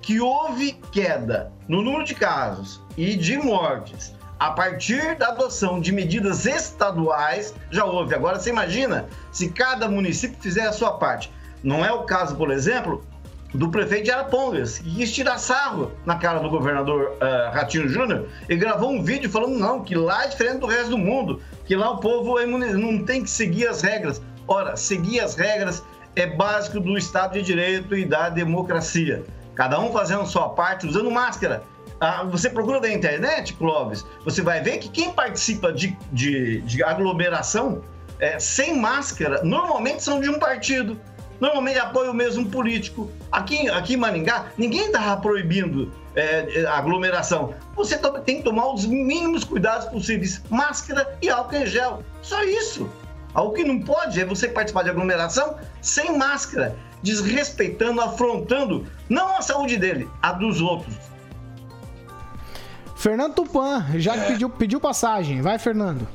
que 0.01 0.19
houve 0.19 0.73
queda 0.91 1.51
no 1.67 1.81
número 1.81 2.03
de 2.03 2.15
casos 2.15 2.81
e 2.97 3.15
de 3.15 3.37
mortes 3.37 4.13
a 4.43 4.51
partir 4.51 5.15
da 5.15 5.29
adoção 5.29 5.79
de 5.79 5.93
medidas 5.93 6.45
estaduais, 6.45 7.55
já 7.71 7.85
houve. 7.85 8.13
Agora 8.13 8.37
você 8.37 8.49
imagina 8.49 9.07
se 9.31 9.49
cada 9.49 9.87
município 9.87 10.37
fizer 10.41 10.67
a 10.67 10.73
sua 10.73 10.97
parte. 10.97 11.31
Não 11.63 11.85
é 11.85 11.93
o 11.93 12.03
caso, 12.03 12.35
por 12.35 12.51
exemplo, 12.51 13.05
do 13.53 13.69
prefeito 13.69 14.05
de 14.05 14.11
Arapongas, 14.11 14.79
que 14.79 14.95
quis 14.95 15.11
tirar 15.11 15.37
sarro 15.37 15.91
na 16.05 16.15
cara 16.15 16.39
do 16.39 16.49
governador 16.49 17.11
uh, 17.11 17.53
Ratinho 17.53 17.87
Júnior 17.87 18.27
e 18.49 18.55
gravou 18.55 18.91
um 18.91 19.03
vídeo 19.03 19.29
falando 19.29 19.57
não, 19.57 19.83
que 19.83 19.95
lá 19.95 20.25
é 20.25 20.27
diferente 20.27 20.57
do 20.57 20.65
resto 20.65 20.89
do 20.89 20.97
mundo, 20.97 21.41
que 21.65 21.75
lá 21.75 21.91
o 21.91 21.97
povo 21.97 22.39
é 22.39 22.45
não 22.45 23.03
tem 23.03 23.23
que 23.23 23.29
seguir 23.29 23.67
as 23.67 23.81
regras. 23.81 24.21
Ora, 24.47 24.75
seguir 24.75 25.19
as 25.19 25.35
regras 25.35 25.83
é 26.15 26.25
básico 26.25 26.79
do 26.79 26.97
Estado 26.97 27.33
de 27.33 27.41
Direito 27.43 27.95
e 27.95 28.05
da 28.05 28.29
democracia. 28.29 29.23
Cada 29.55 29.79
um 29.79 29.91
fazendo 29.91 30.25
sua 30.25 30.49
parte, 30.49 30.87
usando 30.87 31.09
máscara. 31.11 31.63
Ah, 31.99 32.23
você 32.23 32.49
procura 32.49 32.81
na 32.81 32.89
internet, 32.89 33.53
Clóvis, 33.53 34.03
você 34.25 34.41
vai 34.41 34.61
ver 34.61 34.79
que 34.79 34.89
quem 34.89 35.11
participa 35.11 35.71
de, 35.71 35.97
de, 36.11 36.59
de 36.61 36.83
aglomeração 36.83 37.81
é, 38.19 38.39
sem 38.39 38.77
máscara 38.77 39.41
normalmente 39.43 40.03
são 40.03 40.19
de 40.19 40.29
um 40.29 40.39
partido. 40.39 40.99
Normalmente 41.43 41.77
apoia 41.77 42.09
o 42.09 42.13
mesmo 42.13 42.45
político. 42.49 43.11
Aqui, 43.29 43.67
aqui 43.67 43.95
em 43.95 43.97
Maringá, 43.97 44.45
ninguém 44.57 44.85
estava 44.85 45.19
proibindo 45.19 45.91
é, 46.15 46.65
aglomeração. 46.67 47.53
Você 47.75 47.99
tem 48.23 48.37
que 48.37 48.43
tomar 48.43 48.73
os 48.73 48.85
mínimos 48.85 49.43
cuidados 49.43 49.87
possíveis: 49.87 50.41
máscara 50.49 51.17
e 51.21 51.29
álcool 51.29 51.57
em 51.57 51.65
gel. 51.65 52.01
Só 52.21 52.41
isso. 52.43 52.89
O 53.35 53.49
que 53.49 53.65
não 53.65 53.81
pode 53.81 54.21
é 54.21 54.25
você 54.25 54.47
participar 54.47 54.83
de 54.83 54.91
aglomeração 54.91 55.57
sem 55.81 56.17
máscara, 56.17 56.77
desrespeitando, 57.01 57.99
afrontando 57.99 58.87
não 59.09 59.35
a 59.35 59.41
saúde 59.41 59.75
dele, 59.75 60.09
a 60.21 60.31
dos 60.31 60.61
outros. 60.61 60.95
Fernando 62.95 63.33
Tupan, 63.33 63.85
já 63.95 64.15
é. 64.15 64.27
pediu, 64.27 64.49
pediu 64.49 64.79
passagem. 64.79 65.41
Vai, 65.41 65.59
Fernando. 65.59 66.07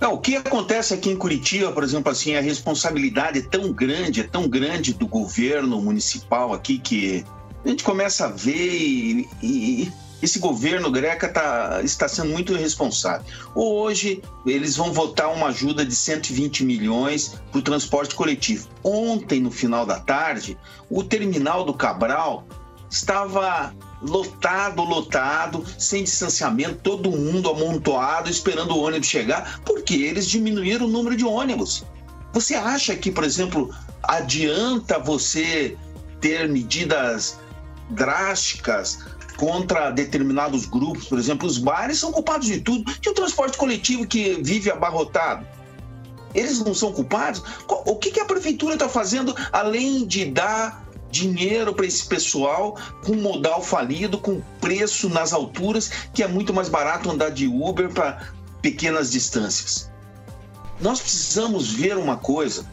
O 0.00 0.18
que 0.18 0.36
acontece 0.36 0.92
aqui 0.92 1.10
em 1.10 1.16
Curitiba, 1.16 1.72
por 1.72 1.82
exemplo, 1.82 2.12
assim, 2.12 2.36
a 2.36 2.40
responsabilidade 2.40 3.38
é 3.38 3.42
tão 3.42 3.72
grande, 3.72 4.20
é 4.20 4.24
tão 4.24 4.48
grande 4.48 4.92
do 4.92 5.06
governo 5.06 5.80
municipal 5.80 6.52
aqui 6.52 6.78
que 6.78 7.24
a 7.64 7.68
gente 7.68 7.82
começa 7.82 8.26
a 8.26 8.28
ver 8.28 8.54
e, 8.54 9.28
e 9.42 9.92
esse 10.22 10.38
governo 10.38 10.90
greca 10.90 11.28
tá, 11.28 11.80
está 11.82 12.08
sendo 12.08 12.30
muito 12.30 12.52
irresponsável. 12.52 13.26
Hoje, 13.54 14.22
eles 14.46 14.76
vão 14.76 14.92
votar 14.92 15.32
uma 15.32 15.48
ajuda 15.48 15.84
de 15.84 15.94
120 15.94 16.64
milhões 16.64 17.40
para 17.50 17.58
o 17.58 17.62
transporte 17.62 18.14
coletivo. 18.14 18.68
Ontem, 18.82 19.40
no 19.40 19.50
final 19.50 19.84
da 19.84 20.00
tarde, 20.00 20.58
o 20.88 21.02
terminal 21.02 21.64
do 21.64 21.74
Cabral 21.74 22.46
estava 22.90 23.74
lotado, 24.02 24.82
lotado, 24.82 25.64
sem 25.78 26.04
distanciamento, 26.04 26.80
todo 26.82 27.10
mundo 27.10 27.48
amontoado, 27.48 28.28
esperando 28.28 28.76
o 28.76 28.82
ônibus 28.82 29.08
chegar, 29.08 29.60
porque 29.64 29.94
eles 29.94 30.26
diminuíram 30.28 30.86
o 30.86 30.90
número 30.90 31.16
de 31.16 31.24
ônibus. 31.24 31.84
Você 32.32 32.54
acha 32.54 32.94
que, 32.94 33.10
por 33.10 33.24
exemplo, 33.24 33.74
adianta 34.02 34.98
você 34.98 35.76
ter 36.20 36.48
medidas 36.48 37.38
drásticas 37.90 38.98
contra 39.36 39.90
determinados 39.90 40.66
grupos, 40.66 41.06
por 41.06 41.18
exemplo, 41.18 41.46
os 41.46 41.58
bares 41.58 41.98
são 41.98 42.10
culpados 42.10 42.46
de 42.46 42.60
tudo, 42.60 42.90
e 43.04 43.08
o 43.08 43.14
transporte 43.14 43.56
coletivo 43.56 44.06
que 44.06 44.40
vive 44.42 44.70
abarrotado. 44.70 45.46
Eles 46.34 46.58
não 46.58 46.74
são 46.74 46.92
culpados? 46.92 47.42
O 47.68 47.96
que, 47.96 48.20
a 48.20 48.24
prefeitura 48.24 48.74
está 48.74 48.88
fazendo 48.88 49.34
além 49.52 50.06
de 50.06 50.26
dar 50.26 50.85
dinheiro 51.10 51.74
para 51.74 51.86
esse 51.86 52.06
pessoal 52.06 52.76
com 53.04 53.14
modal 53.14 53.62
falido, 53.62 54.18
com 54.18 54.40
preço 54.60 55.08
nas 55.08 55.32
alturas, 55.32 55.90
que 56.12 56.22
é 56.22 56.28
muito 56.28 56.52
mais 56.52 56.68
barato 56.68 57.10
andar 57.10 57.30
de 57.30 57.46
Uber 57.46 57.90
para 57.90 58.32
pequenas 58.60 59.10
distâncias? 59.10 59.90
Nós 60.80 61.00
precisamos 61.00 61.72
ver 61.72 61.96
uma 61.96 62.16
coisa 62.16 62.66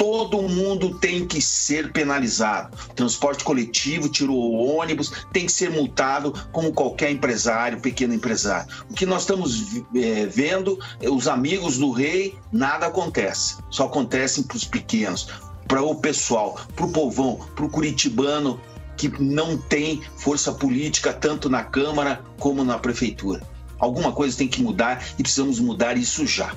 todo 0.00 0.40
mundo 0.40 0.98
tem 0.98 1.26
que 1.26 1.42
ser 1.42 1.92
penalizado. 1.92 2.74
Transporte 2.94 3.44
coletivo, 3.44 4.08
tirou 4.08 4.34
o 4.34 4.78
ônibus, 4.78 5.12
tem 5.30 5.44
que 5.44 5.52
ser 5.52 5.68
multado 5.68 6.32
como 6.52 6.72
qualquer 6.72 7.10
empresário, 7.10 7.80
pequeno 7.80 8.14
empresário. 8.14 8.66
O 8.88 8.94
que 8.94 9.04
nós 9.04 9.20
estamos 9.22 9.82
é, 9.94 10.24
vendo, 10.24 10.78
os 11.02 11.28
amigos 11.28 11.76
do 11.76 11.90
rei, 11.90 12.34
nada 12.50 12.86
acontece. 12.86 13.56
Só 13.68 13.84
acontecem 13.84 14.42
para 14.42 14.56
os 14.56 14.64
pequenos, 14.64 15.28
para 15.70 15.84
o 15.84 15.94
pessoal, 15.94 16.58
para 16.74 16.84
o 16.84 16.90
povão, 16.90 17.38
para 17.54 17.64
o 17.64 17.70
curitibano 17.70 18.60
que 18.96 19.08
não 19.22 19.56
tem 19.56 20.02
força 20.16 20.50
política 20.50 21.12
tanto 21.12 21.48
na 21.48 21.62
Câmara 21.62 22.22
como 22.40 22.64
na 22.64 22.76
Prefeitura. 22.76 23.40
Alguma 23.78 24.10
coisa 24.10 24.36
tem 24.36 24.48
que 24.48 24.60
mudar 24.60 25.00
e 25.16 25.22
precisamos 25.22 25.60
mudar 25.60 25.96
isso 25.96 26.26
já. 26.26 26.52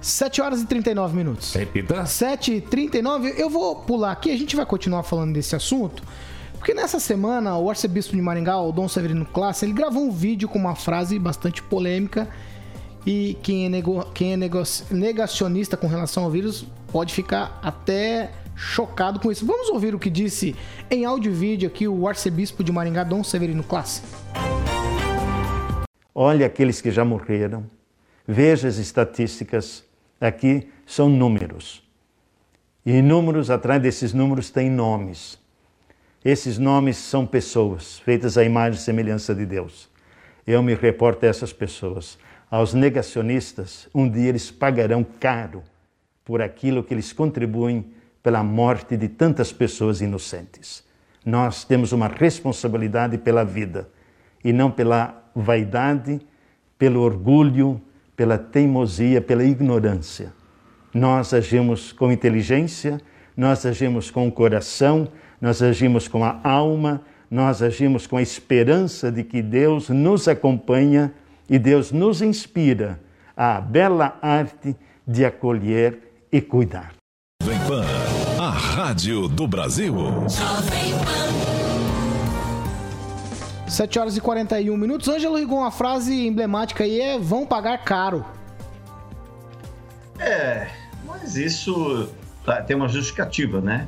7 0.00 0.40
horas 0.40 0.62
e 0.62 0.66
39 0.66 1.14
minutos. 1.14 1.52
Repita. 1.52 2.06
7 2.06 2.54
e 2.54 2.60
39. 2.62 3.34
Eu 3.36 3.50
vou 3.50 3.76
pular 3.76 4.12
aqui, 4.12 4.30
a 4.30 4.36
gente 4.38 4.56
vai 4.56 4.64
continuar 4.64 5.02
falando 5.02 5.34
desse 5.34 5.54
assunto. 5.54 6.02
Porque 6.54 6.72
nessa 6.72 6.98
semana, 6.98 7.58
o 7.58 7.68
arcebispo 7.68 8.16
de 8.16 8.22
Maringá, 8.22 8.58
o 8.58 8.72
Dom 8.72 8.88
Severino 8.88 9.26
Classe, 9.26 9.66
ele 9.66 9.74
gravou 9.74 10.02
um 10.02 10.10
vídeo 10.10 10.48
com 10.48 10.58
uma 10.58 10.74
frase 10.74 11.18
bastante 11.18 11.62
polêmica. 11.62 12.26
E 13.04 13.36
quem 13.42 13.66
é, 13.66 13.68
nego... 13.68 14.04
quem 14.14 14.32
é 14.32 14.36
negacionista 14.90 15.76
com 15.76 15.86
relação 15.86 16.24
ao 16.24 16.30
vírus 16.30 16.66
pode 16.92 17.14
ficar 17.14 17.58
até 17.62 18.30
chocado 18.54 19.20
com 19.20 19.30
isso. 19.30 19.46
Vamos 19.46 19.68
ouvir 19.68 19.94
o 19.94 19.98
que 19.98 20.10
disse 20.10 20.54
em 20.90 21.04
áudio 21.04 21.32
e 21.32 21.34
vídeo 21.34 21.68
aqui 21.68 21.86
o 21.86 22.08
arcebispo 22.08 22.64
de 22.64 22.72
Maringá, 22.72 23.04
Dom 23.04 23.22
Severino 23.22 23.62
Classe. 23.62 24.02
Olha 26.14 26.46
aqueles 26.46 26.80
que 26.80 26.90
já 26.90 27.04
morreram. 27.04 27.64
Veja 28.26 28.68
as 28.68 28.76
estatísticas 28.76 29.88
Aqui 30.20 30.68
são 30.84 31.08
números. 31.08 31.80
E 32.84 33.00
números, 33.00 33.50
atrás 33.50 33.80
desses 33.80 34.12
números, 34.12 34.50
tem 34.50 34.68
nomes. 34.68 35.38
Esses 36.24 36.58
nomes 36.58 36.96
são 36.96 37.24
pessoas 37.24 38.00
feitas 38.00 38.36
à 38.36 38.42
imagem 38.42 38.80
e 38.80 38.82
semelhança 38.82 39.32
de 39.32 39.46
Deus. 39.46 39.88
Eu 40.44 40.60
me 40.60 40.74
reporto 40.74 41.24
a 41.24 41.28
essas 41.28 41.52
pessoas. 41.52 42.18
Aos 42.50 42.74
negacionistas, 42.74 43.88
um 43.94 44.10
dia 44.10 44.30
eles 44.30 44.50
pagarão 44.50 45.04
caro 45.04 45.62
por 46.28 46.42
aquilo 46.42 46.84
que 46.84 46.92
eles 46.92 47.10
contribuem 47.10 47.86
pela 48.22 48.44
morte 48.44 48.98
de 48.98 49.08
tantas 49.08 49.50
pessoas 49.50 50.02
inocentes. 50.02 50.84
Nós 51.24 51.64
temos 51.64 51.90
uma 51.90 52.06
responsabilidade 52.06 53.16
pela 53.16 53.46
vida 53.46 53.88
e 54.44 54.52
não 54.52 54.70
pela 54.70 55.24
vaidade, 55.34 56.20
pelo 56.78 57.00
orgulho, 57.00 57.80
pela 58.14 58.36
teimosia, 58.36 59.22
pela 59.22 59.42
ignorância. 59.42 60.34
Nós 60.92 61.32
agimos 61.32 61.92
com 61.92 62.12
inteligência, 62.12 63.00
nós 63.34 63.64
agimos 63.64 64.10
com 64.10 64.28
o 64.28 64.32
coração, 64.32 65.08
nós 65.40 65.62
agimos 65.62 66.08
com 66.08 66.22
a 66.22 66.38
alma, 66.44 67.00
nós 67.30 67.62
agimos 67.62 68.06
com 68.06 68.18
a 68.18 68.22
esperança 68.22 69.10
de 69.10 69.24
que 69.24 69.40
Deus 69.40 69.88
nos 69.88 70.28
acompanha 70.28 71.10
e 71.48 71.58
Deus 71.58 71.90
nos 71.90 72.20
inspira 72.20 73.00
à 73.34 73.62
bela 73.62 74.18
arte 74.20 74.76
de 75.06 75.24
acolher 75.24 76.07
e 76.30 76.40
cuidar. 76.40 76.94
Jovem 77.42 77.58
Pan, 77.66 77.84
a 78.38 78.50
rádio 78.50 79.28
do 79.28 79.46
Brasil. 79.46 79.94
7 83.68 83.98
horas 83.98 84.16
e 84.16 84.20
41 84.20 84.76
minutos. 84.76 85.08
Ângelo 85.08 85.36
Rigon, 85.36 85.64
a 85.64 85.70
frase 85.70 86.26
emblemática 86.26 86.84
aí 86.84 87.00
é: 87.00 87.18
vão 87.18 87.46
pagar 87.46 87.78
caro. 87.84 88.24
É, 90.18 90.68
mas 91.06 91.36
isso 91.36 92.08
tá, 92.44 92.62
tem 92.62 92.76
uma 92.76 92.88
justificativa, 92.88 93.60
né? 93.60 93.86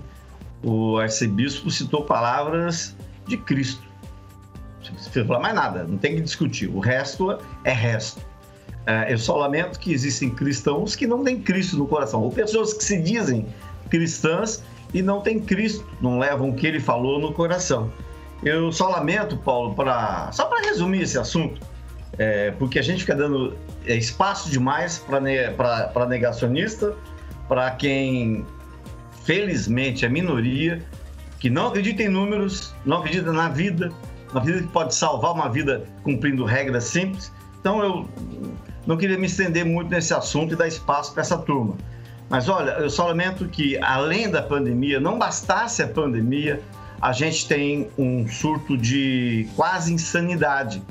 O 0.63 0.99
arcebispo 0.99 1.71
citou 1.71 2.05
palavras 2.05 2.95
de 3.27 3.37
Cristo. 3.37 3.89
Não 4.85 4.95
precisa 4.95 5.25
falar 5.25 5.41
mais 5.41 5.55
nada, 5.55 5.85
não 5.85 5.97
tem 5.97 6.17
que 6.17 6.21
discutir. 6.21 6.69
O 6.69 6.81
resto 6.81 7.39
é 7.65 7.73
resto. 7.73 8.21
É, 8.87 9.13
eu 9.13 9.19
só 9.19 9.37
lamento 9.37 9.79
que 9.79 9.93
existem 9.93 10.31
cristãos 10.31 10.97
que 10.97 11.07
não 11.07 11.23
têm 11.23 11.41
Cristo 11.41 11.77
no 11.77 11.87
coração, 11.87 12.23
ou 12.23 12.31
pessoas 12.31 12.73
que 12.73 12.83
se 12.83 13.01
dizem 13.01 13.47
cristãs 13.91 14.63
e 14.95 15.03
não 15.03 15.21
têm 15.21 15.39
Cristo, 15.39 15.87
não 16.01 16.19
levam 16.19 16.51
o 16.51 16.55
que 16.55 16.67
ele 16.67 16.81
falou 16.81 17.21
no 17.21 17.33
coração. 17.33 17.93
Eu 18.43 18.73
só 18.73 18.89
lamento, 18.89 19.37
Paulo, 19.37 19.75
pra, 19.75 20.31
só 20.33 20.47
para 20.47 20.67
resumir 20.67 21.03
esse 21.03 21.19
assunto, 21.19 21.61
é, 22.19 22.51
porque 22.53 22.79
a 22.79 22.83
gente 22.83 23.01
fica 23.01 23.15
dando 23.15 23.57
é, 23.87 23.95
espaço 23.95 24.51
demais 24.51 24.99
para 24.99 26.07
negacionista, 26.07 26.95
para 27.49 27.71
quem 27.73 28.47
felizmente 29.25 30.05
é 30.05 30.09
minoria, 30.09 30.83
que 31.39 31.51
não 31.51 31.69
acredita 31.69 32.03
em 32.03 32.09
números, 32.09 32.75
não 32.85 32.99
acredita 32.99 33.33
na 33.33 33.49
vida, 33.49 33.93
não 34.33 34.41
acredita 34.41 34.67
que 34.67 34.73
pode 34.73 34.95
salvar 34.95 35.33
uma 35.33 35.49
vida 35.49 35.85
cumprindo 36.03 36.45
regras 36.45 36.85
simples. 36.85 37.33
Então 37.61 37.83
eu 37.83 38.09
não 38.87 38.97
queria 38.97 39.19
me 39.19 39.27
estender 39.27 39.65
muito 39.65 39.91
nesse 39.91 40.15
assunto 40.15 40.55
e 40.55 40.57
dar 40.57 40.67
espaço 40.67 41.13
para 41.13 41.23
essa 41.23 41.39
turma. 41.39 41.77
Mas 42.29 42.49
olha, 42.49 42.71
eu 42.73 42.89
só 42.89 43.07
lamento 43.09 43.47
que 43.49 43.77
além 43.79 44.31
da 44.31 44.41
pandemia, 44.41 45.01
não 45.01 45.19
bastasse 45.19 45.83
a 45.83 45.89
pandemia, 45.89 46.61
a 47.01 47.13
gente 47.13 47.49
tem 47.49 47.91
um 47.99 48.29
surto 48.29 48.77
de 48.77 49.49
quase 49.57 49.93
insanidade 49.93 50.83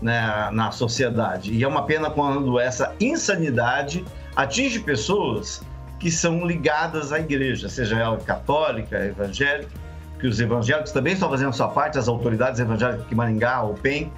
né, 0.00 0.50
na 0.52 0.72
sociedade. 0.72 1.52
E 1.52 1.62
é 1.62 1.68
uma 1.68 1.84
pena 1.84 2.10
quando 2.10 2.58
essa 2.58 2.94
insanidade 2.98 4.04
atinge 4.34 4.80
pessoas 4.80 5.62
que 6.00 6.10
são 6.10 6.44
ligadas 6.44 7.12
à 7.12 7.20
igreja, 7.20 7.68
seja 7.68 7.96
ela 7.96 8.16
católica, 8.16 8.98
evangélica, 8.98 9.70
que 10.18 10.26
os 10.26 10.40
evangélicos 10.40 10.90
também 10.90 11.12
estão 11.12 11.30
fazendo 11.30 11.52
sua 11.52 11.68
parte, 11.68 11.96
as 11.96 12.08
autoridades 12.08 12.58
evangélicas 12.58 13.08
de 13.08 13.14
Maringá, 13.14 13.62
o 13.62 13.74
PEN, 13.74 14.10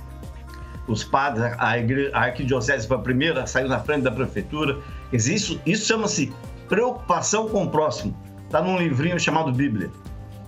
os 0.87 1.03
padres, 1.03 1.45
a, 1.59 1.75
a 2.13 2.21
arquidiocese 2.21 2.87
foi 2.87 2.97
a 2.97 3.01
primeira, 3.01 3.47
saiu 3.47 3.69
na 3.69 3.81
frente 3.81 4.03
da 4.03 4.11
prefeitura. 4.11 4.79
Isso, 5.13 5.61
isso 5.65 5.87
chama-se 5.87 6.33
preocupação 6.69 7.49
com 7.49 7.65
o 7.65 7.71
próximo. 7.71 8.17
Está 8.45 8.63
num 8.63 8.79
livrinho 8.79 9.19
chamado 9.19 9.53
Bíblia. 9.53 9.91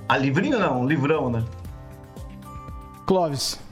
Ah, 0.09 0.16
livrinho 0.16 0.59
não, 0.59 0.82
um 0.82 0.87
livrão, 0.87 1.30
né? 1.30 1.43
Clóvis. 3.07 3.65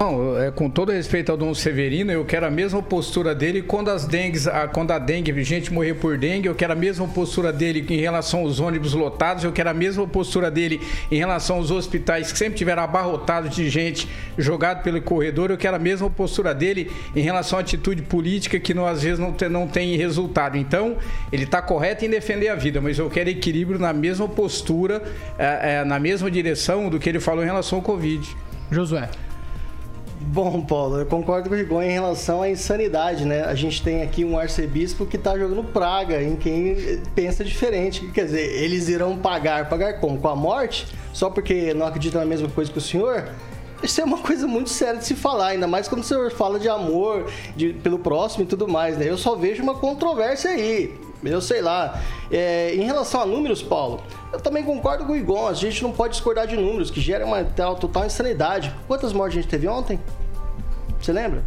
Não, 0.00 0.38
é, 0.38 0.52
com 0.52 0.70
todo 0.70 0.92
respeito 0.92 1.32
ao 1.32 1.36
Dom 1.36 1.52
Severino, 1.52 2.12
eu 2.12 2.24
quero 2.24 2.46
a 2.46 2.50
mesma 2.50 2.80
postura 2.80 3.34
dele 3.34 3.62
quando 3.62 3.90
as 3.90 4.06
dengues, 4.06 4.46
a, 4.46 4.68
quando 4.68 4.92
a 4.92 4.98
dengue, 4.98 5.42
gente 5.42 5.72
morrer 5.72 5.94
por 5.94 6.16
dengue, 6.16 6.46
eu 6.46 6.54
quero 6.54 6.72
a 6.72 6.76
mesma 6.76 7.08
postura 7.08 7.52
dele 7.52 7.84
em 7.90 7.96
relação 7.96 8.40
aos 8.40 8.60
ônibus 8.60 8.92
lotados, 8.94 9.42
eu 9.42 9.50
quero 9.50 9.70
a 9.70 9.74
mesma 9.74 10.06
postura 10.06 10.52
dele 10.52 10.80
em 11.10 11.16
relação 11.18 11.56
aos 11.56 11.72
hospitais 11.72 12.30
que 12.30 12.38
sempre 12.38 12.56
tiveram 12.56 12.84
abarrotados 12.84 13.50
de 13.50 13.68
gente 13.68 14.08
jogado 14.38 14.84
pelo 14.84 15.02
corredor, 15.02 15.50
eu 15.50 15.58
quero 15.58 15.74
a 15.74 15.80
mesma 15.80 16.08
postura 16.08 16.54
dele 16.54 16.92
em 17.16 17.20
relação 17.20 17.58
à 17.58 17.62
atitude 17.62 18.02
política 18.02 18.60
que 18.60 18.72
não, 18.72 18.86
às 18.86 19.02
vezes 19.02 19.18
não 19.18 19.32
tem, 19.32 19.48
não 19.48 19.66
tem 19.66 19.96
resultado. 19.96 20.56
Então, 20.56 20.96
ele 21.32 21.42
está 21.42 21.60
correto 21.60 22.04
em 22.04 22.08
defender 22.08 22.48
a 22.50 22.54
vida, 22.54 22.80
mas 22.80 23.00
eu 23.00 23.10
quero 23.10 23.30
equilíbrio 23.30 23.80
na 23.80 23.92
mesma 23.92 24.28
postura, 24.28 25.02
é, 25.36 25.80
é, 25.80 25.84
na 25.84 25.98
mesma 25.98 26.30
direção 26.30 26.88
do 26.88 27.00
que 27.00 27.08
ele 27.08 27.18
falou 27.18 27.42
em 27.42 27.46
relação 27.46 27.78
ao 27.78 27.82
Covid. 27.82 28.36
Josué. 28.70 29.08
Bom, 30.30 30.60
Paulo, 30.60 30.98
eu 30.98 31.06
concordo 31.06 31.48
com 31.48 31.54
o 31.54 31.58
Rigon 31.58 31.82
em 31.82 31.90
relação 31.90 32.42
à 32.42 32.50
insanidade, 32.50 33.24
né? 33.24 33.44
A 33.44 33.54
gente 33.54 33.82
tem 33.82 34.02
aqui 34.02 34.26
um 34.26 34.38
arcebispo 34.38 35.06
que 35.06 35.16
está 35.16 35.36
jogando 35.38 35.64
praga 35.64 36.22
em 36.22 36.36
quem 36.36 37.00
pensa 37.14 37.42
diferente. 37.42 38.06
Quer 38.08 38.26
dizer, 38.26 38.62
eles 38.62 38.90
irão 38.90 39.16
pagar, 39.16 39.70
pagar 39.70 40.00
como? 40.00 40.18
Com 40.18 40.28
a 40.28 40.36
morte? 40.36 40.86
Só 41.14 41.30
porque 41.30 41.72
não 41.72 41.86
acreditam 41.86 42.20
na 42.20 42.26
mesma 42.26 42.46
coisa 42.46 42.70
que 42.70 42.76
o 42.76 42.80
senhor? 42.80 43.26
Isso 43.82 44.02
é 44.02 44.04
uma 44.04 44.18
coisa 44.18 44.46
muito 44.46 44.68
séria 44.68 44.98
de 44.98 45.06
se 45.06 45.14
falar, 45.14 45.48
ainda 45.48 45.66
mais 45.66 45.88
quando 45.88 46.02
o 46.02 46.04
senhor 46.04 46.30
fala 46.30 46.58
de 46.58 46.68
amor 46.68 47.30
de, 47.56 47.72
pelo 47.72 47.98
próximo 47.98 48.44
e 48.44 48.46
tudo 48.46 48.68
mais, 48.68 48.98
né? 48.98 49.08
Eu 49.08 49.16
só 49.16 49.34
vejo 49.34 49.62
uma 49.62 49.76
controvérsia 49.76 50.50
aí. 50.50 50.94
Eu 51.24 51.40
sei 51.40 51.60
lá. 51.60 52.00
É, 52.30 52.74
em 52.74 52.82
relação 52.84 53.20
a 53.20 53.26
números, 53.26 53.62
Paulo, 53.62 54.02
eu 54.32 54.40
também 54.40 54.62
concordo 54.62 55.04
com 55.04 55.12
o 55.12 55.16
Igon. 55.16 55.48
A 55.48 55.52
gente 55.52 55.82
não 55.82 55.92
pode 55.92 56.12
discordar 56.14 56.46
de 56.46 56.56
números, 56.56 56.90
que 56.90 57.00
gera 57.00 57.24
uma 57.26 57.42
tal, 57.44 57.76
total 57.76 58.06
insanidade. 58.06 58.74
Quantas 58.86 59.12
mortes 59.12 59.38
a 59.38 59.40
gente 59.42 59.50
teve 59.50 59.66
ontem? 59.68 59.98
Você 61.00 61.12
lembra? 61.12 61.44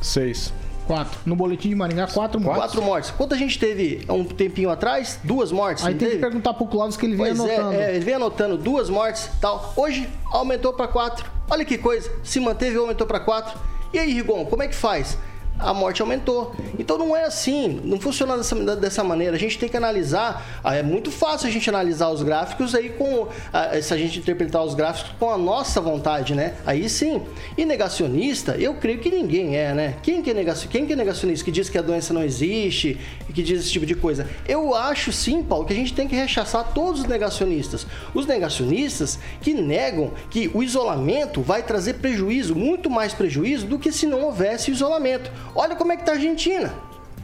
Seis. 0.00 0.52
Quatro. 0.86 1.20
No 1.26 1.36
boletim 1.36 1.68
de 1.68 1.74
Maringá, 1.74 2.06
quatro 2.06 2.40
mortes. 2.40 2.62
Quatro 2.62 2.82
mortes. 2.82 3.10
Quanta 3.10 3.36
gente 3.36 3.58
teve 3.58 4.04
há 4.08 4.12
um 4.14 4.24
tempinho 4.24 4.70
atrás? 4.70 5.20
Duas 5.22 5.52
mortes. 5.52 5.84
Aí 5.84 5.94
tem 5.94 6.08
teve? 6.08 6.12
que 6.14 6.18
perguntar 6.18 6.54
pro 6.54 6.66
Clóvis 6.66 6.96
que 6.96 7.04
ele 7.04 7.14
vem 7.14 7.26
Pois 7.26 7.40
anotando. 7.40 7.74
é, 7.74 7.90
é, 7.90 7.94
ele 7.96 8.04
vem 8.04 8.14
anotando 8.14 8.56
duas 8.56 8.88
mortes 8.88 9.28
tal. 9.38 9.74
Hoje 9.76 10.08
aumentou 10.32 10.72
para 10.72 10.88
quatro. 10.88 11.30
Olha 11.50 11.62
que 11.64 11.76
coisa. 11.76 12.10
Se 12.24 12.40
manteve 12.40 12.78
aumentou 12.78 13.06
para 13.06 13.20
quatro. 13.20 13.58
E 13.92 13.98
aí, 13.98 14.14
Rigon, 14.14 14.46
como 14.46 14.62
é 14.62 14.68
que 14.68 14.74
faz? 14.74 15.18
A 15.58 15.74
morte 15.74 16.00
aumentou. 16.02 16.54
Então 16.78 16.96
não 16.96 17.16
é 17.16 17.24
assim, 17.24 17.80
não 17.84 17.98
funciona 17.98 18.36
dessa, 18.36 18.54
dessa 18.76 19.02
maneira. 19.04 19.34
A 19.34 19.38
gente 19.38 19.58
tem 19.58 19.68
que 19.68 19.76
analisar. 19.76 20.60
ah, 20.62 20.74
É 20.76 20.82
muito 20.82 21.10
fácil 21.10 21.48
a 21.48 21.50
gente 21.50 21.68
analisar 21.68 22.08
os 22.10 22.22
gráficos 22.22 22.74
aí 22.74 22.90
com. 22.90 23.26
ah, 23.52 23.80
Se 23.82 23.92
a 23.92 23.96
gente 23.96 24.18
interpretar 24.18 24.62
os 24.64 24.74
gráficos 24.74 25.12
com 25.18 25.30
a 25.30 25.36
nossa 25.38 25.80
vontade, 25.80 26.34
né? 26.34 26.54
Aí 26.64 26.88
sim. 26.88 27.22
E 27.56 27.64
negacionista, 27.64 28.56
eu 28.56 28.74
creio 28.74 28.98
que 29.00 29.10
ninguém 29.10 29.56
é, 29.56 29.74
né? 29.74 29.96
Quem 30.02 30.22
que 30.22 30.30
é, 30.30 30.34
negaci- 30.34 30.68
Quem 30.68 30.86
que 30.86 30.92
é 30.92 30.96
negacionista? 30.96 31.44
Que 31.44 31.50
diz 31.50 31.68
que 31.68 31.76
a 31.78 31.82
doença 31.82 32.14
não 32.14 32.22
existe, 32.22 32.98
e 33.28 33.32
que 33.32 33.42
diz 33.42 33.60
esse 33.60 33.70
tipo 33.70 33.84
de 33.86 33.94
coisa. 33.94 34.28
Eu 34.46 34.74
acho 34.74 35.10
sim, 35.12 35.42
Paulo, 35.42 35.64
que 35.66 35.72
a 35.72 35.76
gente 35.76 35.92
tem 35.92 36.06
que 36.06 36.14
rechaçar 36.14 36.72
todos 36.72 37.00
os 37.00 37.06
negacionistas. 37.06 37.86
Os 38.14 38.26
negacionistas 38.26 39.18
que 39.40 39.54
negam 39.54 40.12
que 40.30 40.50
o 40.54 40.62
isolamento 40.62 41.42
vai 41.42 41.62
trazer 41.62 41.94
prejuízo, 41.94 42.54
muito 42.54 42.88
mais 42.88 43.12
prejuízo 43.12 43.66
do 43.66 43.78
que 43.78 43.90
se 43.92 44.06
não 44.06 44.22
houvesse 44.22 44.70
isolamento. 44.70 45.30
Olha 45.54 45.76
como 45.76 45.92
é 45.92 45.96
que 45.96 46.04
tá 46.04 46.12
a 46.12 46.14
Argentina. 46.14 46.74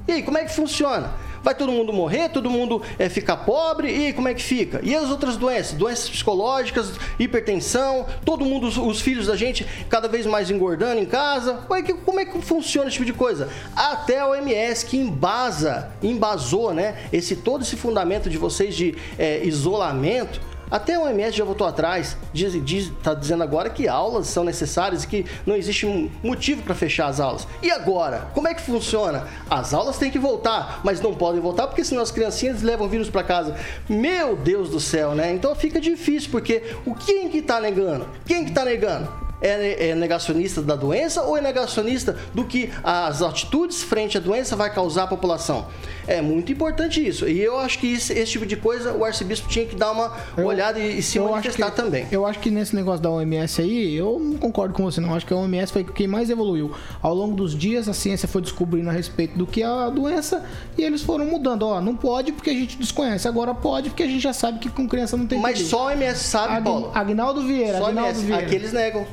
E 0.06 0.12
aí, 0.12 0.22
como 0.22 0.36
é 0.36 0.44
que 0.44 0.52
funciona? 0.54 1.10
Vai 1.42 1.54
todo 1.54 1.70
mundo 1.70 1.92
morrer, 1.92 2.30
todo 2.30 2.48
mundo 2.48 2.80
é, 2.98 3.08
ficar 3.10 3.36
pobre, 3.38 3.90
e 3.90 4.06
aí, 4.06 4.12
como 4.14 4.28
é 4.28 4.34
que 4.34 4.42
fica? 4.42 4.80
E 4.82 4.94
as 4.94 5.10
outras 5.10 5.36
doenças? 5.36 5.72
Doenças 5.72 6.08
psicológicas, 6.08 6.92
hipertensão, 7.18 8.06
todo 8.24 8.44
mundo, 8.46 8.66
os, 8.66 8.78
os 8.78 9.00
filhos 9.02 9.26
da 9.26 9.36
gente 9.36 9.66
cada 9.90 10.08
vez 10.08 10.24
mais 10.24 10.50
engordando 10.50 11.00
em 11.00 11.04
casa. 11.04 11.60
Ué, 11.70 11.82
que- 11.82 11.92
como 11.94 12.18
é 12.20 12.24
que 12.24 12.40
funciona 12.40 12.88
esse 12.88 12.94
tipo 12.94 13.04
de 13.06 13.12
coisa? 13.12 13.48
Até 13.76 14.20
a 14.20 14.28
OMS 14.28 14.86
que 14.86 14.96
embasa, 14.96 15.90
embasou, 16.02 16.72
né, 16.72 16.96
esse, 17.12 17.36
todo 17.36 17.62
esse 17.62 17.76
fundamento 17.76 18.30
de 18.30 18.38
vocês 18.38 18.74
de 18.74 18.96
é, 19.18 19.44
isolamento, 19.44 20.40
até 20.70 20.94
a 20.94 21.00
OMS 21.00 21.36
já 21.36 21.44
voltou 21.44 21.66
atrás, 21.66 22.16
diz, 22.32 22.52
diz, 22.64 22.92
tá 23.02 23.14
dizendo 23.14 23.42
agora 23.42 23.70
que 23.70 23.88
aulas 23.88 24.26
são 24.26 24.44
necessárias 24.44 25.04
e 25.04 25.08
que 25.08 25.26
não 25.46 25.56
existe 25.56 25.86
motivo 26.22 26.62
para 26.62 26.74
fechar 26.74 27.06
as 27.06 27.20
aulas. 27.20 27.46
E 27.62 27.70
agora? 27.70 28.28
Como 28.34 28.48
é 28.48 28.54
que 28.54 28.62
funciona? 28.62 29.26
As 29.48 29.74
aulas 29.74 29.98
têm 29.98 30.10
que 30.10 30.18
voltar, 30.18 30.80
mas 30.82 31.00
não 31.00 31.14
podem 31.14 31.40
voltar 31.40 31.66
porque 31.66 31.84
senão 31.84 32.02
as 32.02 32.10
criancinhas 32.10 32.62
levam 32.62 32.88
vírus 32.88 33.10
para 33.10 33.22
casa. 33.22 33.56
Meu 33.88 34.36
Deus 34.36 34.70
do 34.70 34.80
céu, 34.80 35.14
né? 35.14 35.32
Então 35.32 35.54
fica 35.54 35.80
difícil 35.80 36.30
porque 36.30 36.62
o 36.84 36.94
quem 36.94 37.28
que 37.28 37.42
tá 37.42 37.60
negando? 37.60 38.08
Quem 38.26 38.44
que 38.44 38.52
tá 38.52 38.64
negando? 38.64 39.08
É, 39.40 39.90
é 39.90 39.94
negacionista 39.94 40.62
da 40.62 40.74
doença 40.74 41.22
ou 41.22 41.36
é 41.36 41.40
negacionista 41.40 42.16
do 42.32 42.44
que 42.44 42.72
as 42.82 43.20
atitudes 43.20 43.82
frente 43.82 44.16
à 44.16 44.20
doença 44.20 44.56
vai 44.56 44.72
causar 44.72 45.02
à 45.04 45.06
população? 45.06 45.66
É 46.06 46.20
muito 46.20 46.52
importante 46.52 47.06
isso. 47.06 47.26
E 47.26 47.40
eu 47.40 47.58
acho 47.58 47.78
que 47.78 47.92
esse, 47.94 48.12
esse 48.12 48.32
tipo 48.32 48.44
de 48.44 48.56
coisa 48.56 48.92
o 48.92 49.04
arcebispo 49.04 49.48
tinha 49.48 49.64
que 49.64 49.74
dar 49.74 49.90
uma 49.90 50.12
olhada 50.36 50.78
e, 50.78 50.98
e 50.98 51.02
se 51.02 51.16
eu 51.18 51.28
manifestar 51.30 51.70
que, 51.70 51.76
também. 51.76 52.06
Eu 52.12 52.26
acho 52.26 52.38
que 52.40 52.50
nesse 52.50 52.74
negócio 52.76 53.00
da 53.02 53.10
OMS 53.10 53.62
aí, 53.62 53.94
eu 53.96 54.18
não 54.20 54.36
concordo 54.38 54.74
com 54.74 54.84
você, 54.84 55.00
não. 55.00 55.14
Acho 55.14 55.24
que 55.26 55.32
a 55.32 55.36
OMS 55.36 55.72
foi 55.72 55.82
quem 55.84 56.06
mais 56.06 56.28
evoluiu. 56.28 56.72
Ao 57.00 57.14
longo 57.14 57.34
dos 57.34 57.56
dias, 57.56 57.88
a 57.88 57.94
ciência 57.94 58.28
foi 58.28 58.42
descobrindo 58.42 58.90
a 58.90 58.92
respeito 58.92 59.36
do 59.38 59.46
que 59.46 59.62
é 59.62 59.66
a 59.66 59.88
doença 59.88 60.44
e 60.76 60.82
eles 60.82 61.02
foram 61.02 61.24
mudando. 61.26 61.62
Ó, 61.62 61.80
não 61.80 61.96
pode 61.96 62.32
porque 62.32 62.50
a 62.50 62.54
gente 62.54 62.76
desconhece, 62.76 63.26
agora 63.26 63.54
pode 63.54 63.88
porque 63.90 64.02
a 64.02 64.06
gente 64.06 64.20
já 64.20 64.32
sabe 64.32 64.58
que 64.58 64.68
com 64.68 64.86
criança 64.88 65.16
não 65.16 65.26
tem 65.26 65.38
Mas 65.40 65.58
só 65.60 65.88
a 65.88 65.92
OMS 65.92 66.18
sabe, 66.22 66.52
Agn- 66.54 66.64
Paulo. 66.64 66.90
Agnaldo 66.94 67.42
Vieira, 67.46 67.78
Só 67.78 67.86
a 67.86 67.88
Agnaldo 67.88 68.10
OMS. 68.10 68.26
Vieira. 68.26 68.46
Aqui 68.46 68.54
eles 68.54 68.72
negam. 68.72 69.06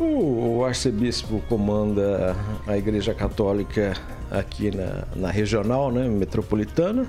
O 0.00 0.64
arcebispo 0.64 1.42
comanda 1.48 2.36
a 2.66 2.76
Igreja 2.78 3.12
Católica 3.14 3.96
aqui 4.30 4.74
na, 4.74 5.04
na 5.16 5.30
regional, 5.30 5.90
né, 5.90 6.08
metropolitana, 6.08 7.06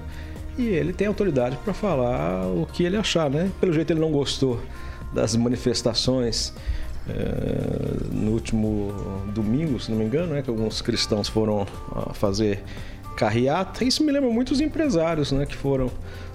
e 0.58 0.68
ele 0.68 0.92
tem 0.92 1.08
autoridade 1.08 1.58
para 1.64 1.74
falar 1.74 2.46
o 2.48 2.66
que 2.66 2.84
ele 2.84 2.98
achar, 2.98 3.30
né? 3.30 3.50
Pelo 3.62 3.72
jeito 3.72 3.94
ele 3.94 4.02
não 4.02 4.12
gostou 4.12 4.60
das 5.14 5.36
manifestações 5.36 6.54
eh, 7.08 8.12
no 8.12 8.32
último 8.32 8.94
domingo, 9.34 9.80
se 9.80 9.90
não 9.90 9.98
me 9.98 10.04
engano, 10.04 10.34
né? 10.34 10.42
Que 10.42 10.50
alguns 10.50 10.82
cristãos 10.82 11.30
foram 11.30 11.66
ah, 11.96 12.14
fazer 12.14 12.62
carreata. 13.16 13.86
Isso 13.86 14.04
me 14.04 14.12
lembra 14.12 14.30
muito 14.30 14.52
os 14.52 14.60
empresários, 14.60 15.32
né? 15.32 15.46
Que 15.46 15.56
foram 15.56 15.90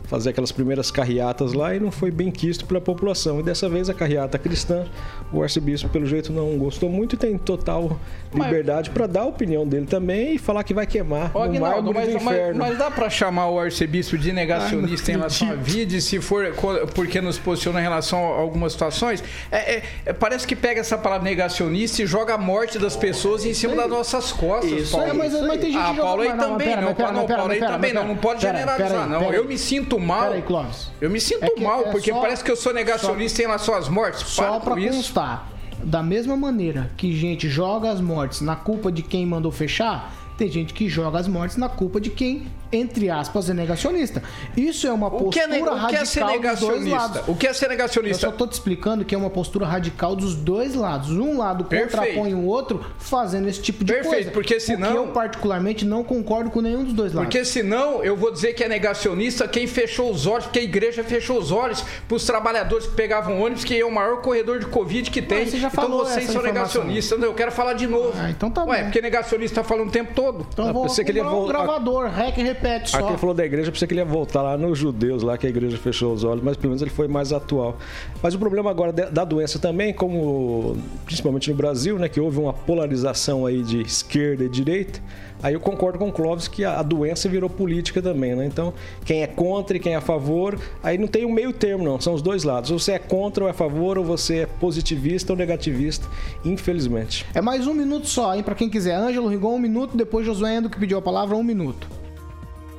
fazer 0.05 0.31
aquelas 0.31 0.53
primeiras 0.53 0.91
carreatas 0.91 1.53
lá 1.55 1.75
e 1.75 1.81
não 1.81 1.91
foi 1.91 2.11
bem 2.11 2.31
quisto 2.31 2.67
pela 2.67 2.81
população. 2.81 3.41
E 3.41 3.43
dessa 3.43 3.69
vez 3.69 3.89
a 3.89 3.95
carreata 3.95 4.39
cristã, 4.39 4.85
o 5.33 5.43
arcebispo, 5.43 5.89
pelo 5.89 6.07
jeito, 6.07 6.33
não 6.33 6.57
gostou 6.59 6.89
muito 6.91 7.15
e 7.15 7.19
tem 7.19 7.37
total 7.39 7.99
liberdade 8.33 8.91
para 8.91 9.07
dar 9.07 9.21
a 9.23 9.25
opinião 9.27 9.67
dele 9.67 9.87
também 9.87 10.35
e 10.35 10.39
falar 10.39 10.63
que 10.65 10.75
vai 10.75 10.87
queimar 10.87 11.31
Ó, 11.35 11.39
no 11.41 11.45
Aguinaldo, 11.45 11.93
mármore 11.93 12.07
do 12.09 12.15
mas, 12.15 12.23
mas, 12.23 12.35
inferno. 12.37 12.59
mas 12.59 12.79
dá 12.79 12.91
pra 12.91 13.09
chamar 13.09 13.49
o 13.49 13.59
arcebispo 13.59 14.19
de 14.19 14.33
negacionista 14.33 15.11
em 15.11 15.15
relação 15.17 15.51
à 15.51 15.55
vida, 15.55 16.01
se 16.01 16.21
for 16.21 16.53
porque 16.95 17.21
nos 17.21 17.39
posiciona 17.39 17.81
em 17.81 17.83
relação 17.83 18.19
a 18.19 18.39
algumas 18.39 18.73
situações? 18.73 19.23
É, 19.51 19.77
é- 19.77 19.83
é- 20.07 20.13
parece 20.13 20.47
que 20.47 20.55
pega 20.57 20.81
essa 20.81 20.99
palavra 20.99 21.25
negacionista 21.25 22.03
e 22.03 22.07
joga 22.07 22.35
a 22.35 22.39
morte 22.39 22.79
das 22.79 22.97
pessoas 22.97 23.45
em 23.45 23.55
cima 23.55 23.75
das 23.77 23.89
nossas 23.89 24.33
costas. 24.33 24.71
Isso 24.71 24.93
Paulo. 24.93 25.11
aí, 25.13 25.17
mas- 25.17 25.33
mas 25.33 25.61
tem 25.61 25.73
gente 25.73 25.77
ah, 25.79 25.95
Paulo 25.95 26.23
aí 26.23 26.29
mas 26.29 26.37
não, 26.39 26.45
mas 26.45 26.53
também 26.53 26.69
pera, 26.69 26.81
não, 26.81 26.89
mas 26.89 26.97
pera, 26.97 27.09
não, 27.13 27.15
mas 27.21 27.27
pera, 27.27 27.39
Paulo 27.39 27.53
aí 27.53 27.61
mas 27.61 27.71
também 27.71 27.93
mas 27.95 28.03
não, 28.03 28.09
não 28.15 28.17
pode 28.21 28.41
pera, 28.41 28.59
generalizar, 28.59 29.09
não. 29.09 29.19
pera 29.21 29.31
aí. 29.33 29.37
Eu 29.37 29.45
me 29.45 29.57
sinto 29.59 29.94
mal. 30.01 30.23
Pera 30.23 30.35
aí, 30.35 30.43
Clóvis. 30.43 30.91
Eu 31.01 31.11
me 31.11 31.21
sinto 31.21 31.45
É 31.45 31.51
que 31.51 31.63
mal, 31.63 31.81
é 31.83 31.91
porque 31.91 32.13
só- 32.13 32.21
parece 32.21 32.43
que 32.45 32.51
eu 32.51 32.57
sou 32.57 32.73
negacionista 32.75 33.41
em 33.43 33.47
relação 33.47 33.75
às 33.75 33.89
mortes. 33.89 34.21
Só 34.27 34.59
Para 34.61 34.75
pra 34.75 34.89
constar, 34.89 35.49
da 35.83 36.03
mesma 36.03 36.37
maneira 36.37 36.91
que 36.97 37.15
gente 37.17 37.49
joga 37.49 37.91
as 37.91 38.01
mortes 38.01 38.41
na 38.41 38.57
culpa 38.57 38.91
de 38.91 39.03
quem 39.03 39.27
mandou 39.27 39.53
fechar, 39.53 40.13
tem 40.37 40.49
gente 40.51 40.75
que 40.75 40.89
joga 40.89 41.19
as 41.19 41.29
mortes 41.29 41.57
na 41.57 41.69
culpa 41.69 42.01
de 42.01 42.11
quem, 42.11 42.47
entre 42.73 43.09
aspas, 43.09 43.49
é 43.49 43.55
negacionista. 43.55 44.21
Isso 44.57 44.87
é 44.87 44.93
uma 44.93 45.07
O 45.07 45.11
que 45.31 45.39
postura 45.41 45.45
é, 45.45 45.47
ne- 45.47 45.63
o 45.63 45.65
que 45.65 45.71
radical 45.79 46.03
é 46.03 46.05
ser 46.05 46.21
dos 46.21 46.29
dois 46.31 46.41
negacionista? 46.43 46.97
lados. 46.99 47.23
O 47.29 47.35
que 47.37 47.47
é 47.47 47.53
ser 47.53 47.65
Eu 47.67 47.69
negacionista? 47.71 48.27
só 48.31 48.33
tô 48.33 48.47
te 48.47 48.53
explicando 48.53 49.05
que 49.05 49.15
é 49.15 49.19
uma 49.19 49.31
postura 49.31 49.65
radical 49.65 50.17
dos 50.17 50.35
dois 50.35 50.75
lados. 50.75 51.11
Um 51.11 51.39
lado 51.39 51.65
Perfeito. 51.65 51.97
contrapõe 51.97 52.35
o 52.35 52.45
outro 52.47 52.85
fazendo 52.99 53.49
esse 53.49 53.63
tipo 53.63 53.85
de 53.85 53.93
Perfeito, 53.93 54.15
coisa. 54.15 54.31
porque 54.33 54.57
O 54.57 54.61
senão- 54.61 54.91
que 54.91 54.99
eu 54.99 55.07
particularmente 55.09 55.85
não 55.85 56.03
concordo 56.03 56.51
com 56.51 56.61
nenhum 56.61 56.83
dos 56.83 56.93
dois 56.93 57.13
lados. 57.13 57.29
Porque 57.33 57.45
senão 57.45 58.03
eu 58.03 58.17
vou 58.17 58.33
dizer 58.33 58.55
que 58.55 58.65
é 58.65 58.69
negacionista 58.69 59.47
quem 59.47 59.69
fechou 59.69 60.11
os 60.11 60.27
olhos, 60.27 60.47
porque 60.47 60.59
a 60.59 60.63
igreja 60.65 61.05
fechou 61.05 61.39
os 61.39 61.53
olhos 61.53 61.85
para 62.09 62.17
os 62.17 62.25
trabalhadores 62.27 62.87
que 62.89 62.95
pegavam 62.95 63.41
ônibus, 63.41 63.63
que 63.63 63.79
é 63.79 63.85
o 63.85 63.91
maior 63.93 64.21
corredor 64.21 64.59
de 64.59 64.67
Covid 64.67 65.11
que 65.13 65.23
tem. 65.23 65.41
Mas 65.41 65.51
você 65.51 65.59
já 65.59 65.69
então 65.69 65.85
falou 65.85 66.05
vocês 66.05 66.29
são 66.29 66.43
negacionistas. 66.43 67.23
Eu 67.23 67.35
quero 67.35 67.53
falar 67.53 67.75
de 67.75 67.87
novo. 67.87 68.13
Ah, 68.19 68.31
então 68.31 68.51
tá 68.51 68.65
Ué, 68.65 68.79
bom. 68.79 68.85
porque 68.87 69.01
negacionista 69.01 69.63
tá 69.63 69.69
falando 69.69 69.89
o 69.89 69.93
tempo 69.93 70.13
todo. 70.13 70.24
Então 70.53 70.65
Ah, 70.65 70.69
eu 70.69 70.75
vou 70.75 70.83
pensei 70.85 71.05
que 71.05 71.11
ele 71.11 71.19
ia 71.19 71.27
um 71.27 71.31
vol- 71.31 71.47
gravador, 71.49 72.09
rec 72.09 72.37
e 72.39 72.43
repete 72.43 72.91
só. 72.91 72.99
Aqui 72.99 73.09
ele 73.09 73.19
falou 73.19 73.35
da 73.35 73.45
igreja, 73.45 73.69
eu 73.69 73.73
pensei 73.73 73.87
que 73.89 73.95
ele 73.95 74.01
ia 74.01 74.05
voltar 74.05 74.43
lá 74.43 74.57
nos 74.57 74.79
judeus, 74.79 75.23
lá 75.23 75.37
que 75.39 75.47
a 75.47 75.51
igreja 75.51 75.77
fechou 75.77 76.13
os 76.13 76.25
olhos, 76.25 76.43
mas 76.43 76.57
pelo 76.57 76.71
menos 76.71 76.83
ele 76.83 76.91
foi 76.91 77.09
mais 77.09 77.33
atual. 77.33 77.77
Mas 78.23 78.35
o 78.35 78.39
problema 78.39 78.71
agora 78.71 78.93
da 78.93 79.05
da 79.11 79.25
doença 79.25 79.59
também, 79.59 79.93
como 79.93 80.77
principalmente 81.05 81.51
no 81.51 81.57
Brasil, 81.57 81.99
né, 81.99 82.09
que 82.09 82.21
houve 82.21 82.39
uma 82.39 82.53
polarização 82.53 83.47
aí 83.47 83.63
de 83.63 83.81
esquerda 83.83 84.45
e 84.45 84.49
direita, 84.49 85.01
aí 85.45 85.55
eu 85.55 85.61
concordo 85.61 85.99
com 85.99 86.09
o 86.09 86.13
Clóvis 86.13 86.49
que 86.49 86.65
a, 86.65 86.81
a 86.81 86.83
doença 86.83 87.29
virou 87.29 87.49
política 87.49 88.03
também, 88.03 88.35
né? 88.35 88.45
Então, 88.47 88.73
quem 89.05 89.23
é 89.23 89.27
contra 89.29 89.77
e 89.77 89.81
quem 89.81 89.93
é 89.93 89.97
a 89.97 90.01
favor, 90.01 90.59
aí 90.83 90.99
não 90.99 91.07
tem 91.07 91.25
um 91.25 91.33
meio 91.33 91.53
termo 91.53 91.85
não, 91.85 92.01
são 92.01 92.15
os 92.15 92.23
dois 92.23 92.43
lados. 92.43 92.71
Ou 92.73 92.79
você 92.79 92.93
é 92.93 92.99
contra 92.99 93.45
ou 93.45 93.49
é 93.49 93.51
a 93.53 93.55
favor, 93.55 93.97
ou 93.99 94.05
você 94.05 94.39
é 94.39 94.47
positivista 94.47 95.33
ou 95.33 95.37
negativista, 95.37 96.07
infelizmente. 96.45 97.25
É 97.35 97.41
mais 97.41 97.67
um 97.67 97.75
minuto 97.75 98.07
só, 98.09 98.35
hein, 98.35 98.43
pra 98.43 98.55
quem 98.55 98.69
quiser. 98.69 98.95
Ângelo 98.97 99.29
Rigon, 99.29 99.55
um 99.55 99.59
minuto, 99.59 99.97
depois 99.97 100.27
Josué 100.27 100.57
Endo 100.57 100.71
que 100.71 100.79
pediu 100.81 100.99
a 100.99 101.03
palavra, 101.03 101.37
um 101.37 101.45
minuto. 101.45 101.87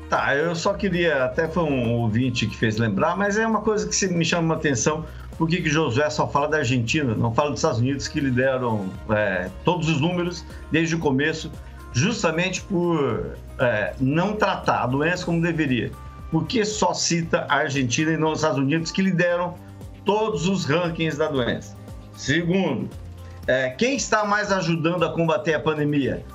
Tá, 0.10 0.36
eu 0.36 0.56
só 0.56 0.74
queria, 0.74 1.24
até 1.26 1.48
foi 1.48 1.64
um 1.64 1.94
ouvinte 1.94 2.46
que 2.46 2.56
fez 2.56 2.78
lembrar, 2.78 3.18
mas 3.18 3.38
é 3.38 3.46
uma 3.48 3.62
coisa 3.62 3.88
que 3.88 3.96
se- 3.96 4.08
me 4.14 4.24
chama 4.24 4.54
a 4.54 4.58
atenção, 4.58 5.04
por 5.36 5.50
que 5.50 5.58
que 5.62 5.70
Josué 5.70 6.10
só 6.12 6.28
fala 6.28 6.48
da 6.48 6.58
Argentina, 6.58 7.16
não 7.16 7.34
fala 7.34 7.50
dos 7.50 7.60
Estados 7.60 7.80
Unidos, 7.80 8.08
que 8.08 8.20
lideram 8.20 8.86
é, 9.10 9.50
todos 9.66 9.90
os 9.90 10.00
números 10.00 10.46
desde 10.72 10.96
o 10.96 11.00
começo, 11.00 11.52
justamente 11.96 12.62
por 12.62 13.38
é, 13.58 13.96
não 14.02 14.36
tratar 14.36 14.84
a 14.84 14.88
doença 14.88 15.26
como 15.26 15.42
deveria. 15.42 15.92
Por 16.30 16.46
que 16.46 16.66
só 16.66 16.94
cita 16.94 17.46
a 17.48 17.56
Argentina 17.56 18.12
e 18.12 18.18
não 18.18 18.34
os 18.34 18.40
Estados 18.40 18.60
Unidos, 18.60 18.92
que 18.92 19.02
lideram 19.02 19.56
todos 20.04 20.46
os 20.46 20.66
rankings 20.66 21.18
da 21.18 21.30
doença? 21.30 21.76
Segundo, 22.18 22.90
é, 23.48 23.70
quem 23.70 23.96
está 23.96 24.26
mais 24.26 24.52
ajudando 24.52 25.06
a 25.06 25.14
combater 25.14 25.54
a 25.54 25.60
pandemia? 25.60 26.26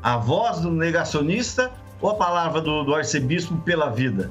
A 0.00 0.16
voz 0.16 0.60
do 0.60 0.70
negacionista 0.70 1.72
ou 2.00 2.10
a 2.10 2.14
palavra 2.14 2.60
do, 2.60 2.84
do 2.84 2.94
arcebispo 2.94 3.56
pela 3.58 3.90
vida? 3.90 4.30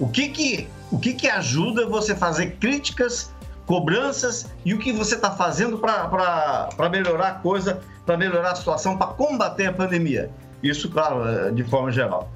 O 0.00 0.08
que 0.08 0.28
que, 0.30 0.68
o 0.90 0.98
que 0.98 1.12
que 1.12 1.28
ajuda 1.28 1.86
você 1.86 2.16
fazer 2.16 2.56
críticas, 2.56 3.32
cobranças 3.66 4.50
e 4.64 4.74
o 4.74 4.78
que 4.80 4.92
você 4.92 5.14
está 5.14 5.30
fazendo 5.30 5.78
para 5.78 6.90
melhorar 6.90 7.28
a 7.28 7.34
coisa, 7.34 7.80
para 8.04 8.16
melhorar 8.16 8.52
a 8.52 8.54
situação, 8.54 8.96
para 8.96 9.08
combater 9.08 9.66
a 9.66 9.72
pandemia? 9.72 10.30
Isso, 10.62 10.88
claro, 10.90 11.26
é, 11.28 11.50
de 11.50 11.64
forma 11.64 11.90
geral. 11.90 12.28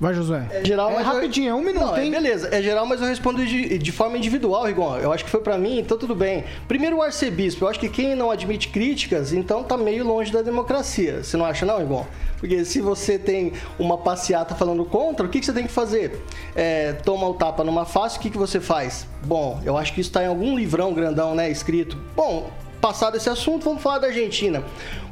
Vai, 0.00 0.12
Josué. 0.12 0.48
É 0.50 0.64
geral, 0.64 0.90
É 0.90 0.94
mas 0.94 1.06
eu- 1.06 1.12
rapidinho, 1.14 1.50
é 1.50 1.54
um 1.54 1.62
minuto, 1.62 1.86
Não, 1.86 1.96
é 1.96 2.04
hein? 2.04 2.10
beleza, 2.10 2.48
é 2.52 2.60
geral, 2.60 2.84
mas 2.84 3.00
eu 3.00 3.06
respondo 3.06 3.44
de, 3.46 3.78
de 3.78 3.92
forma 3.92 4.18
individual, 4.18 4.64
Rigon. 4.64 4.96
Eu 4.96 5.12
acho 5.12 5.24
que 5.24 5.30
foi 5.30 5.40
pra 5.40 5.56
mim, 5.56 5.78
então 5.78 5.96
tudo 5.96 6.14
bem. 6.14 6.44
Primeiro, 6.66 6.96
o 6.96 7.02
arcebispo. 7.02 7.64
Eu 7.64 7.68
acho 7.68 7.78
que 7.78 7.88
quem 7.88 8.14
não 8.16 8.30
admite 8.30 8.68
críticas, 8.68 9.32
então 9.32 9.62
tá 9.62 9.76
meio 9.76 10.04
longe 10.04 10.32
da 10.32 10.42
democracia. 10.42 11.22
Você 11.22 11.36
não 11.36 11.44
acha, 11.46 11.64
não, 11.64 11.78
Rigon? 11.78 12.04
Porque 12.38 12.64
se 12.64 12.80
você 12.80 13.18
tem 13.18 13.52
uma 13.78 13.96
passeata 13.96 14.54
falando 14.54 14.84
contra, 14.84 15.24
o 15.24 15.28
que, 15.28 15.38
que 15.40 15.46
você 15.46 15.52
tem 15.52 15.66
que 15.66 15.72
fazer? 15.72 16.20
É, 16.56 16.92
toma 16.92 17.26
o 17.28 17.34
tapa 17.34 17.62
numa 17.62 17.84
face, 17.86 18.18
o 18.18 18.20
que, 18.20 18.30
que 18.30 18.38
você 18.38 18.60
faz? 18.60 19.06
Bom, 19.24 19.60
eu 19.64 19.78
acho 19.78 19.92
que 19.94 20.00
isso 20.00 20.10
tá 20.10 20.22
em 20.24 20.26
algum 20.26 20.56
livrão 20.56 20.92
grandão, 20.92 21.34
né, 21.34 21.48
escrito. 21.50 21.96
Bom, 22.16 22.50
passado 22.84 23.16
esse 23.16 23.30
assunto, 23.30 23.64
vamos 23.64 23.82
falar 23.82 23.98
da 23.98 24.08
Argentina. 24.08 24.62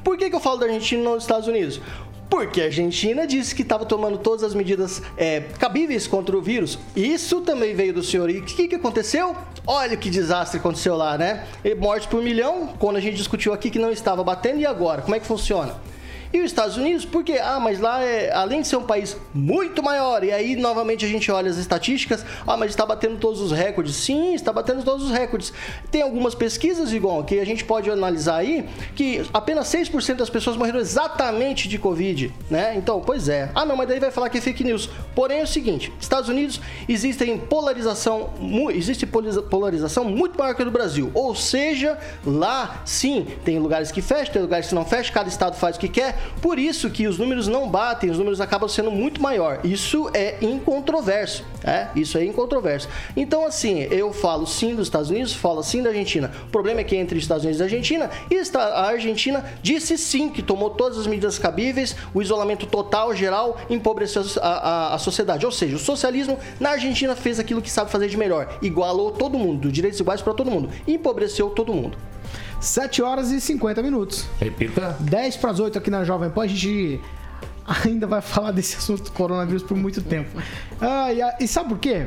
Por 0.05 0.19
que, 0.19 0.29
que 0.29 0.37
eu 0.37 0.41
falo 0.41 0.59
da 0.59 0.67
Argentina 0.67 1.01
e 1.01 1.05
não 1.07 1.15
dos 1.15 1.25
Estados 1.25 1.49
Unidos? 1.49 1.81
Porque 2.29 2.61
a 2.61 2.65
Argentina 2.65 3.27
disse 3.27 3.55
que 3.55 3.63
estava 3.63 3.87
tomando 3.87 4.19
todas 4.19 4.45
as 4.45 4.55
medidas 4.55 5.01
é, 5.17 5.41
cabíveis 5.59 6.07
contra 6.07 6.37
o 6.37 6.43
vírus. 6.43 6.79
Isso 6.95 7.41
também 7.41 7.75
veio 7.75 7.95
do 7.95 8.03
senhor. 8.03 8.29
E 8.29 8.41
o 8.41 8.43
que, 8.43 8.69
que 8.69 8.75
aconteceu? 8.75 9.35
Olha 9.67 9.97
que 9.97 10.11
desastre 10.11 10.61
aconteceu 10.61 10.99
lá, 10.99 11.17
né? 11.17 11.47
E 11.65 11.75
Mortes 11.75 12.07
por 12.07 12.23
milhão, 12.23 12.75
quando 12.79 12.97
a 12.97 13.01
gente 13.01 13.17
discutiu 13.17 13.55
aqui 13.55 13.71
que 13.71 13.79
não 13.79 13.91
estava 13.91 14.23
batendo, 14.23 14.61
e 14.61 14.67
agora? 14.67 15.01
Como 15.01 15.15
é 15.15 15.21
que 15.21 15.27
funciona? 15.27 15.75
E 16.33 16.39
os 16.41 16.47
Estados 16.47 16.77
Unidos, 16.77 17.05
por 17.05 17.23
quê? 17.23 17.39
Ah, 17.43 17.61
mas 17.61 17.79
lá, 17.79 18.03
é, 18.03 18.33
além 18.33 18.63
de 18.63 18.69
ser 18.69 18.77
um 18.77 18.85
país 18.85 19.17
muito 19.35 19.83
maior, 19.83 20.25
e 20.25 20.33
aí 20.33 20.57
novamente 20.57 21.05
a 21.05 21.09
gente 21.09 21.31
olha 21.31 21.51
as 21.51 21.57
estatísticas, 21.59 22.25
ah, 22.47 22.57
mas 22.57 22.71
está 22.71 22.87
batendo 22.87 23.19
todos 23.19 23.41
os 23.41 23.53
recordes. 23.53 23.95
Sim, 23.97 24.35
está 24.35 24.53
batendo 24.53 24.83
todos 24.83 25.07
os 25.07 25.11
recordes. 25.13 25.53
Tem 25.91 26.01
algumas 26.03 26.35
pesquisas, 26.35 26.93
Igor, 26.93 27.25
que 27.25 27.39
a 27.39 27.45
gente 27.45 27.65
pode 27.65 27.91
analisar 27.91 28.37
aí, 28.37 28.67
que 28.97 29.23
apenas 29.33 29.69
6% 29.69 30.17
das 30.17 30.31
pessoas 30.31 30.57
morreram 30.57 30.81
exatamente 30.81 31.69
de 31.69 31.79
Covid, 31.79 32.33
né? 32.51 32.75
Então, 32.77 33.01
pois 33.01 33.29
é. 33.29 33.51
Ah, 33.55 33.65
não, 33.67 33.77
mas 33.77 33.89
daí 33.89 34.01
vai 34.01 34.11
falar 34.11 34.31
que 34.31 34.39
é 34.39 34.41
fake 34.41 34.65
news. 34.65 34.89
Porém, 35.15 35.41
é 35.41 35.43
o 35.43 35.47
seguinte, 35.47 35.93
Estados 36.01 36.29
Unidos 36.29 36.61
existem 36.89 37.37
polarização, 37.39 38.31
existe 38.75 39.07
polariza- 39.07 39.43
polarização 39.43 40.05
muito 40.05 40.39
maior 40.39 40.55
que 40.55 40.63
a 40.63 40.65
do 40.65 40.71
Brasil. 40.71 41.11
Ou 41.15 41.35
seja, 41.35 41.99
lá, 42.25 42.83
sim, 42.85 43.27
tem 43.45 43.59
lugares 43.59 43.91
que 43.91 44.01
fecham, 44.01 44.33
tem 44.33 44.43
lugares 44.43 44.69
que 44.69 44.75
não 44.75 44.85
fecham, 44.85 45.13
cada 45.13 45.29
estado 45.29 45.57
faz 45.57 45.77
o 45.77 45.81
que 45.81 45.89
quer, 45.89 46.17
por 46.41 46.59
isso 46.59 46.91
que 46.91 47.07
os 47.07 47.19
números 47.19 47.47
não 47.49 47.69
batem, 47.69 48.11
os 48.11 48.19
números 48.19 48.41
acabam 48.41 48.69
sendo 48.69 48.91
muito 48.91 49.21
maior. 49.23 49.61
Isso 49.65 50.11
é 50.15 50.37
incontroverso, 50.43 51.45
é? 51.65 51.89
Isso 51.95 52.19
é 52.19 52.25
incontroverso. 52.25 52.89
Então, 53.17 53.47
assim, 53.47 53.81
eu 53.91 54.13
falo 54.13 54.47
sim 54.47 54.75
dos 54.75 54.87
Estados 54.87 55.11
Unidos, 55.11 55.33
falo 55.35 55.63
sim 55.63 55.83
da 55.83 55.91
Argentina. 55.91 56.31
O 56.47 56.51
problema 56.51 56.81
é 56.81 56.85
que 56.85 56.97
entre 56.97 57.17
os 57.19 57.25
Estados 57.25 57.45
Unidos 57.45 57.61
e 57.61 57.65
Argentina, 57.65 58.11
a 58.59 58.87
Argentina 58.87 59.45
disse 59.63 59.97
sim 59.99 60.29
que 60.31 60.43
tomou 60.43 60.71
todas 60.71 60.99
as 60.99 61.07
medidas 61.07 61.39
cabíveis, 61.39 61.95
o 62.15 62.21
isolamento 62.23 62.67
total, 62.67 63.15
geral, 63.15 63.59
empobreceu 63.71 64.23
a, 64.41 64.49
a- 64.49 64.95
a 64.95 64.99
sociedade. 64.99 65.45
Ou 65.47 65.53
seja, 65.53 65.77
o 65.77 65.79
socialismo 65.79 66.39
na 66.61 66.71
Argentina 66.71 67.15
fez 67.17 67.39
aquilo 67.39 67.63
que 67.63 67.71
sabe 67.71 67.91
fazer 67.91 68.09
de 68.09 68.17
melhor, 68.17 68.59
igualou 68.63 69.11
todo 69.11 69.39
mundo, 69.39 69.71
direitos 69.71 70.01
iguais 70.01 70.21
para 70.23 70.35
todo 70.35 70.51
mundo, 70.51 70.69
empobreceu 70.87 71.51
todo 71.51 71.73
mundo. 71.73 71.97
7 72.63 73.03
horas 73.03 73.33
e 73.33 73.41
50 73.41 73.83
minutos. 73.83 74.25
Repita. 74.39 74.97
10 75.01 75.37
para 75.37 75.51
as 75.51 75.59
8 75.59 75.79
aqui 75.79 75.91
na 75.91 76.05
Jovem 76.05 76.31
Pan. 76.31 76.45
A 76.45 76.47
gente 76.47 77.01
ainda 77.85 78.07
vai 78.07 78.23
falar 78.23 78.53
desse 78.53 78.77
assunto 78.77 79.03
do 79.03 79.11
coronavírus 79.11 79.65
por 79.65 79.77
muito 79.77 80.01
tempo. 80.01 80.31
Ah, 80.81 81.13
e, 81.13 81.45
e 81.45 81.49
sabe 81.49 81.71
por 81.71 81.79
quê? 81.79 82.07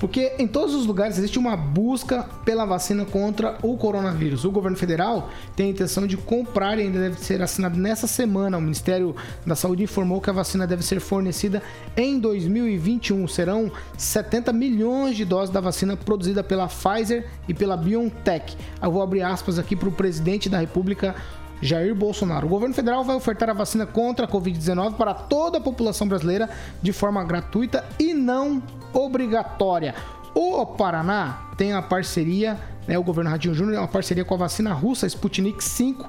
Porque 0.00 0.32
em 0.38 0.48
todos 0.48 0.74
os 0.74 0.86
lugares 0.86 1.18
existe 1.18 1.38
uma 1.38 1.54
busca 1.54 2.26
pela 2.42 2.64
vacina 2.64 3.04
contra 3.04 3.58
o 3.62 3.76
coronavírus. 3.76 4.46
O 4.46 4.50
governo 4.50 4.76
federal 4.76 5.28
tem 5.54 5.66
a 5.66 5.68
intenção 5.68 6.06
de 6.06 6.16
comprar 6.16 6.78
e 6.78 6.82
ainda 6.82 6.98
deve 6.98 7.20
ser 7.20 7.42
assinado 7.42 7.78
nessa 7.78 8.06
semana. 8.06 8.56
O 8.56 8.62
Ministério 8.62 9.14
da 9.44 9.54
Saúde 9.54 9.82
informou 9.82 10.18
que 10.18 10.30
a 10.30 10.32
vacina 10.32 10.66
deve 10.66 10.82
ser 10.82 11.00
fornecida 11.00 11.62
em 11.94 12.18
2021. 12.18 13.28
Serão 13.28 13.70
70 13.98 14.54
milhões 14.54 15.18
de 15.18 15.26
doses 15.26 15.50
da 15.50 15.60
vacina 15.60 15.98
produzida 15.98 16.42
pela 16.42 16.66
Pfizer 16.66 17.26
e 17.46 17.52
pela 17.52 17.76
BioNTech. 17.76 18.56
Eu 18.82 18.90
vou 18.90 19.02
abrir 19.02 19.20
aspas 19.20 19.58
aqui 19.58 19.76
para 19.76 19.90
o 19.90 19.92
presidente 19.92 20.48
da 20.48 20.58
República, 20.58 21.14
Jair 21.60 21.94
Bolsonaro. 21.94 22.46
O 22.46 22.50
governo 22.50 22.74
federal 22.74 23.04
vai 23.04 23.16
ofertar 23.16 23.50
a 23.50 23.52
vacina 23.52 23.84
contra 23.84 24.24
a 24.24 24.28
Covid-19 24.28 24.94
para 24.94 25.12
toda 25.12 25.58
a 25.58 25.60
população 25.60 26.08
brasileira 26.08 26.48
de 26.80 26.90
forma 26.90 27.22
gratuita 27.22 27.84
e 27.98 28.14
não 28.14 28.62
obrigatória. 28.92 29.94
O 30.34 30.64
Paraná 30.64 31.48
tem 31.56 31.72
a 31.72 31.82
parceria, 31.82 32.58
né, 32.86 32.98
o 32.98 33.02
governo 33.02 33.30
Radinho 33.30 33.54
Júnior 33.54 33.74
tem 33.74 33.82
uma 33.82 33.88
parceria 33.88 34.24
com 34.24 34.34
a 34.34 34.38
vacina 34.38 34.72
russa 34.72 35.06
Sputnik 35.06 35.62
5. 35.62 36.08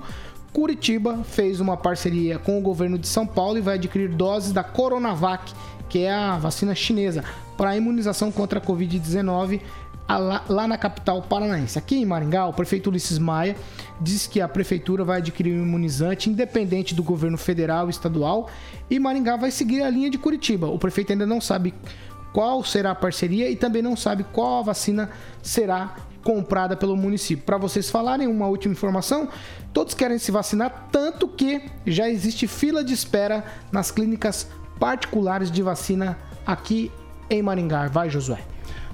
Curitiba 0.54 1.20
fez 1.24 1.60
uma 1.60 1.78
parceria 1.78 2.38
com 2.38 2.58
o 2.58 2.62
governo 2.62 2.98
de 2.98 3.08
São 3.08 3.26
Paulo 3.26 3.58
e 3.58 3.62
vai 3.62 3.76
adquirir 3.76 4.10
doses 4.10 4.52
da 4.52 4.64
Coronavac, 4.64 5.54
que 5.90 6.00
é 6.00 6.14
a 6.14 6.38
vacina 6.38 6.76
chinesa, 6.76 7.24
para 7.58 7.76
imunização 7.76 8.32
contra 8.32 8.60
a 8.60 8.62
Covid-19 8.62 9.62
a- 10.08 10.18
lá, 10.18 10.44
lá 10.50 10.68
na 10.68 10.78
capital 10.78 11.22
paranaense. 11.22 11.80
Aqui 11.80 11.96
em 11.96 12.06
Maringá, 12.06 12.46
o 12.48 12.54
prefeito 12.54 12.90
Ulisses 12.90 13.18
Maia 13.18 13.56
diz 14.02 14.28
que 14.28 14.42
a 14.42 14.48
prefeitura 14.48 15.06
vai 15.06 15.20
adquirir 15.20 15.54
um 15.58 15.64
imunizante 15.64 16.30
independente 16.30 16.94
do 16.94 17.02
governo 17.04 17.38
federal 17.38 17.88
e 17.88 17.92
estadual 17.92 18.50
e 18.90 19.00
Maringá 19.00 19.38
vai 19.38 19.52
seguir 19.52 19.82
a 19.84 19.90
linha 19.90 20.10
de 20.10 20.18
Curitiba. 20.18 20.68
O 20.68 20.78
prefeito 20.78 21.12
ainda 21.14 21.26
não 21.26 21.40
sabe 21.40 21.74
qual 22.34 22.64
será 22.64 22.92
a 22.92 22.96
parceria 22.96 23.50
e 23.50 23.56
também 23.56 23.82
não 23.82 23.96
sabe 23.96 24.24
qual 24.24 24.60
a 24.60 24.64
vacina 24.64 25.10
será 25.42 25.96
comprada 26.24 26.76
pelo 26.76 26.96
município. 26.96 27.46
Para 27.46 27.58
vocês 27.58 27.90
falarem 27.90 28.28
uma 28.28 28.48
última 28.48 28.74
informação, 28.74 29.28
todos 29.74 29.94
querem 29.94 30.18
se 30.18 30.32
vacinar, 30.32 30.88
tanto 30.92 31.28
que 31.28 31.64
já 31.86 32.10
existe 32.10 32.48
fila 32.48 32.84
de 32.84 32.94
espera 32.94 33.44
nas 33.72 33.92
clínicas 33.92 34.48
particulares 34.80 35.52
de 35.52 35.62
vacina 35.62 36.18
aqui 36.46 36.92
em 37.30 37.42
Maringá. 37.42 37.88
Vai, 37.88 38.10
Josué. 38.10 38.40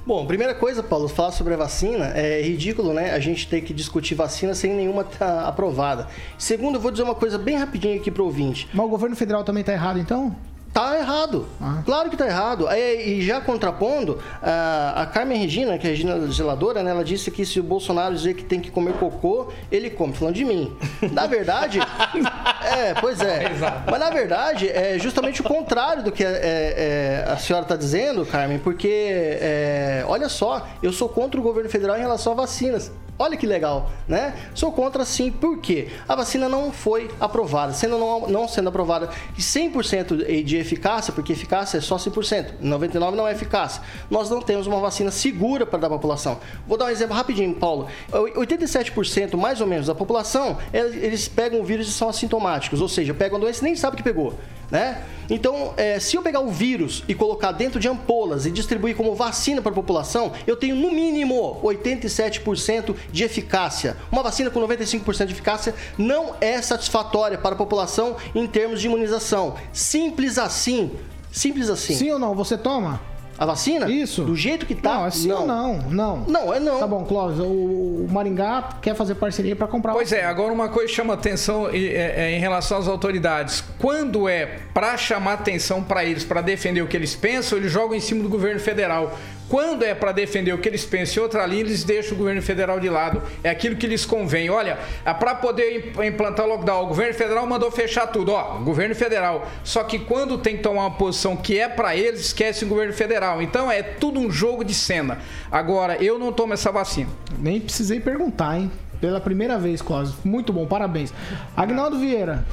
Bom, 0.05 0.25
primeira 0.25 0.55
coisa, 0.55 0.81
Paulo, 0.81 1.09
falar 1.09 1.31
sobre 1.31 1.53
a 1.53 1.57
vacina 1.57 2.05
é 2.15 2.41
ridículo, 2.41 2.93
né? 2.93 3.11
A 3.11 3.19
gente 3.19 3.45
ter 3.45 3.59
que 3.59 3.73
discutir 3.73 4.15
vacina 4.15 4.55
sem 4.55 4.73
nenhuma 4.73 5.03
tá 5.03 5.45
aprovada. 5.45 6.07
Segundo, 6.38 6.75
eu 6.75 6.79
vou 6.79 6.91
dizer 6.91 7.03
uma 7.03 7.15
coisa 7.15 7.38
bem 7.38 7.57
rapidinho 7.57 7.99
aqui 7.99 8.09
pro 8.09 8.23
ouvinte. 8.23 8.69
Mas 8.73 8.85
o 8.85 8.89
governo 8.89 9.17
federal 9.17 9.43
também 9.43 9.65
tá 9.65 9.73
errado, 9.73 9.99
então? 9.99 10.33
Tá 10.74 10.97
errado. 10.97 11.47
Claro 11.86 12.09
que 12.09 12.18
tá 12.18 12.28
errado. 12.28 12.68
É, 12.70 12.95
E 13.01 13.22
já 13.22 13.41
contrapondo, 13.41 14.20
a, 14.41 15.01
a 15.01 15.05
Carmen 15.05 15.39
Regina, 15.39 15.78
que 15.78 15.88
é 15.88 15.89
a 15.89 15.93
Regina 15.93 16.32
Geladora, 16.32 16.84
né? 16.84 16.91
Ela 16.91 17.03
disse 17.03 17.32
que 17.32 17.45
se 17.45 17.59
o 17.59 17.63
Bolsonaro 17.63 18.13
dizer 18.13 18.36
que 18.36 18.43
tem 18.43 18.59
que 18.59 18.70
comer 18.70 18.93
cocô, 18.93 19.51
ele 19.72 19.89
come. 19.89 20.13
Falando 20.13 20.36
de 20.36 20.45
mim. 20.45 20.76
Na 21.11 21.26
verdade... 21.28 21.80
é, 21.80 22.93
pois 23.01 23.20
é. 23.22 23.51
Mas 23.89 23.99
na 23.99 24.09
verdade, 24.09 24.70
é 24.70 24.99
justamente 24.99 25.41
o 25.41 25.43
contrário 25.43 26.03
do 26.03 26.11
que 26.11 26.24
é, 26.24 27.24
é, 27.26 27.32
a 27.32 27.38
senhora 27.38 27.63
está 27.63 27.76
dizendo, 27.76 28.26
Carmen, 28.26 28.59
porque, 28.59 28.88
é, 28.89 30.03
olha 30.07 30.30
só, 30.30 30.68
eu 30.84 30.91
sou 30.91 31.09
contra 31.09 31.39
o 31.39 31.43
governo 31.43 31.70
federal 31.70 31.97
em 31.97 32.01
relação 32.01 32.34
a 32.34 32.36
vacinas. 32.36 32.91
Olha 33.20 33.36
que 33.36 33.47
legal, 33.47 33.89
né? 34.07 34.36
Sou 34.53 34.72
contra 34.72 35.03
sim, 35.03 35.32
por 35.32 35.57
quê? 35.57 35.89
A 36.07 36.15
vacina 36.15 36.47
não 36.47 36.72
foi 36.72 37.09
aprovada. 37.20 37.74
Sendo 37.74 37.97
não, 37.97 38.28
não 38.28 38.47
sendo 38.47 38.70
aprovada 38.70 39.09
e 39.36 39.41
100% 39.41 40.43
de 40.43 40.57
eficácia, 40.57 41.11
porque 41.11 41.34
eficácia 41.34 41.80
é 41.80 41.82
só 41.82 41.95
100%, 41.95 42.59
99% 42.61 43.15
não 43.15 43.28
é 43.28 43.32
eficácia. 43.32 43.82
Nós 44.09 44.30
não 44.30 44.39
temos 44.39 44.68
uma 44.68 44.80
vacina 44.80 45.09
segura 45.09 45.65
para 45.65 45.80
dar 45.80 45.88
à 45.88 45.89
população. 45.89 46.39
Vou 46.68 46.78
dar 46.78 46.86
um 46.86 46.89
exemplo 46.89 47.15
rapidinho, 47.15 47.55
Paulo. 47.55 47.88
87% 48.11 49.36
mais 49.36 49.61
ou 49.61 49.68
menos 49.68 49.88
da 49.88 49.95
população, 49.95 50.57
eles 50.72 51.28
pegam 51.28 51.59
o 51.59 51.63
vírus 51.63 51.88
e 51.88 51.91
são 51.91 52.09
assintomáticos, 52.09 52.82
ou 52.82 52.88
seja, 52.88 53.13
pegam 53.13 53.38
a 53.38 53.41
doença 53.41 53.61
e 53.61 53.63
nem 53.63 53.76
sabe 53.76 53.97
que 53.97 54.03
pegou. 54.03 54.36
Né? 54.70 55.01
Então, 55.30 55.74
é, 55.78 55.99
se 55.99 56.15
eu 56.15 56.22
pegar 56.22 56.41
o 56.41 56.49
vírus 56.49 57.03
e 57.07 57.15
colocar 57.15 57.51
dentro 57.51 57.80
de 57.80 57.88
ampolas 57.88 58.45
e 58.45 58.51
distribuir 58.51 58.95
como 58.95 59.15
vacina 59.15 59.61
para 59.61 59.72
a 59.72 59.76
população, 59.76 60.34
eu 60.45 60.55
tenho 60.55 60.76
no 60.76 60.91
mínimo 60.91 61.59
87% 61.63 62.95
de 63.11 63.24
eficácia. 63.24 63.97
Uma 64.11 64.24
vacina 64.24 64.49
com 64.49 64.59
95% 64.59 65.26
de 65.26 65.34
eficácia 65.34 65.74
não 65.97 66.36
é 66.41 66.61
satisfatória 66.61 67.38
para 67.38 67.55
a 67.55 67.57
população 67.57 68.18
em 68.36 68.45
termos 68.45 68.82
de 68.82 68.88
imunização. 68.88 69.55
Simples 69.72 70.38
assim. 70.38 70.91
Simples 71.32 71.70
assim. 71.70 71.95
Sim 71.95 72.11
ou 72.11 72.20
não? 72.20 72.36
Você 72.36 72.57
toma? 72.57 72.99
A 73.38 73.45
vacina? 73.45 73.89
Isso. 73.89 74.23
Do 74.23 74.35
jeito 74.35 74.65
que 74.65 74.73
tá? 74.73 74.95
Não, 74.95 75.05
é 75.05 75.11
sim 75.11 75.31
ou 75.31 75.45
não? 75.45 75.77
Não. 75.89 76.17
Não, 76.27 76.53
é 76.53 76.59
não. 76.59 76.79
Tá 76.79 76.88
bom, 76.88 77.05
Clóvis. 77.05 77.39
O 77.39 78.07
Maringá 78.09 78.69
quer 78.81 78.95
fazer 78.95 79.15
parceria 79.15 79.55
para 79.55 79.67
comprar 79.67 79.93
Pois 79.93 80.11
é, 80.11 80.25
agora 80.25 80.51
uma 80.51 80.69
coisa 80.69 80.91
chama 80.91 81.13
atenção 81.13 81.69
é, 81.69 81.77
é, 81.77 82.31
em 82.35 82.39
relação 82.39 82.77
às 82.77 82.88
autoridades. 82.88 83.63
Quando 83.77 84.27
é 84.27 84.59
para 84.73 84.97
chamar 84.97 85.33
atenção 85.33 85.83
para 85.83 86.03
eles, 86.03 86.23
para 86.23 86.41
defender 86.41 86.81
o 86.81 86.88
que 86.88 86.97
eles 86.97 87.15
pensam, 87.15 87.57
eles 87.57 87.71
jogam 87.71 87.95
em 87.95 87.99
cima 87.99 88.23
do 88.23 88.29
governo 88.29 88.59
federal. 88.59 89.15
Quando 89.49 89.83
é 89.83 89.95
para 89.95 90.11
defender 90.11 90.51
o 90.53 90.57
que 90.57 90.67
eles 90.67 90.85
pensam 90.85 91.21
em 91.21 91.23
outra 91.25 91.45
linha, 91.45 91.61
eles 91.61 91.83
deixam 91.83 92.13
o 92.15 92.17
governo 92.17 92.41
federal 92.41 92.79
de 92.79 92.89
lado. 92.89 93.21
É 93.43 93.49
aquilo 93.49 93.75
que 93.77 93.87
lhes 93.87 94.05
convém. 94.05 94.49
Olha, 94.49 94.77
para 95.19 95.35
poder 95.35 95.93
im- 95.97 96.05
implantar 96.07 96.45
lockdown, 96.45 96.83
o 96.83 96.87
governo 96.87 97.13
federal 97.13 97.47
mandou 97.47 97.71
fechar 97.71 98.07
tudo. 98.07 98.33
Ó, 98.33 98.57
governo 98.59 98.93
federal. 98.93 99.47
Só 99.63 99.83
que 99.85 99.99
quando 99.99 100.37
tem 100.37 100.57
que 100.57 100.63
tomar 100.63 100.81
uma 100.81 100.91
posição 100.91 101.35
que 101.37 101.57
é 101.57 101.69
para 101.69 101.95
eles, 101.95 102.19
esquece 102.19 102.65
o 102.65 102.67
governo 102.67 102.91
federal. 102.93 103.41
Então 103.41 103.71
é 103.71 103.81
tudo 103.81 104.19
um 104.19 104.29
jogo 104.29 104.65
de 104.65 104.73
cena. 104.73 105.19
Agora, 105.51 105.95
eu 106.03 106.19
não 106.19 106.33
tomo 106.33 106.53
essa 106.53 106.71
vacina. 106.71 107.09
Nem 107.39 107.61
precisei 107.61 107.99
perguntar, 108.01 108.57
hein? 108.59 108.71
Pela 108.99 109.21
primeira 109.21 109.57
vez, 109.57 109.81
Clóvis. 109.81 110.13
Muito 110.25 110.51
bom, 110.51 110.65
parabéns. 110.65 111.13
Agnaldo 111.55 111.99
Vieira, 111.99 112.43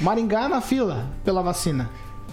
Maringá 0.00 0.48
na 0.48 0.60
fila 0.60 1.06
pela 1.24 1.42
vacina. 1.42 1.90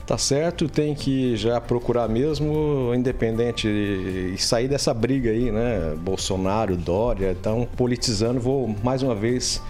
Tá 0.07 0.17
certo, 0.17 0.69
tem 0.69 0.95
que 0.95 1.35
já 1.35 1.59
procurar 1.59 2.07
mesmo, 2.07 2.93
independente, 2.95 3.67
e 3.67 4.37
sair 4.37 4.69
dessa 4.69 4.93
briga 4.93 5.29
aí, 5.29 5.51
né? 5.51 5.97
Bolsonaro, 5.97 6.77
Dória, 6.77 7.33
estão 7.33 7.67
politizando. 7.75 8.39
Vou 8.39 8.73
mais 8.81 9.03
uma 9.03 9.13
vez 9.13 9.61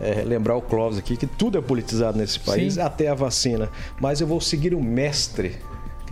é, 0.00 0.22
lembrar 0.22 0.56
o 0.56 0.62
Clóvis 0.62 0.98
aqui 0.98 1.14
que 1.14 1.26
tudo 1.26 1.58
é 1.58 1.60
politizado 1.60 2.16
nesse 2.16 2.40
país, 2.40 2.74
Sim. 2.74 2.80
até 2.80 3.08
a 3.08 3.14
vacina. 3.14 3.68
Mas 4.00 4.22
eu 4.22 4.26
vou 4.26 4.40
seguir 4.40 4.72
o 4.72 4.82
mestre, 4.82 5.56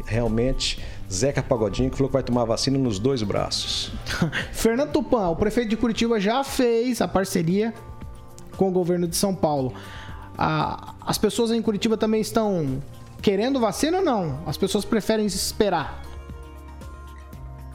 realmente, 0.05 0.79
Zeca 1.11 1.43
Pagodinho, 1.43 1.91
que 1.91 1.97
falou 1.97 2.11
que 2.11 2.15
vai 2.15 2.23
tomar 2.23 2.43
a 2.43 2.45
vacina 2.45 2.79
nos 2.79 2.99
dois 2.99 3.23
braços. 3.23 3.93
Fernando 4.53 4.93
Tupan, 4.93 5.31
o 5.31 5.37
prefeito 5.37 5.71
de 5.71 5.77
Curitiba 5.79 6.21
já 6.21 6.45
fez 6.45 7.01
a 7.01 7.09
parceria 7.09 7.73
com 8.59 8.69
o 8.69 8.71
governo 8.71 9.09
de 9.09 9.17
São 9.17 9.35
Paulo. 9.35 9.73
Ah, 10.37 10.97
as 11.07 11.17
pessoas 11.17 11.51
em 11.51 11.63
Curitiba 11.63 11.97
também 11.97 12.21
estão 12.21 12.83
querendo 13.21 13.61
vacina 13.61 13.99
ou 13.99 14.05
não? 14.05 14.43
As 14.47 14.57
pessoas 14.57 14.85
preferem 14.85 15.27
esperar. 15.27 16.03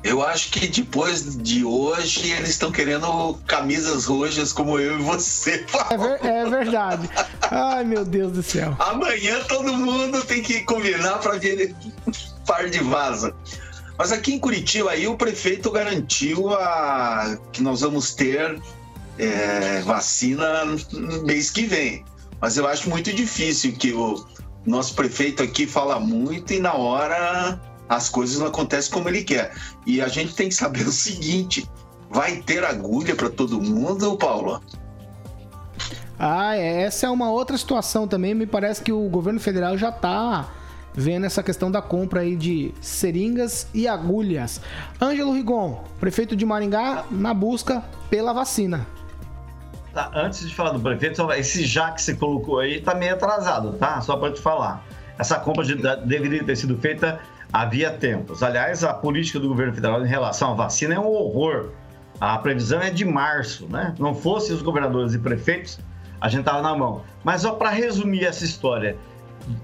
Eu 0.03 0.21
acho 0.21 0.51
que 0.51 0.67
depois 0.67 1.35
de 1.35 1.65
hoje 1.65 2.29
eles 2.31 2.49
estão 2.49 2.71
querendo 2.71 3.33
camisas 3.47 4.05
roxas 4.05 4.53
como 4.53 4.77
eu 4.79 4.99
e 4.99 5.01
você. 5.01 5.65
É, 5.89 5.97
ver- 5.97 6.25
é 6.25 6.45
verdade. 6.49 7.09
Ai, 7.49 7.83
meu 7.83 8.05
Deus 8.05 8.31
do 8.33 8.43
céu. 8.43 8.75
Amanhã 8.79 9.39
todo 9.47 9.73
mundo 9.73 10.23
tem 10.23 10.43
que 10.43 10.61
combinar 10.61 11.17
para 11.19 11.39
ver 11.39 11.75
par 12.45 12.69
de 12.69 12.79
vaza. 12.83 13.35
Mas 13.97 14.11
aqui 14.11 14.33
em 14.35 14.39
Curitiba 14.39 14.91
aí 14.91 15.07
o 15.07 15.15
prefeito 15.17 15.71
garantiu 15.71 16.53
a... 16.53 17.37
que 17.51 17.63
nós 17.63 17.81
vamos 17.81 18.13
ter 18.13 18.61
é, 19.17 19.81
vacina 19.81 20.65
no 20.91 21.23
mês 21.23 21.49
que 21.49 21.65
vem. 21.65 22.05
Mas 22.39 22.57
eu 22.57 22.67
acho 22.67 22.89
muito 22.89 23.11
difícil 23.11 23.71
que 23.73 23.91
o 23.93 24.23
nosso 24.65 24.95
prefeito 24.95 25.43
aqui 25.43 25.67
fala 25.67 25.99
muito 25.99 26.53
e 26.53 26.59
na 26.59 26.73
hora 26.73 27.59
as 27.87 28.09
coisas 28.09 28.39
não 28.39 28.47
acontecem 28.47 28.91
como 28.91 29.09
ele 29.09 29.23
quer. 29.23 29.53
E 29.85 30.01
a 30.01 30.07
gente 30.07 30.33
tem 30.33 30.49
que 30.49 30.55
saber 30.55 30.81
o 30.87 30.91
seguinte: 30.91 31.69
vai 32.09 32.37
ter 32.37 32.63
agulha 32.63 33.15
para 33.15 33.29
todo 33.29 33.61
mundo, 33.61 34.17
Paulo? 34.17 34.61
Ah, 36.17 36.55
é, 36.55 36.83
essa 36.83 37.07
é 37.07 37.09
uma 37.09 37.29
outra 37.29 37.57
situação 37.57 38.07
também. 38.07 38.33
Me 38.33 38.45
parece 38.45 38.81
que 38.81 38.91
o 38.91 39.07
governo 39.09 39.39
federal 39.39 39.77
já 39.77 39.91
tá 39.91 40.49
vendo 40.93 41.25
essa 41.25 41.43
questão 41.43 41.69
da 41.69 41.81
compra 41.81 42.21
aí 42.21 42.37
de 42.37 42.73
seringas 42.79 43.67
e 43.73 43.85
agulhas. 43.85 44.61
Ângelo 45.01 45.33
Rigon, 45.33 45.83
prefeito 45.99 46.35
de 46.35 46.45
Maringá, 46.45 47.05
na 47.11 47.33
busca 47.33 47.83
pela 48.09 48.31
vacina. 48.31 48.87
Tá, 49.95 50.11
antes 50.13 50.45
de 50.47 50.53
falar 50.53 50.71
do 50.71 50.79
prefeito, 50.81 51.15
só- 51.15 51.33
esse 51.33 51.65
já 51.65 51.89
que 51.91 52.01
você 52.01 52.13
colocou 52.13 52.59
aí 52.59 52.81
tá 52.81 52.93
meio 52.93 53.13
atrasado, 53.13 53.71
tá? 53.73 54.01
Só 54.01 54.17
para 54.17 54.33
te 54.33 54.41
falar. 54.41 54.83
Essa 55.17 55.39
compra 55.39 55.63
de- 55.63 55.75
deveria 56.05 56.43
ter 56.43 56.57
sido 56.57 56.77
feita 56.77 57.17
havia 57.53 57.89
tempos. 57.91 58.43
Aliás, 58.43 58.83
a 58.83 58.93
política 58.93 59.39
do 59.39 59.47
governo 59.47 59.73
federal 59.73 60.05
em 60.05 60.07
relação 60.09 60.51
à 60.51 60.53
vacina 60.53 60.95
é 60.95 60.99
um 60.99 61.07
horror. 61.07 61.69
A 62.19 62.37
previsão 62.37 62.81
é 62.81 62.89
de 62.89 63.05
março, 63.05 63.67
né? 63.69 63.95
Não 63.97 64.13
fosse 64.13 64.51
os 64.51 64.61
governadores 64.61 65.13
e 65.13 65.19
prefeitos, 65.19 65.79
a 66.19 66.27
gente 66.27 66.43
tava 66.43 66.61
na 66.61 66.75
mão. 66.75 67.01
Mas 67.23 67.43
só 67.43 67.51
para 67.53 67.69
resumir 67.69 68.25
essa 68.25 68.43
história 68.43 68.97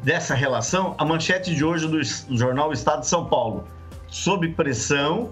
dessa 0.01 0.33
relação, 0.33 0.95
a 0.97 1.03
manchete 1.03 1.53
de 1.53 1.65
hoje 1.65 1.89
do 1.89 2.01
jornal 2.37 2.71
Estado 2.71 3.01
de 3.01 3.07
São 3.07 3.25
Paulo. 3.25 3.65
Sob 4.07 4.47
pressão, 4.53 5.31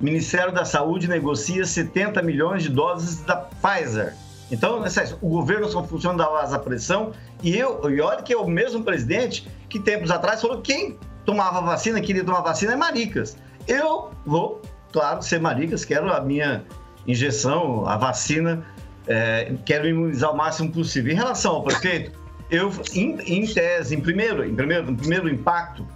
Ministério 0.00 0.52
da 0.52 0.64
Saúde 0.64 1.06
negocia 1.08 1.66
70 1.66 2.22
milhões 2.22 2.62
de 2.62 2.68
doses 2.70 3.20
da 3.24 3.36
Pfizer. 3.36 4.14
Então, 4.50 4.82
o 5.20 5.28
governo 5.28 5.68
só 5.68 5.84
funciona 5.84 6.16
da 6.18 6.30
base 6.30 6.52
da 6.52 6.58
pressão. 6.58 7.12
E 7.42 7.56
eu, 7.56 7.90
e 7.90 8.00
olha 8.00 8.22
que 8.22 8.32
é 8.32 8.36
o 8.36 8.48
mesmo 8.48 8.82
presidente 8.82 9.46
que 9.68 9.78
tempos 9.78 10.10
atrás 10.10 10.40
falou 10.40 10.60
que 10.62 10.72
quem 10.72 10.98
tomava 11.24 11.60
vacina, 11.60 12.00
queria 12.00 12.24
tomar 12.24 12.40
vacina, 12.40 12.72
é 12.72 12.76
maricas. 12.76 13.36
Eu 13.66 14.10
vou, 14.24 14.62
claro, 14.90 15.22
ser 15.22 15.40
maricas, 15.40 15.84
quero 15.84 16.12
a 16.12 16.20
minha 16.20 16.64
injeção, 17.06 17.86
a 17.86 17.96
vacina 17.96 18.64
é, 19.06 19.54
quero 19.64 19.86
imunizar 19.86 20.32
o 20.32 20.36
máximo 20.36 20.72
possível. 20.72 21.12
Em 21.12 21.16
relação 21.16 21.56
ao 21.56 21.62
prefeito, 21.62 22.12
eu, 22.50 22.72
em, 22.94 23.18
em 23.20 23.46
tese, 23.46 23.94
em 23.94 24.00
primeiro, 24.00 24.44
em 24.44 24.54
primeiro, 24.54 24.90
em 24.90 24.96
primeiro 24.96 25.28
impacto, 25.28 25.86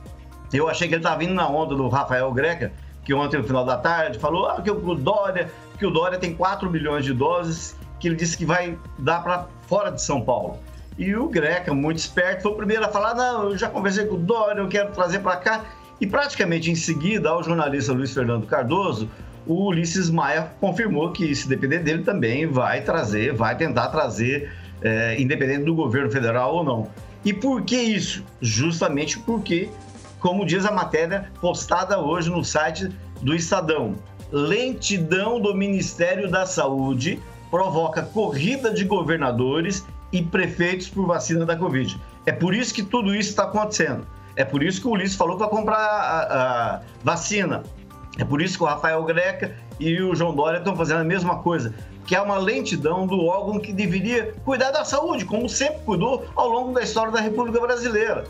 eu 0.53 0.68
achei 0.68 0.86
que 0.86 0.94
ele 0.94 1.00
estava 1.00 1.18
vindo 1.18 1.32
na 1.32 1.48
onda 1.48 1.74
do 1.74 1.88
Rafael 1.88 2.30
Greca, 2.32 2.72
que 3.05 3.14
ontem, 3.14 3.38
no 3.38 3.44
final 3.44 3.64
da 3.64 3.78
tarde, 3.78 4.18
falou 4.18 4.46
ah, 4.46 4.61
que 4.61 4.70
o 4.70 4.94
Dória, 4.94 5.50
que 5.78 5.86
o 5.86 5.90
Dória 5.90 6.18
tem 6.18 6.34
4 6.34 6.70
milhões 6.70 7.05
de 7.05 7.12
doses, 7.12 7.76
que 8.03 8.09
ele 8.09 8.16
disse 8.16 8.36
que 8.36 8.44
vai 8.44 8.76
dar 8.98 9.22
para 9.22 9.46
fora 9.68 9.92
de 9.92 10.03
São 10.03 10.20
Paulo. 10.20 10.59
E 10.98 11.14
o 11.14 11.28
Greca, 11.28 11.72
muito 11.72 11.98
esperto, 11.98 12.42
foi 12.42 12.53
o 12.53 12.57
primeiro 12.57 12.84
a 12.84 12.88
falar: 12.88 13.14
não, 13.14 13.50
eu 13.50 13.57
já 13.57 13.70
conversei 13.70 14.05
com 14.07 14.16
o 14.16 14.18
Dória, 14.18 14.61
eu 14.61 14.68
quero 14.68 14.90
trazer 14.90 15.20
para 15.20 15.36
cá. 15.36 15.64
E 16.00 16.07
praticamente 16.07 16.68
em 16.68 16.74
seguida, 16.74 17.30
ao 17.30 17.44
jornalista 17.44 17.92
Luiz 17.92 18.12
Fernando 18.12 18.44
Cardoso, 18.44 19.09
o 19.46 19.68
Ulisses 19.68 20.11
Maia 20.11 20.50
confirmou 20.61 21.12
que, 21.12 21.32
se 21.32 21.48
depender 21.48 21.78
dele, 21.78 22.03
também 22.03 22.44
vai 22.44 22.82
trazer, 22.82 23.32
vai 23.32 23.57
tentar 23.57 23.86
trazer, 23.88 24.53
é, 24.82 25.20
independente 25.20 25.62
do 25.64 25.74
governo 25.74 26.11
federal 26.11 26.57
ou 26.57 26.64
não. 26.64 26.90
E 27.24 27.32
por 27.32 27.62
que 27.62 27.76
isso? 27.76 28.24
Justamente 28.40 29.16
porque, 29.20 29.70
como 30.18 30.44
diz 30.44 30.66
a 30.66 30.72
matéria 30.72 31.30
postada 31.40 32.00
hoje 32.00 32.28
no 32.28 32.44
site 32.44 32.88
do 33.20 33.32
Estadão, 33.32 33.94
lentidão 34.32 35.40
do 35.40 35.55
Ministério 35.55 36.28
da 36.28 36.44
Saúde 36.44 37.20
provoca 37.53 38.00
corrida 38.00 38.72
de 38.72 38.82
governadores 38.82 39.86
e 40.11 40.22
prefeitos 40.22 40.88
por 40.88 41.07
vacina 41.07 41.44
da 41.44 41.55
Covid. 41.55 42.00
É 42.24 42.32
por 42.32 42.55
isso 42.55 42.72
que 42.72 42.82
tudo 42.82 43.14
isso 43.14 43.28
está 43.28 43.44
acontecendo. 43.44 44.07
É 44.34 44.42
por 44.42 44.62
isso 44.62 44.80
que 44.80 44.88
o 44.88 44.92
Ulisses 44.92 45.16
falou 45.16 45.36
para 45.36 45.48
comprar 45.48 45.76
a, 45.76 46.76
a, 46.76 46.80
vacina. 47.05 47.62
É 48.18 48.24
por 48.24 48.40
isso 48.40 48.57
que 48.57 48.64
o 48.64 48.66
Rafael 48.66 49.05
Greca 49.05 49.55
e 49.78 50.00
o 50.00 50.14
João 50.14 50.34
Dória 50.34 50.59
estão 50.59 50.74
fazendo 50.74 51.00
a 51.00 51.05
mesma 51.05 51.40
coisa, 51.40 51.74
que 52.07 52.16
é 52.16 52.20
uma 52.22 52.38
lentidão 52.38 53.07
do 53.07 53.22
órgão 53.26 53.61
que 53.61 53.70
deveria 53.70 54.32
cuidar 54.46 54.70
da 54.70 54.82
saúde, 54.82 55.26
como 55.26 55.46
sempre 55.46 55.82
cuidou 55.84 56.24
ao 56.34 56.48
longo 56.48 56.72
da 56.72 56.82
história 56.82 57.12
da 57.12 57.20
República 57.20 57.61
Brasileira. 57.61 58.24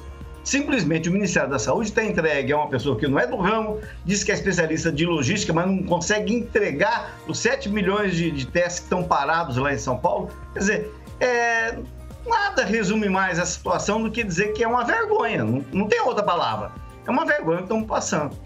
Simplesmente 0.44 1.08
o 1.08 1.12
Ministério 1.12 1.48
da 1.48 1.58
Saúde 1.58 1.90
está 1.90 2.02
entregue 2.02 2.52
a 2.52 2.56
uma 2.56 2.68
pessoa 2.68 2.98
que 2.98 3.06
não 3.06 3.18
é 3.18 3.26
do 3.26 3.36
ramo, 3.36 3.80
diz 4.04 4.24
que 4.24 4.32
é 4.32 4.34
especialista 4.34 4.90
de 4.90 5.06
logística, 5.06 5.52
mas 5.52 5.66
não 5.66 5.82
consegue 5.84 6.34
entregar 6.34 7.16
os 7.28 7.38
7 7.38 7.68
milhões 7.68 8.16
de, 8.16 8.30
de 8.30 8.46
testes 8.46 8.80
que 8.80 8.86
estão 8.86 9.04
parados 9.04 9.56
lá 9.56 9.72
em 9.72 9.78
São 9.78 9.96
Paulo. 9.96 10.30
Quer 10.52 10.58
dizer, 10.58 10.94
é, 11.20 11.78
nada 12.26 12.64
resume 12.64 13.08
mais 13.08 13.38
a 13.38 13.46
situação 13.46 14.02
do 14.02 14.10
que 14.10 14.24
dizer 14.24 14.52
que 14.52 14.64
é 14.64 14.68
uma 14.68 14.84
vergonha. 14.84 15.44
Não, 15.44 15.64
não 15.72 15.86
tem 15.86 16.00
outra 16.00 16.24
palavra. 16.24 16.72
É 17.06 17.10
uma 17.10 17.24
vergonha 17.24 17.58
que 17.58 17.64
estamos 17.64 17.86
passando. 17.86 18.36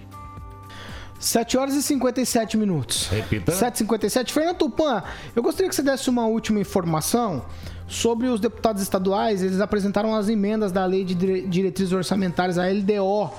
7 1.19 1.57
horas 1.57 1.75
e 1.75 1.83
57 1.83 2.57
minutos. 2.57 3.09
Repita. 3.09 3.53
7h57. 3.53 4.31
Fernando 4.31 4.59
Tupan, 4.59 5.03
eu 5.35 5.43
gostaria 5.43 5.69
que 5.69 5.75
você 5.75 5.83
desse 5.83 6.11
uma 6.11 6.27
última 6.27 6.61
informação 6.61 7.45
sobre 7.89 8.29
os 8.29 8.41
deputados 8.41 8.83
estaduais. 8.83 9.43
Eles 9.43 9.61
apresentaram 9.61 10.15
as 10.15 10.29
emendas 10.29 10.73
da 10.73 10.85
Lei 10.85 11.05
de 11.05 11.15
Diretrizes 11.15 11.93
Orçamentárias, 11.93 12.59
a 12.59 12.67
LDO. 12.67 13.33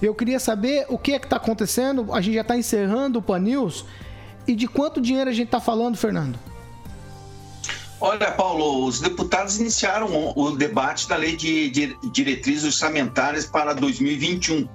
Eu 0.00 0.14
queria 0.14 0.38
saber 0.38 0.86
o 0.88 0.98
que 0.98 1.12
é 1.12 1.18
que 1.18 1.26
está 1.26 1.36
acontecendo. 1.36 2.12
A 2.12 2.20
gente 2.20 2.34
já 2.34 2.42
está 2.42 2.56
encerrando 2.56 3.18
o 3.18 3.22
Pan 3.22 3.40
News. 3.40 3.84
E 4.46 4.54
de 4.54 4.66
quanto 4.66 5.00
dinheiro 5.00 5.28
a 5.28 5.32
gente 5.32 5.48
está 5.48 5.60
falando, 5.60 5.96
Fernando? 5.96 6.38
Olha, 8.00 8.30
Paulo, 8.30 8.86
os 8.86 9.00
deputados 9.00 9.58
iniciaram 9.58 10.32
o 10.36 10.50
debate 10.52 11.08
da 11.08 11.16
Lei 11.16 11.36
de 11.36 11.96
Diretrizes 12.12 12.64
Orçamentárias 12.64 13.44
para 13.44 13.74
2021. 13.74 14.68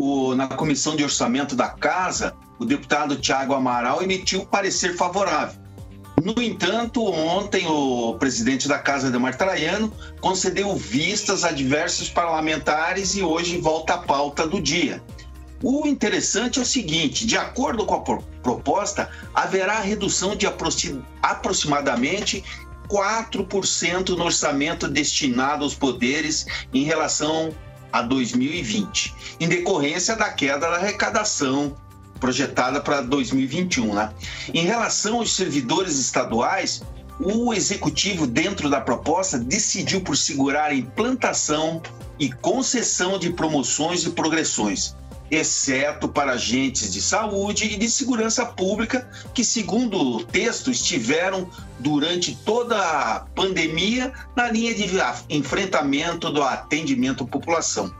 O, 0.00 0.34
na 0.34 0.46
Comissão 0.46 0.94
de 0.94 1.02
Orçamento 1.02 1.56
da 1.56 1.70
Casa, 1.70 2.36
o 2.58 2.64
deputado 2.64 3.16
Tiago 3.16 3.54
Amaral 3.54 4.02
emitiu 4.02 4.44
parecer 4.44 4.94
favorável. 4.96 5.58
No 6.24 6.42
entanto, 6.42 7.04
ontem 7.04 7.66
o 7.66 8.16
presidente 8.18 8.66
da 8.66 8.78
Casa, 8.78 9.10
Demar 9.10 9.36
Traiano, 9.36 9.92
concedeu 10.20 10.74
vistas 10.74 11.44
a 11.44 11.52
diversos 11.52 12.08
parlamentares 12.08 13.14
e 13.14 13.22
hoje 13.22 13.58
volta 13.58 13.94
à 13.94 13.98
pauta 13.98 14.46
do 14.46 14.60
dia. 14.60 15.02
O 15.62 15.86
interessante 15.86 16.58
é 16.58 16.62
o 16.62 16.66
seguinte: 16.66 17.26
de 17.26 17.36
acordo 17.36 17.84
com 17.86 17.94
a 17.94 18.00
proposta, 18.42 19.08
haverá 19.34 19.78
redução 19.80 20.34
de 20.34 20.46
aproximadamente 21.22 22.42
4% 22.88 24.08
no 24.16 24.24
orçamento 24.24 24.88
destinado 24.88 25.62
aos 25.62 25.74
poderes 25.74 26.46
em 26.72 26.84
relação 26.84 27.54
a 27.92 28.02
2020, 28.02 29.14
em 29.40 29.48
decorrência 29.48 30.16
da 30.16 30.30
queda 30.30 30.68
da 30.70 30.76
arrecadação 30.76 31.76
projetada 32.18 32.80
para 32.80 33.00
2021. 33.00 33.94
Né? 33.94 34.12
Em 34.52 34.64
relação 34.64 35.18
aos 35.18 35.34
servidores 35.34 35.98
estaduais, 35.98 36.82
o 37.20 37.52
executivo, 37.52 38.26
dentro 38.26 38.70
da 38.70 38.80
proposta, 38.80 39.38
decidiu 39.38 40.00
por 40.00 40.16
segurar 40.16 40.66
a 40.66 40.74
implantação 40.74 41.82
e 42.18 42.30
concessão 42.30 43.18
de 43.18 43.30
promoções 43.30 44.04
e 44.04 44.10
progressões 44.10 44.94
exceto 45.30 46.08
para 46.08 46.32
agentes 46.32 46.92
de 46.92 47.02
saúde 47.02 47.66
e 47.66 47.76
de 47.76 47.88
segurança 47.90 48.46
pública, 48.46 49.08
que, 49.34 49.44
segundo 49.44 49.98
o 49.98 50.24
texto, 50.24 50.70
estiveram 50.70 51.48
durante 51.78 52.34
toda 52.34 52.78
a 52.78 53.20
pandemia 53.34 54.12
na 54.34 54.50
linha 54.50 54.74
de 54.74 54.88
enfrentamento 55.28 56.30
do 56.30 56.42
atendimento 56.42 57.24
à 57.24 57.26
população. 57.26 57.92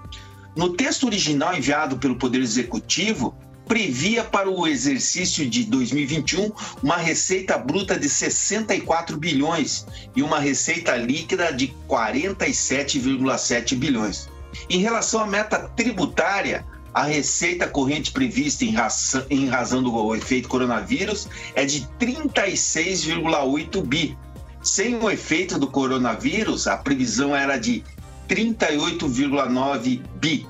No 0.57 0.71
texto 0.71 1.05
original 1.07 1.55
enviado 1.55 1.99
pelo 1.99 2.17
Poder 2.17 2.41
Executivo, 2.41 3.35
previa 3.69 4.25
para 4.25 4.51
o 4.51 4.67
exercício 4.67 5.49
de 5.49 5.65
2021 5.65 6.51
uma 6.83 6.97
receita 6.97 7.59
bruta 7.59 7.99
de 7.99 8.09
64 8.09 9.17
bilhões 9.19 9.87
e 10.17 10.23
uma 10.23 10.41
receita 10.41 10.97
líquida 10.97 11.53
de 11.53 11.75
47,7 11.87 13.77
bilhões. 13.77 14.29
Em 14.71 14.81
relação 14.81 15.21
à 15.21 15.27
meta 15.27 15.71
tributária, 15.77 16.65
a 16.95 17.05
receita 17.05 17.69
corrente 17.69 18.11
prevista 18.11 18.65
em 18.65 18.73
razão, 18.73 19.25
em 19.29 19.47
razão 19.47 19.83
do 19.83 20.15
efeito 20.15 20.49
coronavírus 20.49 21.29
é 21.55 21.67
de 21.67 21.87
36,8 22.01 23.83
bi. 23.83 24.17
Sem 24.63 24.97
o 24.97 25.11
efeito 25.11 25.59
do 25.59 25.69
coronavírus, 25.69 26.67
a 26.67 26.77
previsão 26.77 27.37
era 27.37 27.59
de 27.59 27.85
38,9 28.29 30.01
bi, 30.17 30.47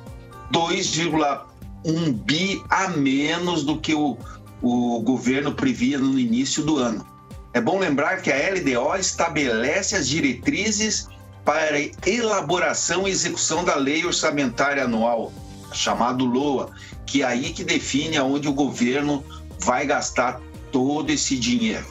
2,1 1.85 2.13
bi 2.25 2.63
a 2.69 2.89
menos 2.89 3.65
do 3.65 3.79
que 3.79 3.95
o, 3.95 4.17
o 4.63 5.01
governo 5.01 5.53
previa 5.55 5.99
no 5.99 6.19
início 6.19 6.63
do 6.63 6.77
ano. 6.79 7.07
É 7.53 7.61
bom 7.61 7.79
lembrar 7.79 8.21
que 8.23 8.31
a 8.31 8.37
LDO 8.37 8.97
estabelece 8.97 9.97
as 9.97 10.09
diretrizes 10.09 11.09
para 11.45 11.79
elaboração 12.07 13.09
e 13.09 13.11
execução 13.11 13.65
da 13.65 13.75
lei 13.75 14.05
orçamentária 14.05 14.85
anual 14.85 15.33
chamado 15.73 16.25
LOA, 16.25 16.71
que 17.07 17.23
é 17.23 17.27
aí 17.27 17.53
que 17.53 17.65
define 17.65 18.17
aonde 18.17 18.49
o 18.49 18.53
governo 18.53 19.25
vai 19.61 19.87
gastar 19.87 20.41
todo 20.71 21.11
esse 21.11 21.37
dinheiro. 21.37 21.87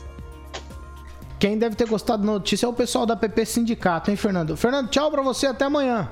Quem 1.39 1.57
deve 1.57 1.75
ter 1.75 1.87
gostado 1.87 2.25
da 2.25 2.31
notícia 2.31 2.65
é 2.65 2.69
o 2.69 2.73
pessoal 2.73 3.05
da 3.05 3.15
PP 3.15 3.45
Sindicato, 3.45 4.09
hein, 4.09 4.17
Fernando? 4.17 4.57
Fernando, 4.57 4.89
tchau 4.89 5.11
para 5.11 5.21
você, 5.21 5.47
até 5.47 5.65
amanhã. 5.65 6.09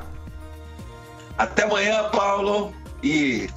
Até 1.37 1.63
amanhã, 1.63 2.09
Paulo. 2.09 2.73
E 3.03 3.49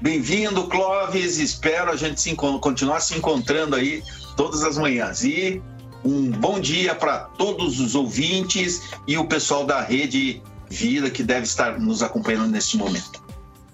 bem-vindo, 0.00 0.66
Clóvis. 0.68 1.38
Espero 1.38 1.90
a 1.90 1.96
gente 1.96 2.20
se 2.20 2.34
continuar 2.34 3.00
se 3.00 3.16
encontrando 3.16 3.76
aí 3.76 4.02
todas 4.36 4.62
as 4.62 4.76
manhãs. 4.76 5.24
E 5.24 5.62
um 6.04 6.30
bom 6.30 6.58
dia 6.60 6.94
para 6.94 7.18
todos 7.20 7.80
os 7.80 7.94
ouvintes 7.94 8.80
e 9.06 9.16
o 9.18 9.26
pessoal 9.26 9.64
da 9.64 9.80
Rede 9.80 10.42
Vida 10.68 11.10
que 11.10 11.24
deve 11.24 11.42
estar 11.42 11.80
nos 11.80 12.00
acompanhando 12.00 12.52
neste 12.52 12.76
momento. 12.76 13.20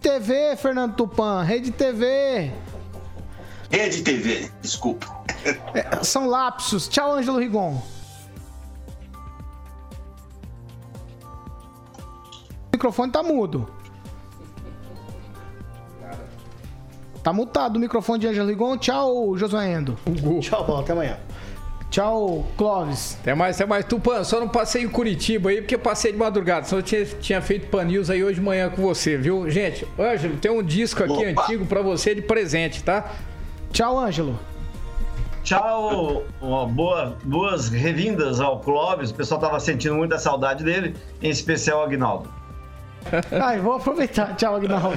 TV, 0.01 0.57
Fernando 0.57 0.95
Tupan, 0.95 1.43
Rede 1.43 1.71
TV. 1.71 2.51
Rede 3.71 4.03
TV, 4.03 4.51
desculpa. 4.63 5.07
É, 5.75 6.03
são 6.03 6.27
lapsos. 6.27 6.89
Tchau, 6.89 7.13
Ângelo 7.13 7.39
Rigon. 7.39 7.83
O 12.03 12.73
microfone 12.73 13.13
tá 13.13 13.23
mudo. 13.23 13.69
Tá 17.27 17.33
mutado 17.33 17.75
o 17.75 17.81
microfone 17.81 18.21
de 18.21 18.29
Ângelo 18.29 18.49
Rigon. 18.49 18.79
Tchau, 18.79 19.37
Josué 19.37 19.73
Endo. 19.73 19.99
Tchau, 20.41 20.65
Paulo. 20.65 20.83
Até 20.83 20.93
amanhã. 20.93 21.17
Tchau, 21.91 22.47
Clóvis. 22.57 23.19
Até 23.21 23.35
mais, 23.35 23.57
até 23.57 23.67
mais. 23.67 23.85
Tupan, 23.85 24.23
só 24.23 24.39
não 24.39 24.49
passei 24.49 24.85
em 24.85 24.89
Curitiba 24.89 25.51
aí 25.51 25.61
porque 25.61 25.77
passei 25.77 26.13
de 26.13 26.19
madrugada. 26.19 26.67
Só 26.67 26.81
tinha, 26.81 27.05
tinha 27.05 27.43
feito 27.43 27.67
pan 27.67 27.83
news 27.83 28.11
aí 28.11 28.23
hoje 28.23 28.37
de 28.37 28.41
manhã 28.41 28.71
com 28.71 28.81
você, 28.81 29.17
viu? 29.17 29.51
Gente, 29.51 29.85
Ângelo, 29.99 30.37
tem 30.37 30.53
um 30.53 30.63
disco 30.63 31.03
aqui 31.03 31.13
Opa. 31.33 31.43
antigo 31.43 31.67
para 31.67 31.83
você 31.83 32.15
de 32.15 32.23
presente, 32.23 32.85
tá? 32.85 33.11
Tchau, 33.73 33.99
Ângelo. 33.99 34.39
Tchau, 35.43 36.23
boa, 36.41 37.17
boas 37.25 37.69
revindas 37.71 38.39
ao 38.39 38.61
Clóvis. 38.61 39.11
O 39.11 39.15
pessoal 39.17 39.41
tava 39.41 39.59
sentindo 39.59 39.97
muita 39.97 40.17
saudade 40.17 40.63
dele, 40.63 40.95
em 41.21 41.31
especial 41.31 41.81
o 41.81 41.83
Agnaldo. 41.83 42.33
Ai, 43.43 43.59
vou 43.59 43.73
aproveitar. 43.73 44.37
Tchau, 44.37 44.55
Agnaldo. 44.55 44.97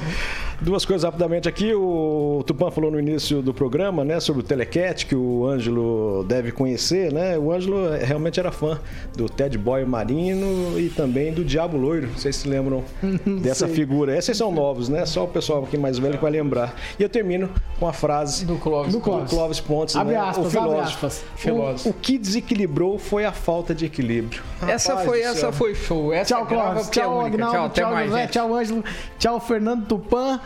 Duas 0.60 0.84
coisas 0.84 1.04
rapidamente 1.04 1.48
aqui. 1.48 1.72
O 1.74 2.44
Tupan 2.46 2.70
falou 2.70 2.90
no 2.90 3.00
início 3.00 3.40
do 3.40 3.54
programa, 3.54 4.04
né, 4.04 4.20
sobre 4.20 4.40
o 4.40 4.44
Telecat, 4.44 5.06
que 5.06 5.14
o 5.16 5.46
Ângelo 5.46 6.22
deve 6.28 6.52
conhecer, 6.52 7.10
né? 7.10 7.38
O 7.38 7.50
Ângelo 7.50 7.88
realmente 7.98 8.38
era 8.38 8.52
fã 8.52 8.78
do 9.16 9.26
Ted 9.26 9.56
Boy 9.56 9.86
Marino 9.86 10.78
e 10.78 10.90
também 10.90 11.32
do 11.32 11.42
Diabo 11.42 11.78
Loiro. 11.78 12.08
Vocês 12.08 12.36
se 12.36 12.46
lembram 12.46 12.84
dessa 13.42 13.66
Sei. 13.66 13.74
figura? 13.74 14.16
Esses 14.16 14.36
são 14.36 14.52
novos, 14.52 14.90
né? 14.90 15.06
Só 15.06 15.24
o 15.24 15.28
pessoal 15.28 15.64
aqui 15.64 15.78
mais 15.78 15.98
velho 15.98 16.16
que 16.16 16.22
vai 16.22 16.30
lembrar. 16.32 16.74
E 16.98 17.02
eu 17.02 17.08
termino 17.08 17.48
com 17.78 17.88
a 17.88 17.92
frase 17.94 18.44
Do 18.44 18.56
Clóvis. 18.56 18.92
Do 18.92 19.00
Clóvis. 19.00 19.30
Clóvis 19.30 19.60
Pontes, 19.60 19.96
Abre 19.96 20.12
né? 20.14 20.20
aspas, 20.20 20.36
o 20.36 20.40
abre 20.40 20.50
filósofo. 20.70 21.06
aspas. 21.06 21.24
Filósofo. 21.36 21.88
O, 21.88 21.92
o 21.92 21.94
que 21.94 22.18
desequilibrou 22.18 22.98
foi 22.98 23.24
a 23.24 23.32
falta 23.32 23.74
de 23.74 23.86
equilíbrio. 23.86 24.42
Essa 24.68 24.90
Rapaz 24.90 25.08
foi, 25.08 25.20
do 25.22 25.24
essa 25.26 25.52
foi 25.52 25.74
show. 25.74 26.12
Essa 26.12 26.34
Tchau, 26.34 26.44
grava 26.46 26.64
Clóvis. 26.72 26.88
é 26.88 26.90
Tchau. 26.90 27.20
Agnaldo. 27.24 27.54
Tchau, 27.56 27.64
até 27.66 27.80
Tchau, 27.80 27.90
mais, 27.92 28.10
José. 28.10 28.26
Tchau, 28.26 28.54
Ângelo. 28.54 28.84
Tchau, 29.18 29.40
Fernando 29.40 29.86
Tupan. 29.86 30.38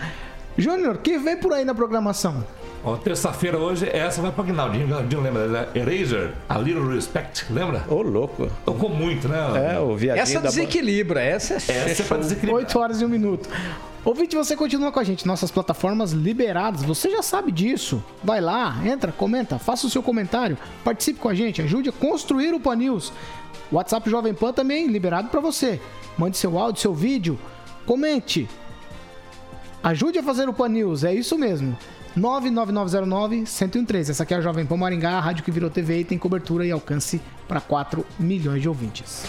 Júnior, 0.56 0.98
que 0.98 1.18
vem 1.18 1.36
por 1.36 1.52
aí 1.52 1.64
na 1.64 1.74
programação? 1.74 2.44
Ó, 2.84 2.96
terça-feira 2.96 3.58
hoje, 3.58 3.88
essa 3.90 4.20
vai 4.20 4.30
pra 4.30 4.44
Aguinaldinho. 4.44 4.84
Aguinaldinho 4.84 5.22
lembra? 5.22 5.46
né? 5.48 5.68
Eraser, 5.74 6.32
A 6.48 6.58
Little 6.58 6.86
Respect, 6.88 7.46
lembra? 7.50 7.82
Ô, 7.88 8.02
louco. 8.02 8.48
Tocou 8.64 8.90
muito, 8.90 9.26
né? 9.26 9.74
É, 9.74 9.80
o 9.80 9.96
viadinho 9.96 10.22
Essa 10.22 10.40
da 10.40 10.48
desequilibra, 10.48 11.20
essa 11.22 11.54
é 11.54 11.56
Essa 11.56 12.02
é 12.02 12.06
pra 12.06 12.18
desequilibrar. 12.18 12.62
8 12.62 12.78
horas 12.78 13.00
e 13.00 13.04
1 13.04 13.08
minuto. 13.08 13.48
Ouvinte, 14.04 14.36
você 14.36 14.54
continua 14.54 14.92
com 14.92 15.00
a 15.00 15.04
gente. 15.04 15.26
Nossas 15.26 15.50
plataformas 15.50 16.12
liberadas. 16.12 16.82
Você 16.82 17.08
já 17.08 17.22
sabe 17.22 17.50
disso. 17.50 18.04
Vai 18.22 18.38
lá, 18.42 18.76
entra, 18.84 19.10
comenta, 19.10 19.58
faça 19.58 19.86
o 19.86 19.90
seu 19.90 20.02
comentário. 20.02 20.58
Participe 20.84 21.18
com 21.18 21.30
a 21.30 21.34
gente. 21.34 21.62
Ajude 21.62 21.88
a 21.88 21.92
construir 21.92 22.52
o 22.52 22.60
Pan 22.60 22.76
News. 22.76 23.14
WhatsApp 23.72 24.10
Jovem 24.10 24.34
Pan 24.34 24.52
também 24.52 24.86
liberado 24.88 25.28
para 25.30 25.40
você. 25.40 25.80
Mande 26.18 26.36
seu 26.36 26.58
áudio, 26.58 26.82
seu 26.82 26.92
vídeo. 26.92 27.38
Comente. 27.86 28.46
Ajude 29.84 30.18
a 30.18 30.22
fazer 30.22 30.48
o 30.48 30.52
Pan 30.54 30.70
News. 30.70 31.04
É 31.04 31.12
isso 31.12 31.36
mesmo. 31.36 31.76
99909-1013. 32.16 34.08
Essa 34.08 34.22
aqui 34.22 34.32
é 34.32 34.38
a 34.38 34.40
Jovem 34.40 34.64
Pan 34.64 34.78
Maringá, 34.78 35.10
a 35.10 35.20
rádio 35.20 35.44
que 35.44 35.50
virou 35.50 35.68
TV 35.68 36.00
e 36.00 36.04
tem 36.04 36.16
cobertura 36.16 36.64
e 36.64 36.70
alcance 36.70 37.20
para 37.46 37.60
4 37.60 38.02
milhões 38.18 38.62
de 38.62 38.68
ouvintes. 38.68 39.26